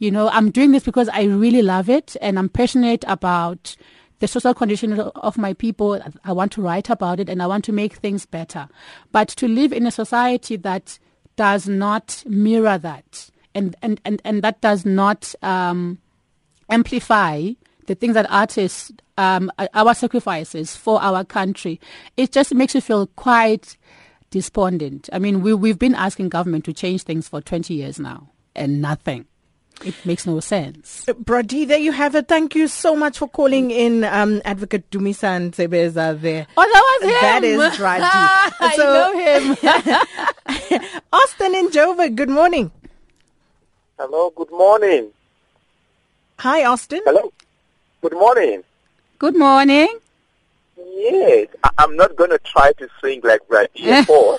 You 0.02 0.10
know, 0.10 0.28
I'm 0.30 0.50
doing 0.50 0.72
this 0.72 0.82
because 0.82 1.08
I 1.10 1.22
really 1.22 1.62
love 1.62 1.88
it 1.88 2.16
and 2.20 2.36
I'm 2.36 2.48
passionate 2.48 3.04
about 3.06 3.76
the 4.18 4.26
social 4.26 4.52
condition 4.52 4.98
of 4.98 5.38
my 5.38 5.52
people. 5.52 6.02
I 6.24 6.32
want 6.32 6.50
to 6.52 6.60
write 6.60 6.90
about 6.90 7.20
it 7.20 7.28
and 7.28 7.40
I 7.40 7.46
want 7.46 7.64
to 7.66 7.72
make 7.72 7.92
things 7.94 8.26
better. 8.26 8.68
But 9.12 9.28
to 9.28 9.46
live 9.46 9.72
in 9.72 9.86
a 9.86 9.92
society 9.92 10.56
that 10.56 10.98
does 11.36 11.68
not 11.68 12.24
mirror 12.26 12.78
that 12.78 13.30
and, 13.54 13.76
and, 13.80 14.00
and, 14.04 14.20
and 14.24 14.42
that 14.42 14.60
does 14.60 14.84
not 14.84 15.36
um, 15.40 15.98
amplify 16.68 17.52
the 17.86 17.94
things 17.94 18.14
that 18.14 18.28
artists, 18.28 18.90
um, 19.18 19.52
our 19.72 19.94
sacrifices 19.94 20.74
for 20.74 21.00
our 21.00 21.24
country, 21.24 21.80
it 22.16 22.32
just 22.32 22.52
makes 22.52 22.74
you 22.74 22.80
feel 22.80 23.06
quite 23.06 23.76
despondent. 24.30 25.08
I 25.12 25.20
mean, 25.20 25.42
we, 25.42 25.54
we've 25.54 25.78
been 25.78 25.94
asking 25.94 26.30
government 26.30 26.64
to 26.64 26.72
change 26.72 27.04
things 27.04 27.28
for 27.28 27.40
20 27.40 27.72
years 27.72 28.00
now 28.00 28.30
and 28.56 28.82
nothing. 28.82 29.26
It 29.84 29.94
makes 30.06 30.26
no 30.26 30.40
sense. 30.40 31.04
Brady, 31.18 31.64
there 31.64 31.78
you 31.78 31.92
have 31.92 32.14
it. 32.14 32.28
Thank 32.28 32.54
you 32.54 32.68
so 32.68 32.94
much 32.94 33.18
for 33.18 33.28
calling 33.28 33.70
in 33.70 34.04
um, 34.04 34.40
Advocate 34.44 34.88
Dumisa 34.90 35.38
Ntsebeza 35.50 36.20
there. 36.20 36.46
Oh, 36.56 36.62
that 36.62 36.98
was 37.00 37.02
him. 37.10 37.20
That 37.20 37.44
is 37.44 37.76
Brady. 37.76 38.04
I 38.60 38.76
know 38.78 40.72
him. 40.78 41.00
Austin 41.12 41.54
and 41.54 41.70
Jova, 41.72 42.14
good 42.14 42.28
morning. 42.30 42.70
Hello, 43.98 44.30
good 44.36 44.50
morning. 44.50 45.10
Hi, 46.38 46.64
Austin. 46.64 47.00
Hello. 47.04 47.32
Good 48.00 48.14
morning. 48.14 48.62
Good 49.18 49.36
morning. 49.36 49.88
Yes, 50.76 51.48
I- 51.64 51.84
am 51.84 51.96
not 51.96 52.16
going 52.16 52.30
to 52.30 52.38
try 52.38 52.72
to 52.78 52.88
sing 53.00 53.20
like 53.22 53.46
Brady 53.48 53.70
before. 53.84 54.38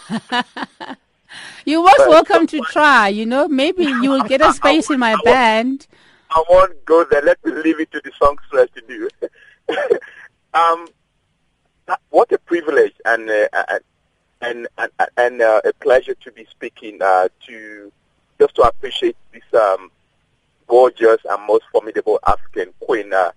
You're 1.65 1.83
most 1.83 2.09
welcome 2.09 2.47
to 2.47 2.61
try. 2.71 3.07
You 3.07 3.25
know, 3.25 3.47
maybe 3.47 3.83
you 4.01 4.09
will 4.09 4.23
get 4.23 4.41
a 4.41 4.53
space 4.53 4.89
in 4.89 4.99
my 4.99 5.15
band. 5.23 5.87
I 6.29 6.43
won't 6.49 6.83
go 6.85 7.03
there. 7.05 7.21
Let 7.21 7.43
me 7.45 7.51
leave 7.51 7.79
it 7.79 7.91
to 7.91 8.01
the 8.03 8.11
songstress 8.19 8.69
to 8.75 8.81
do. 8.87 9.09
um, 10.53 10.87
what 12.09 12.31
a 12.31 12.37
privilege 12.39 12.93
and 13.05 13.29
uh, 13.29 13.79
and 14.41 14.67
and 14.77 14.91
and 15.17 15.41
uh, 15.41 15.61
a 15.63 15.73
pleasure 15.73 16.15
to 16.15 16.31
be 16.31 16.45
speaking 16.49 17.01
uh, 17.01 17.27
to 17.47 17.91
just 18.39 18.55
to 18.55 18.63
appreciate 18.63 19.15
this 19.31 19.43
um, 19.53 19.91
gorgeous 20.67 21.19
and 21.29 21.47
most 21.47 21.65
formidable 21.71 22.19
African 22.27 22.73
queen, 22.79 23.13
uh, 23.13 23.31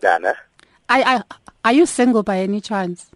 Dana. 0.00 0.34
I, 0.88 1.02
I, 1.02 1.22
are 1.64 1.72
you 1.72 1.86
single 1.86 2.22
by 2.22 2.38
any 2.38 2.60
chance? 2.60 3.10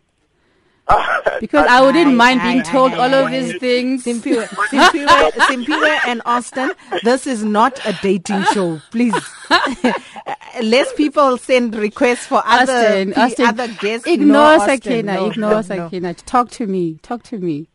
because 1.40 1.66
I 1.68 1.82
wouldn't 1.82 2.14
mind 2.14 2.40
being 2.42 2.62
told 2.62 2.94
all 2.94 3.12
of 3.12 3.30
these 3.30 3.58
things. 3.58 4.04
Simphiwe, 4.04 4.46
Simphiwe, 4.70 5.30
Simphiwe 5.32 5.98
and 6.06 6.22
Austin, 6.24 6.72
this 7.02 7.26
is 7.26 7.44
not 7.44 7.78
a 7.86 7.92
dating 8.02 8.42
show. 8.54 8.80
Please. 8.90 9.14
Less 10.62 10.92
people 10.94 11.36
send 11.36 11.74
requests 11.74 12.26
for 12.26 12.42
other, 12.44 12.72
Austin, 12.72 13.14
Austin, 13.14 13.46
other 13.46 13.68
guests. 13.68 14.06
Ignore 14.06 14.58
no, 14.58 14.66
Sakina. 14.66 15.14
No, 15.14 15.26
ignore 15.30 15.50
no, 15.50 15.62
Sakina. 15.62 16.14
Talk 16.14 16.50
to 16.52 16.66
me. 16.66 16.98
Talk 17.02 17.22
to 17.24 17.38
me. 17.38 17.68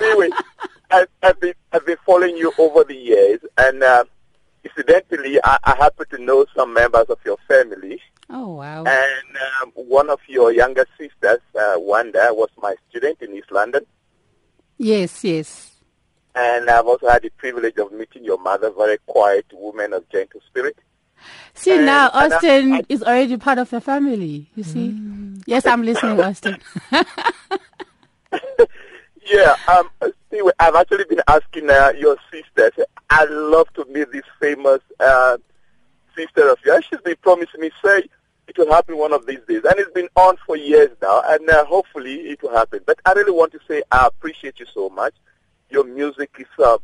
anyway, 0.00 0.28
I've, 0.90 1.08
I've, 1.22 1.40
been, 1.40 1.54
I've 1.72 1.86
been 1.86 1.98
following 2.04 2.36
you 2.36 2.52
over 2.58 2.84
the 2.84 2.96
years, 2.96 3.40
and 3.56 3.82
uh, 3.82 4.04
incidentally, 4.64 5.38
I, 5.44 5.58
I 5.64 5.76
happen 5.76 6.06
to 6.10 6.18
know 6.18 6.44
some 6.54 6.74
members 6.74 7.06
of 7.08 7.18
your 7.24 7.38
family. 7.48 8.00
Oh, 8.32 8.54
wow. 8.54 8.84
And 8.84 9.36
um, 9.62 9.72
one 9.74 10.08
of 10.08 10.20
your 10.28 10.52
younger 10.52 10.86
sisters, 10.98 11.40
uh, 11.58 11.74
Wanda, 11.76 12.28
was 12.30 12.50
my 12.58 12.76
student 12.88 13.20
in 13.20 13.34
East 13.34 13.50
London. 13.50 13.84
Yes, 14.78 15.24
yes. 15.24 15.72
And 16.34 16.70
I've 16.70 16.86
also 16.86 17.08
had 17.08 17.22
the 17.22 17.30
privilege 17.30 17.76
of 17.78 17.92
meeting 17.92 18.24
your 18.24 18.38
mother, 18.38 18.70
very 18.70 18.98
quiet 19.06 19.46
woman 19.52 19.92
of 19.92 20.08
gentle 20.10 20.40
spirit. 20.48 20.78
See, 21.54 21.74
and, 21.74 21.86
now 21.86 22.08
Austin 22.12 22.72
I, 22.72 22.78
I, 22.78 22.82
is 22.88 23.02
already 23.02 23.36
part 23.36 23.58
of 23.58 23.68
the 23.70 23.80
family, 23.80 24.48
you 24.54 24.62
see. 24.62 24.90
Mm. 24.90 25.42
Yes, 25.46 25.66
I'm 25.66 25.82
listening, 25.82 26.20
Austin. 26.20 26.56
yeah, 29.26 29.56
um, 29.68 29.90
anyway, 30.32 30.52
I've 30.60 30.76
actually 30.76 31.04
been 31.04 31.20
asking 31.26 31.68
uh, 31.68 31.92
your 31.98 32.16
sisters. 32.30 32.72
I'd 33.10 33.28
love 33.28 33.68
to 33.74 33.84
meet 33.86 34.12
this 34.12 34.22
famous 34.40 34.80
uh, 35.00 35.36
sister 36.16 36.48
of 36.48 36.58
yours. 36.64 36.84
She's 36.88 37.00
been 37.00 37.16
promising 37.22 37.60
me, 37.60 37.70
say, 37.84 38.04
it 38.50 38.58
will 38.58 38.72
happen 38.72 38.98
one 38.98 39.12
of 39.12 39.26
these 39.26 39.38
days. 39.46 39.62
And 39.64 39.78
it's 39.78 39.92
been 39.92 40.08
on 40.16 40.36
for 40.44 40.56
years 40.56 40.90
now, 41.00 41.22
and 41.24 41.48
uh, 41.48 41.64
hopefully 41.66 42.14
it 42.14 42.42
will 42.42 42.52
happen. 42.52 42.80
But 42.84 42.98
I 43.06 43.12
really 43.12 43.30
want 43.30 43.52
to 43.52 43.60
say 43.68 43.84
I 43.92 44.08
appreciate 44.08 44.58
you 44.58 44.66
so 44.74 44.88
much. 44.88 45.14
Your 45.70 45.84
music 45.84 46.30
is 46.36 46.46
uh, 46.58 46.78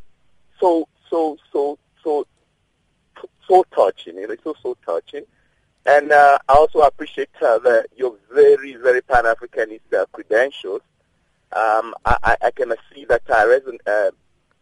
so, 0.60 0.86
so, 1.10 1.36
so, 1.52 1.76
so, 2.04 2.24
so 3.48 3.64
touching. 3.74 4.14
It's 4.16 4.44
so, 4.44 4.54
so 4.62 4.76
touching. 4.86 5.24
And 5.86 6.12
uh, 6.12 6.38
I 6.48 6.54
also 6.54 6.82
appreciate 6.82 7.30
uh, 7.42 7.58
the, 7.58 7.84
your 7.96 8.14
very, 8.32 8.76
very 8.76 9.02
Pan-Africanist 9.02 9.92
uh, 9.92 10.06
credentials. 10.12 10.82
Um, 11.50 11.94
I, 12.04 12.36
I, 12.42 12.50
can 12.52 12.74
see 12.94 13.06
that 13.06 13.22
I 13.28 13.44
resonate, 13.44 13.78
uh, 13.86 14.10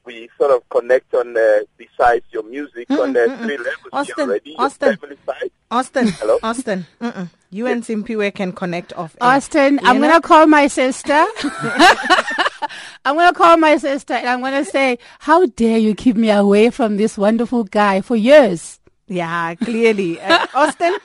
we 0.04 0.28
sort 0.38 0.50
of 0.50 0.68
connect 0.68 1.14
on 1.14 1.36
uh, 1.36 1.60
besides 1.76 2.24
your 2.30 2.42
music 2.42 2.88
mm-mm, 2.88 3.02
on 3.02 3.12
the 3.12 3.20
mm-mm. 3.20 3.38
three 3.44 3.56
levels 3.58 3.88
Austin, 3.92 4.28
already. 4.28 4.54
Austin, 4.58 4.96
family 4.96 5.16
side. 5.26 5.50
Austin, 5.70 6.08
Hello? 6.08 6.38
Austin. 6.42 6.86
Mm-mm. 7.00 7.28
You 7.50 7.66
and 7.66 7.82
Simphiwe 7.82 8.34
can 8.34 8.52
connect 8.52 8.92
off. 8.94 9.16
Austin, 9.20 9.80
I'm 9.82 9.98
going 9.98 10.12
to 10.12 10.20
call 10.20 10.46
my 10.46 10.66
sister. 10.80 11.24
I'm 13.04 13.16
going 13.16 13.28
to 13.28 13.34
call 13.34 13.56
my 13.56 13.76
sister 13.76 14.14
and 14.14 14.28
I'm 14.28 14.40
going 14.40 14.64
to 14.64 14.70
say, 14.70 14.98
how 15.20 15.46
dare 15.46 15.78
you 15.78 15.94
keep 15.94 16.16
me 16.16 16.30
away 16.30 16.70
from 16.70 16.96
this 16.96 17.16
wonderful 17.16 17.64
guy 17.64 18.00
for 18.00 18.16
years? 18.16 18.80
Yeah, 19.06 19.54
clearly. 19.56 20.20
Uh, 20.20 20.46
Austin, 20.54 20.96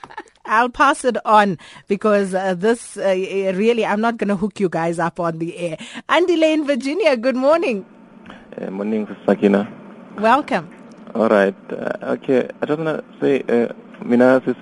I'll 0.46 0.70
pass 0.70 1.04
it 1.04 1.18
on 1.26 1.58
because 1.88 2.34
uh, 2.34 2.56
this 2.56 2.98
uh, 2.98 3.54
really, 3.56 3.86
I'm 3.86 4.02
not 4.02 4.18
going 4.18 4.30
to 4.30 4.36
hook 4.36 4.60
you 4.60 4.70
guys 4.70 4.98
up 5.00 5.20
on 5.20 5.40
the 5.40 5.58
air. 5.58 5.78
Andy 6.08 6.38
Lane, 6.38 6.66
Virginia, 6.66 7.18
good 7.18 7.36
morning. 7.36 7.86
Uh, 8.60 8.70
morning, 8.72 9.08
Sakina. 9.26 9.72
Welcome. 10.18 10.70
All 11.16 11.30
right. 11.30 11.56
Uh, 11.72 12.16
okay. 12.16 12.50
I 12.62 12.66
just 12.66 12.78
want 12.78 13.00
to 13.00 13.20
say, 13.22 13.42
uh, 13.48 13.72
mina 14.04 14.42
sis 14.44 14.58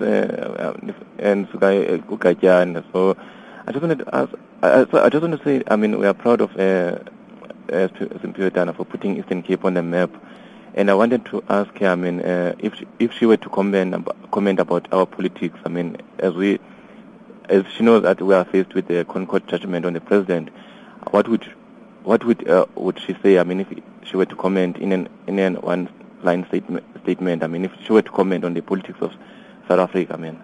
and 1.18 1.48
Sugai 1.48 1.98
Ukajan. 2.06 2.84
So 2.92 3.16
I 3.66 3.72
just 3.72 3.82
wanted 3.82 3.98
to 3.98 4.14
ask. 4.14 4.32
I, 4.62 4.86
I 4.92 5.08
just 5.08 5.22
want 5.22 5.36
to 5.36 5.42
say, 5.42 5.64
I 5.66 5.74
mean, 5.74 5.98
we 5.98 6.06
are 6.06 6.14
proud 6.14 6.40
of 6.40 6.56
uh, 6.56 6.98
uh, 7.72 7.88
Dana 8.50 8.72
for 8.72 8.84
putting 8.84 9.18
Eastern 9.18 9.42
Cape 9.42 9.64
on 9.64 9.74
the 9.74 9.82
map. 9.82 10.10
And 10.74 10.92
I 10.92 10.94
wanted 10.94 11.24
to 11.26 11.42
ask 11.48 11.76
her, 11.78 11.88
I 11.88 11.96
mean, 11.96 12.20
uh, 12.20 12.54
if 12.60 12.76
she, 12.76 12.86
if 13.00 13.12
she 13.14 13.26
were 13.26 13.36
to 13.38 13.48
comment 13.48 13.94
about, 13.94 14.30
comment 14.30 14.60
about 14.60 14.86
our 14.92 15.06
politics, 15.06 15.58
I 15.64 15.70
mean, 15.70 15.96
as 16.20 16.34
we 16.34 16.60
as 17.48 17.64
she 17.76 17.82
knows 17.82 18.04
that 18.04 18.22
we 18.22 18.32
are 18.32 18.44
faced 18.44 18.74
with 18.74 18.86
the 18.86 19.04
ConCourt 19.06 19.48
judgment 19.48 19.84
on 19.86 19.94
the 19.94 20.00
president, 20.00 20.50
what 21.10 21.26
would 21.26 21.52
what 22.08 22.24
would 22.24 22.48
uh, 22.48 22.64
would 22.74 22.98
she 22.98 23.14
say? 23.22 23.38
I 23.38 23.44
mean, 23.44 23.60
if 23.60 23.68
she 24.08 24.16
were 24.16 24.24
to 24.24 24.34
comment 24.34 24.78
in 24.78 24.92
an 24.92 25.08
in 25.26 25.38
an 25.38 25.56
one 25.56 25.90
line 26.22 26.46
statement, 26.48 26.86
statement, 27.02 27.42
I 27.42 27.48
mean, 27.48 27.66
if 27.66 27.72
she 27.84 27.92
were 27.92 28.00
to 28.00 28.10
comment 28.10 28.44
on 28.46 28.54
the 28.54 28.62
politics 28.62 28.98
of 29.02 29.12
South 29.68 29.78
Africa, 29.78 30.14
I 30.14 30.16
mean. 30.16 30.40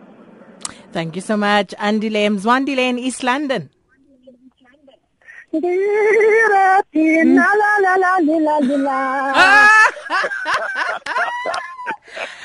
Thank 0.92 1.16
you 1.16 1.22
so 1.22 1.38
much, 1.38 1.72
Andy 1.78 2.10
Lane, 2.10 2.36
Zwandile 2.36 2.90
in 2.90 2.98
East 2.98 3.22
London. 3.22 3.70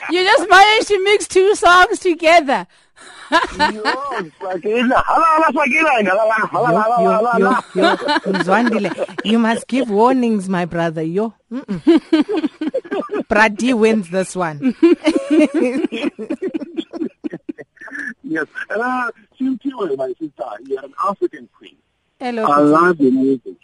you 0.09 0.23
just 0.23 0.49
managed 0.49 0.87
to 0.87 1.03
mix 1.03 1.27
two 1.27 1.55
songs 1.55 1.99
together. 1.99 2.67
You 9.23 9.37
must 9.39 9.67
give 9.67 9.89
warnings, 9.89 10.49
my 10.49 10.65
brother. 10.65 11.03
Yo. 11.03 11.33
Brady 13.29 13.73
wins 13.73 14.09
this 14.09 14.35
one. 14.35 14.75
yes. 18.23 18.47
Uh, 18.69 19.11
Simphiwe, 19.39 19.97
my 19.97 20.13
sister, 20.19 20.45
you're 20.65 20.83
an 20.83 20.93
African 21.07 21.47
queen. 21.55 21.77
Hello. 22.19 22.43
I 22.45 22.59
love 22.59 22.99
your 22.99 23.11
music. 23.11 23.57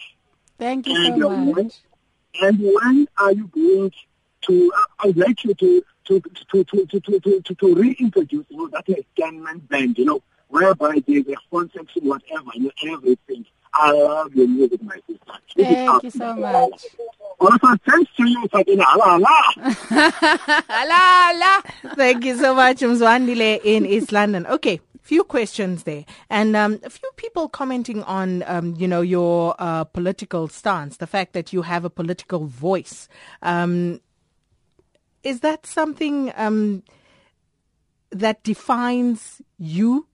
Thank 0.58 0.88
you 0.88 0.96
and 0.96 1.22
so 1.22 1.30
much. 1.30 1.74
And 2.42 2.60
when 2.60 3.08
are 3.18 3.32
you 3.34 3.48
going 3.48 3.92
to? 4.42 4.72
Uh, 4.76 4.82
I 5.00 5.08
would 5.08 5.18
like 5.18 5.44
you 5.44 5.54
to 5.54 5.84
to 6.06 6.22
to 6.52 6.64
to 6.64 6.86
to 6.86 7.00
to 7.00 7.20
to, 7.20 7.42
to, 7.42 7.56
to 7.56 7.76
reintroduce, 7.76 8.46
you 8.50 8.58
know, 8.58 8.68
that 8.70 9.06
gunman 9.18 9.60
band, 9.60 9.98
you 9.98 10.06
know, 10.06 10.22
whereby 10.48 11.02
there's 11.08 11.28
a 11.28 11.36
phone 11.50 11.70
section, 11.76 12.08
whatever, 12.08 12.52
you 12.56 12.72
know, 12.84 12.94
everything. 12.94 13.46
I 13.74 13.92
love 13.92 14.34
your 14.34 14.48
music, 14.48 14.82
my 14.84 14.96
sister. 15.08 15.34
Thank 15.58 16.04
you 16.04 16.10
so 16.10 16.34
much. 16.36 16.86
Also, 17.40 17.68
thanks 17.90 18.12
to 18.16 18.30
you, 18.30 18.48
Sakina. 18.50 18.86
Allah, 18.94 19.20
Allah. 19.20 20.14
la 20.70 21.32
la. 21.36 21.62
Thank 21.96 22.24
you 22.24 22.38
so 22.38 22.56
much, 22.56 22.78
Mzwandile 22.78 23.60
in 23.64 23.86
East 23.86 24.12
London. 24.14 24.46
Okay. 24.48 24.80
Few 25.02 25.24
questions 25.24 25.84
there, 25.84 26.04
and 26.32 26.56
um, 26.56 26.80
a 26.84 26.90
few 26.90 27.12
people 27.16 27.48
commenting 27.48 28.02
on, 28.06 28.42
um, 28.48 28.74
you 28.76 28.88
know, 28.88 29.02
your 29.02 29.54
uh, 29.60 29.84
political 29.84 30.48
stance, 30.48 30.98
the 30.98 31.06
fact 31.06 31.34
that 31.34 31.54
you 31.54 31.62
have 31.62 31.86
a 31.86 31.92
political 31.92 32.48
voice. 32.48 33.08
Um, 33.44 34.02
is 35.26 35.42
that 35.42 35.66
something 35.66 36.32
um, 36.36 36.84
that 38.12 38.44
defines 38.44 39.42
you? 39.58 40.08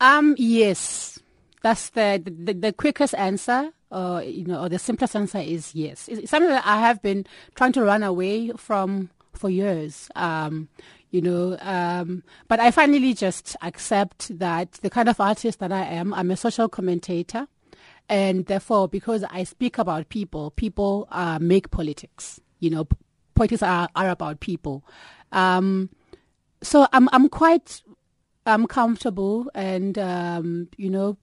Um, 0.00 0.34
yes, 0.36 1.20
that's 1.62 1.90
the 1.90 2.20
the, 2.24 2.52
the 2.52 2.72
quickest 2.72 3.14
answer, 3.14 3.70
or 3.90 4.22
you 4.22 4.44
know, 4.44 4.64
or 4.64 4.68
the 4.68 4.78
simplest 4.78 5.16
answer 5.16 5.38
is 5.38 5.74
yes. 5.74 6.08
It's 6.08 6.30
something 6.30 6.50
that 6.50 6.66
I 6.66 6.80
have 6.80 7.00
been 7.00 7.24
trying 7.54 7.72
to 7.72 7.82
run 7.82 8.02
away 8.02 8.50
from 8.56 9.08
for 9.32 9.48
years. 9.48 10.10
Um, 10.16 10.68
you 11.10 11.22
know, 11.22 11.56
um, 11.60 12.24
but 12.48 12.58
I 12.58 12.72
finally 12.72 13.14
just 13.14 13.56
accept 13.62 14.36
that 14.36 14.72
the 14.82 14.90
kind 14.90 15.08
of 15.08 15.20
artist 15.20 15.60
that 15.60 15.70
I 15.70 15.84
am, 15.84 16.12
I'm 16.12 16.32
a 16.32 16.36
social 16.36 16.68
commentator, 16.68 17.46
and 18.08 18.46
therefore, 18.46 18.88
because 18.88 19.22
I 19.30 19.44
speak 19.44 19.78
about 19.78 20.08
people, 20.08 20.50
people 20.50 21.06
uh, 21.12 21.38
make 21.40 21.70
politics. 21.70 22.40
You 22.58 22.70
know, 22.70 22.88
p- 23.34 23.48
politics 23.48 23.62
are, 23.62 23.88
are 23.94 24.10
about 24.10 24.40
people. 24.40 24.84
Um, 25.32 25.90
so 26.62 26.86
I'm 26.92 27.08
I'm 27.12 27.28
quite 27.28 27.82
I'm 28.46 28.66
comfortable 28.66 29.50
and 29.54 29.98
um, 29.98 30.68
you 30.76 30.90
know 30.90 31.16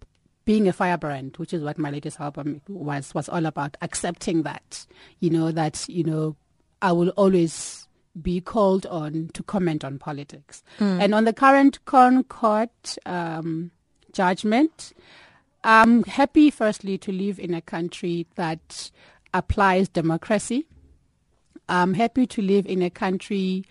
being 0.46 0.68
a 0.68 0.74
firebrand, 0.74 1.38
which 1.38 1.54
is 1.54 1.64
what 1.64 1.78
my 1.78 1.92
latest 1.92 2.20
album 2.20 2.62
was 2.68 3.14
was 3.14 3.30
all 3.30 3.46
about. 3.46 3.78
Accepting 3.82 4.44
that, 4.44 4.86
you 5.20 5.30
know, 5.30 5.52
that 5.52 5.88
you 5.88 6.04
know, 6.04 6.36
I 6.82 6.92
will 6.92 7.10
always 7.10 7.88
be 8.22 8.42
called 8.42 8.86
on 8.88 9.30
to 9.34 9.44
comment 9.44 9.86
on 9.86 9.98
politics. 9.98 10.64
And 11.00 11.16
on 11.16 11.24
the 11.24 11.34
current 11.34 11.80
ConCourt 11.86 12.98
um, 13.06 13.72
judgment, 14.12 14.92
I'm 15.64 16.04
happy, 16.04 16.50
firstly, 16.52 16.98
to 16.98 17.12
live 17.12 17.40
in 17.40 17.54
a 17.54 17.62
country 17.62 18.28
that 18.36 18.92
applies 19.34 19.88
democracy. 19.88 20.68
I'm 21.72 21.94
happy 21.94 22.28
to 22.28 22.42
live 22.42 22.66
in 22.66 22.82
a 22.82 22.90
country 22.90 23.64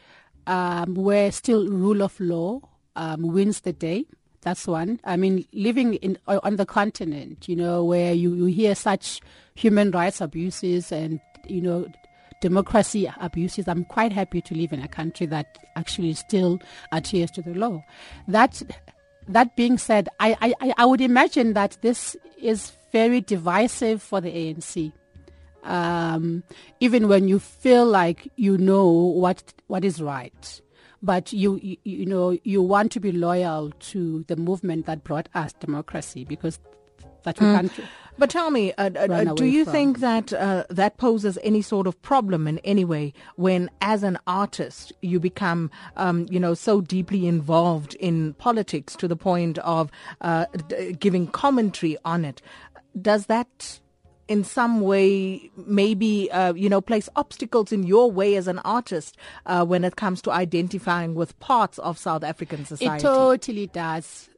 um, 0.46 0.94
where 0.94 1.30
still 1.30 1.68
rule 1.68 2.02
of 2.02 2.18
law 2.18 2.62
um, 2.96 3.22
wins 3.22 3.60
the 3.60 3.74
day. 3.74 4.06
That's 4.40 4.66
one. 4.66 5.00
I 5.04 5.18
mean, 5.18 5.44
living 5.52 5.94
in 5.94 6.16
on 6.26 6.56
the 6.56 6.64
continent, 6.64 7.46
you 7.46 7.56
know, 7.56 7.84
where 7.84 8.14
you, 8.14 8.34
you 8.34 8.46
hear 8.46 8.74
such 8.74 9.20
human 9.54 9.90
rights 9.90 10.22
abuses 10.22 10.90
and 10.90 11.20
you 11.46 11.60
know 11.60 11.88
democracy 12.40 13.12
abuses. 13.20 13.68
I'm 13.68 13.84
quite 13.84 14.12
happy 14.14 14.40
to 14.40 14.54
live 14.54 14.72
in 14.72 14.80
a 14.80 14.88
country 14.88 15.26
that 15.26 15.58
actually 15.76 16.14
still 16.14 16.58
adheres 16.92 17.30
to 17.32 17.42
the 17.42 17.52
law. 17.52 17.84
That 18.28 18.62
that 19.28 19.56
being 19.56 19.76
said, 19.76 20.08
I, 20.20 20.54
I, 20.58 20.72
I 20.78 20.86
would 20.86 21.02
imagine 21.02 21.52
that 21.52 21.76
this 21.82 22.16
is 22.40 22.72
very 22.92 23.20
divisive 23.20 24.02
for 24.02 24.22
the 24.22 24.30
ANC 24.30 24.90
um, 25.62 26.42
even 26.80 27.08
when 27.08 27.28
you 27.28 27.38
feel 27.38 27.86
like 27.86 28.30
you 28.36 28.56
know 28.58 28.86
what 28.88 29.54
what 29.66 29.84
is 29.84 30.00
right, 30.00 30.60
but 31.02 31.32
you, 31.32 31.58
you 31.62 31.76
you 31.84 32.06
know 32.06 32.38
you 32.44 32.62
want 32.62 32.92
to 32.92 33.00
be 33.00 33.12
loyal 33.12 33.70
to 33.92 34.24
the 34.28 34.36
movement 34.36 34.86
that 34.86 35.04
brought 35.04 35.28
us 35.34 35.52
democracy 35.54 36.24
because 36.24 36.58
that 37.24 37.38
we 37.40 37.46
can't. 37.46 37.72
But 38.18 38.28
tell 38.28 38.50
me, 38.50 38.72
uh, 38.74 38.90
uh, 38.94 39.06
uh, 39.10 39.34
do 39.34 39.46
you 39.46 39.64
from. 39.64 39.72
think 39.72 40.00
that 40.00 40.32
uh, 40.32 40.64
that 40.68 40.98
poses 40.98 41.38
any 41.42 41.62
sort 41.62 41.86
of 41.86 42.00
problem 42.02 42.46
in 42.46 42.58
any 42.58 42.84
way 42.84 43.14
when, 43.36 43.70
as 43.80 44.02
an 44.02 44.18
artist, 44.26 44.92
you 45.00 45.18
become, 45.18 45.70
um, 45.96 46.26
you 46.28 46.38
know, 46.38 46.52
so 46.52 46.82
deeply 46.82 47.26
involved 47.26 47.94
in 47.94 48.34
politics 48.34 48.94
to 48.96 49.08
the 49.08 49.16
point 49.16 49.56
of 49.58 49.90
uh, 50.20 50.44
d- 50.68 50.92
giving 50.92 51.28
commentary 51.28 51.96
on 52.04 52.26
it? 52.26 52.42
Does 53.00 53.26
that, 53.26 53.80
in 54.30 54.44
some 54.44 54.80
way, 54.80 55.50
maybe, 55.66 56.30
uh, 56.30 56.54
you 56.54 56.68
know, 56.68 56.80
place 56.80 57.08
obstacles 57.16 57.72
in 57.72 57.82
your 57.82 58.12
way 58.12 58.36
as 58.36 58.46
an 58.46 58.60
artist 58.60 59.16
uh, 59.44 59.64
when 59.64 59.82
it 59.82 59.96
comes 59.96 60.22
to 60.22 60.30
identifying 60.30 61.16
with 61.16 61.36
parts 61.40 61.80
of 61.80 61.98
South 61.98 62.22
African 62.22 62.64
society? 62.64 63.04
It 63.04 63.08
totally 63.08 63.66
does. 63.66 64.28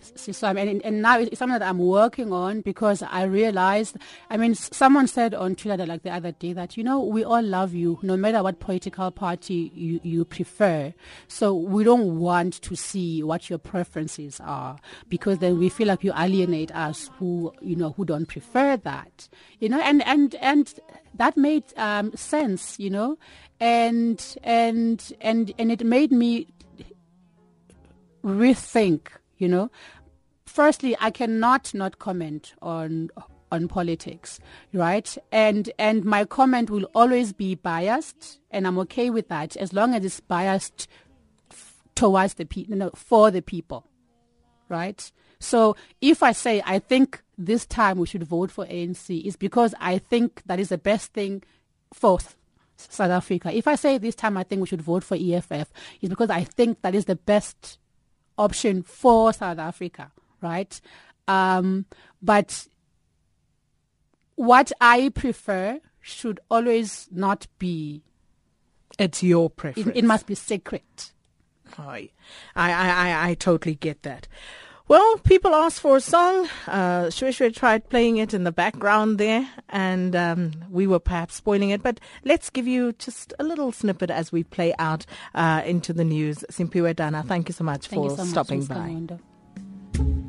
So, 0.00 0.32
so, 0.32 0.48
I 0.48 0.52
mean, 0.52 0.68
and, 0.68 0.84
and 0.84 1.02
now 1.02 1.18
it's 1.18 1.38
something 1.38 1.58
that 1.58 1.66
I'm 1.66 1.78
working 1.78 2.32
on 2.32 2.60
because 2.60 3.02
I 3.02 3.24
realized, 3.24 3.96
I 4.30 4.36
mean, 4.36 4.54
someone 4.54 5.06
said 5.06 5.34
on 5.34 5.54
Twitter 5.54 5.86
like 5.86 6.02
the 6.02 6.10
other 6.10 6.32
day 6.32 6.52
that, 6.52 6.76
you 6.76 6.84
know, 6.84 7.02
we 7.02 7.24
all 7.24 7.42
love 7.42 7.74
you 7.74 7.98
no 8.02 8.16
matter 8.16 8.42
what 8.42 8.60
political 8.60 9.10
party 9.10 9.72
you, 9.74 10.00
you 10.02 10.24
prefer. 10.24 10.92
So 11.28 11.54
we 11.54 11.84
don't 11.84 12.18
want 12.18 12.60
to 12.62 12.76
see 12.76 13.22
what 13.22 13.48
your 13.48 13.58
preferences 13.58 14.40
are 14.40 14.78
because 15.08 15.38
then 15.38 15.58
we 15.58 15.68
feel 15.68 15.88
like 15.88 16.04
you 16.04 16.12
alienate 16.16 16.74
us 16.74 17.10
who, 17.18 17.52
you 17.60 17.76
know, 17.76 17.92
who 17.92 18.04
don't 18.04 18.26
prefer 18.26 18.76
that, 18.78 19.28
you 19.60 19.68
know, 19.68 19.80
and, 19.80 20.06
and, 20.06 20.34
and 20.36 20.74
that 21.14 21.36
made 21.36 21.64
um, 21.76 22.14
sense, 22.14 22.78
you 22.78 22.90
know, 22.90 23.18
and, 23.60 24.36
and, 24.44 25.12
and, 25.20 25.52
and 25.58 25.72
it 25.72 25.84
made 25.84 26.12
me 26.12 26.46
rethink, 28.22 29.08
you 29.38 29.48
know. 29.48 29.70
Firstly, 30.46 30.96
I 31.00 31.10
cannot 31.10 31.74
not 31.74 31.98
comment 31.98 32.54
on 32.62 33.10
on 33.52 33.68
politics, 33.68 34.40
right? 34.72 35.16
And 35.32 35.70
and 35.78 36.04
my 36.04 36.24
comment 36.24 36.70
will 36.70 36.88
always 36.94 37.32
be 37.32 37.54
biased, 37.54 38.40
and 38.50 38.66
I'm 38.66 38.78
okay 38.80 39.10
with 39.10 39.28
that 39.28 39.56
as 39.56 39.72
long 39.72 39.94
as 39.94 40.04
it's 40.04 40.20
biased 40.20 40.88
towards 41.94 42.34
the 42.34 42.44
people, 42.44 42.76
no, 42.76 42.90
for 42.94 43.30
the 43.30 43.42
people, 43.42 43.86
right? 44.68 45.10
So 45.38 45.76
if 46.00 46.22
I 46.22 46.32
say 46.32 46.62
I 46.64 46.78
think 46.78 47.22
this 47.36 47.66
time 47.66 47.98
we 47.98 48.06
should 48.06 48.22
vote 48.22 48.50
for 48.50 48.66
ANC, 48.66 49.24
it's 49.24 49.36
because 49.36 49.74
I 49.80 49.98
think 49.98 50.42
that 50.46 50.60
is 50.60 50.70
the 50.70 50.78
best 50.78 51.12
thing 51.12 51.42
for 51.92 52.18
South 52.76 53.10
Africa. 53.10 53.52
If 53.52 53.68
I 53.68 53.74
say 53.74 53.98
this 53.98 54.14
time 54.14 54.36
I 54.36 54.42
think 54.42 54.60
we 54.60 54.66
should 54.66 54.82
vote 54.82 55.04
for 55.04 55.16
EFF, 55.16 55.72
it's 56.00 56.08
because 56.08 56.30
I 56.30 56.44
think 56.44 56.82
that 56.82 56.94
is 56.94 57.06
the 57.06 57.16
best 57.16 57.78
option 58.38 58.82
for 58.82 59.32
South 59.32 59.58
Africa, 59.58 60.10
right? 60.40 60.80
Um, 61.28 61.86
but 62.22 62.66
what 64.36 64.72
I 64.80 65.08
prefer 65.10 65.80
should 66.00 66.40
always 66.50 67.08
not 67.10 67.46
be. 67.58 68.02
It's 68.98 69.22
your 69.22 69.50
preference. 69.50 69.92
it 69.94 70.04
must 70.04 70.26
be 70.26 70.34
secret. 70.34 71.12
I, 72.54 72.70
I, 72.70 72.70
I, 72.70 73.30
I 73.30 73.34
totally 73.34 73.74
get 73.74 74.02
that. 74.04 74.28
Well, 74.88 75.18
people 75.18 75.52
asked 75.52 75.80
for 75.80 75.96
a 75.96 76.00
song. 76.00 76.48
Uh, 76.68 77.06
Shwe 77.06 77.30
Shwe 77.30 77.52
tried 77.52 77.88
playing 77.88 78.18
it 78.18 78.32
in 78.32 78.44
the 78.44 78.52
background 78.52 79.18
there, 79.18 79.48
and 79.68 80.14
um, 80.14 80.52
we 80.70 80.86
were 80.86 81.00
perhaps 81.00 81.34
spoiling 81.34 81.70
it. 81.70 81.82
But 81.82 81.98
let's 82.24 82.50
give 82.50 82.68
you 82.68 82.92
just 82.92 83.34
a 83.40 83.42
little 83.42 83.72
snippet 83.72 84.10
as 84.12 84.30
we 84.30 84.44
play 84.44 84.74
out 84.78 85.04
uh, 85.34 85.62
into 85.66 85.92
the 85.92 86.04
news. 86.04 86.44
Simphiwe 86.52 86.94
Dana, 86.94 87.24
thank 87.26 87.48
you 87.48 87.52
so 87.52 87.64
much 87.64 87.88
Thank 87.88 88.04
for 88.04 88.10
you 88.10 88.16
so 88.16 88.24
stopping 88.24 88.60
much, 88.68 89.18
by. 89.98 90.25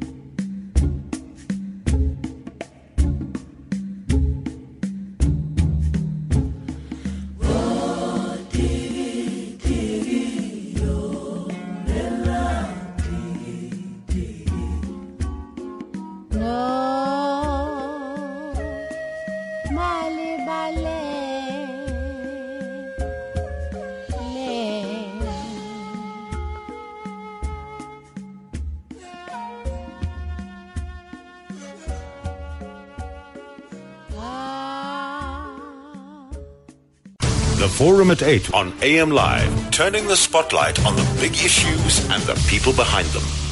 Forum 37.77 38.09
at 38.09 38.23
8 38.23 38.55
on 38.55 38.73
AM 38.81 39.11
Live, 39.11 39.69
turning 39.69 40.07
the 40.07 40.15
spotlight 40.15 40.83
on 40.83 40.95
the 40.95 41.17
big 41.21 41.33
issues 41.33 42.09
and 42.09 42.23
the 42.23 42.33
people 42.49 42.73
behind 42.73 43.07
them. 43.09 43.46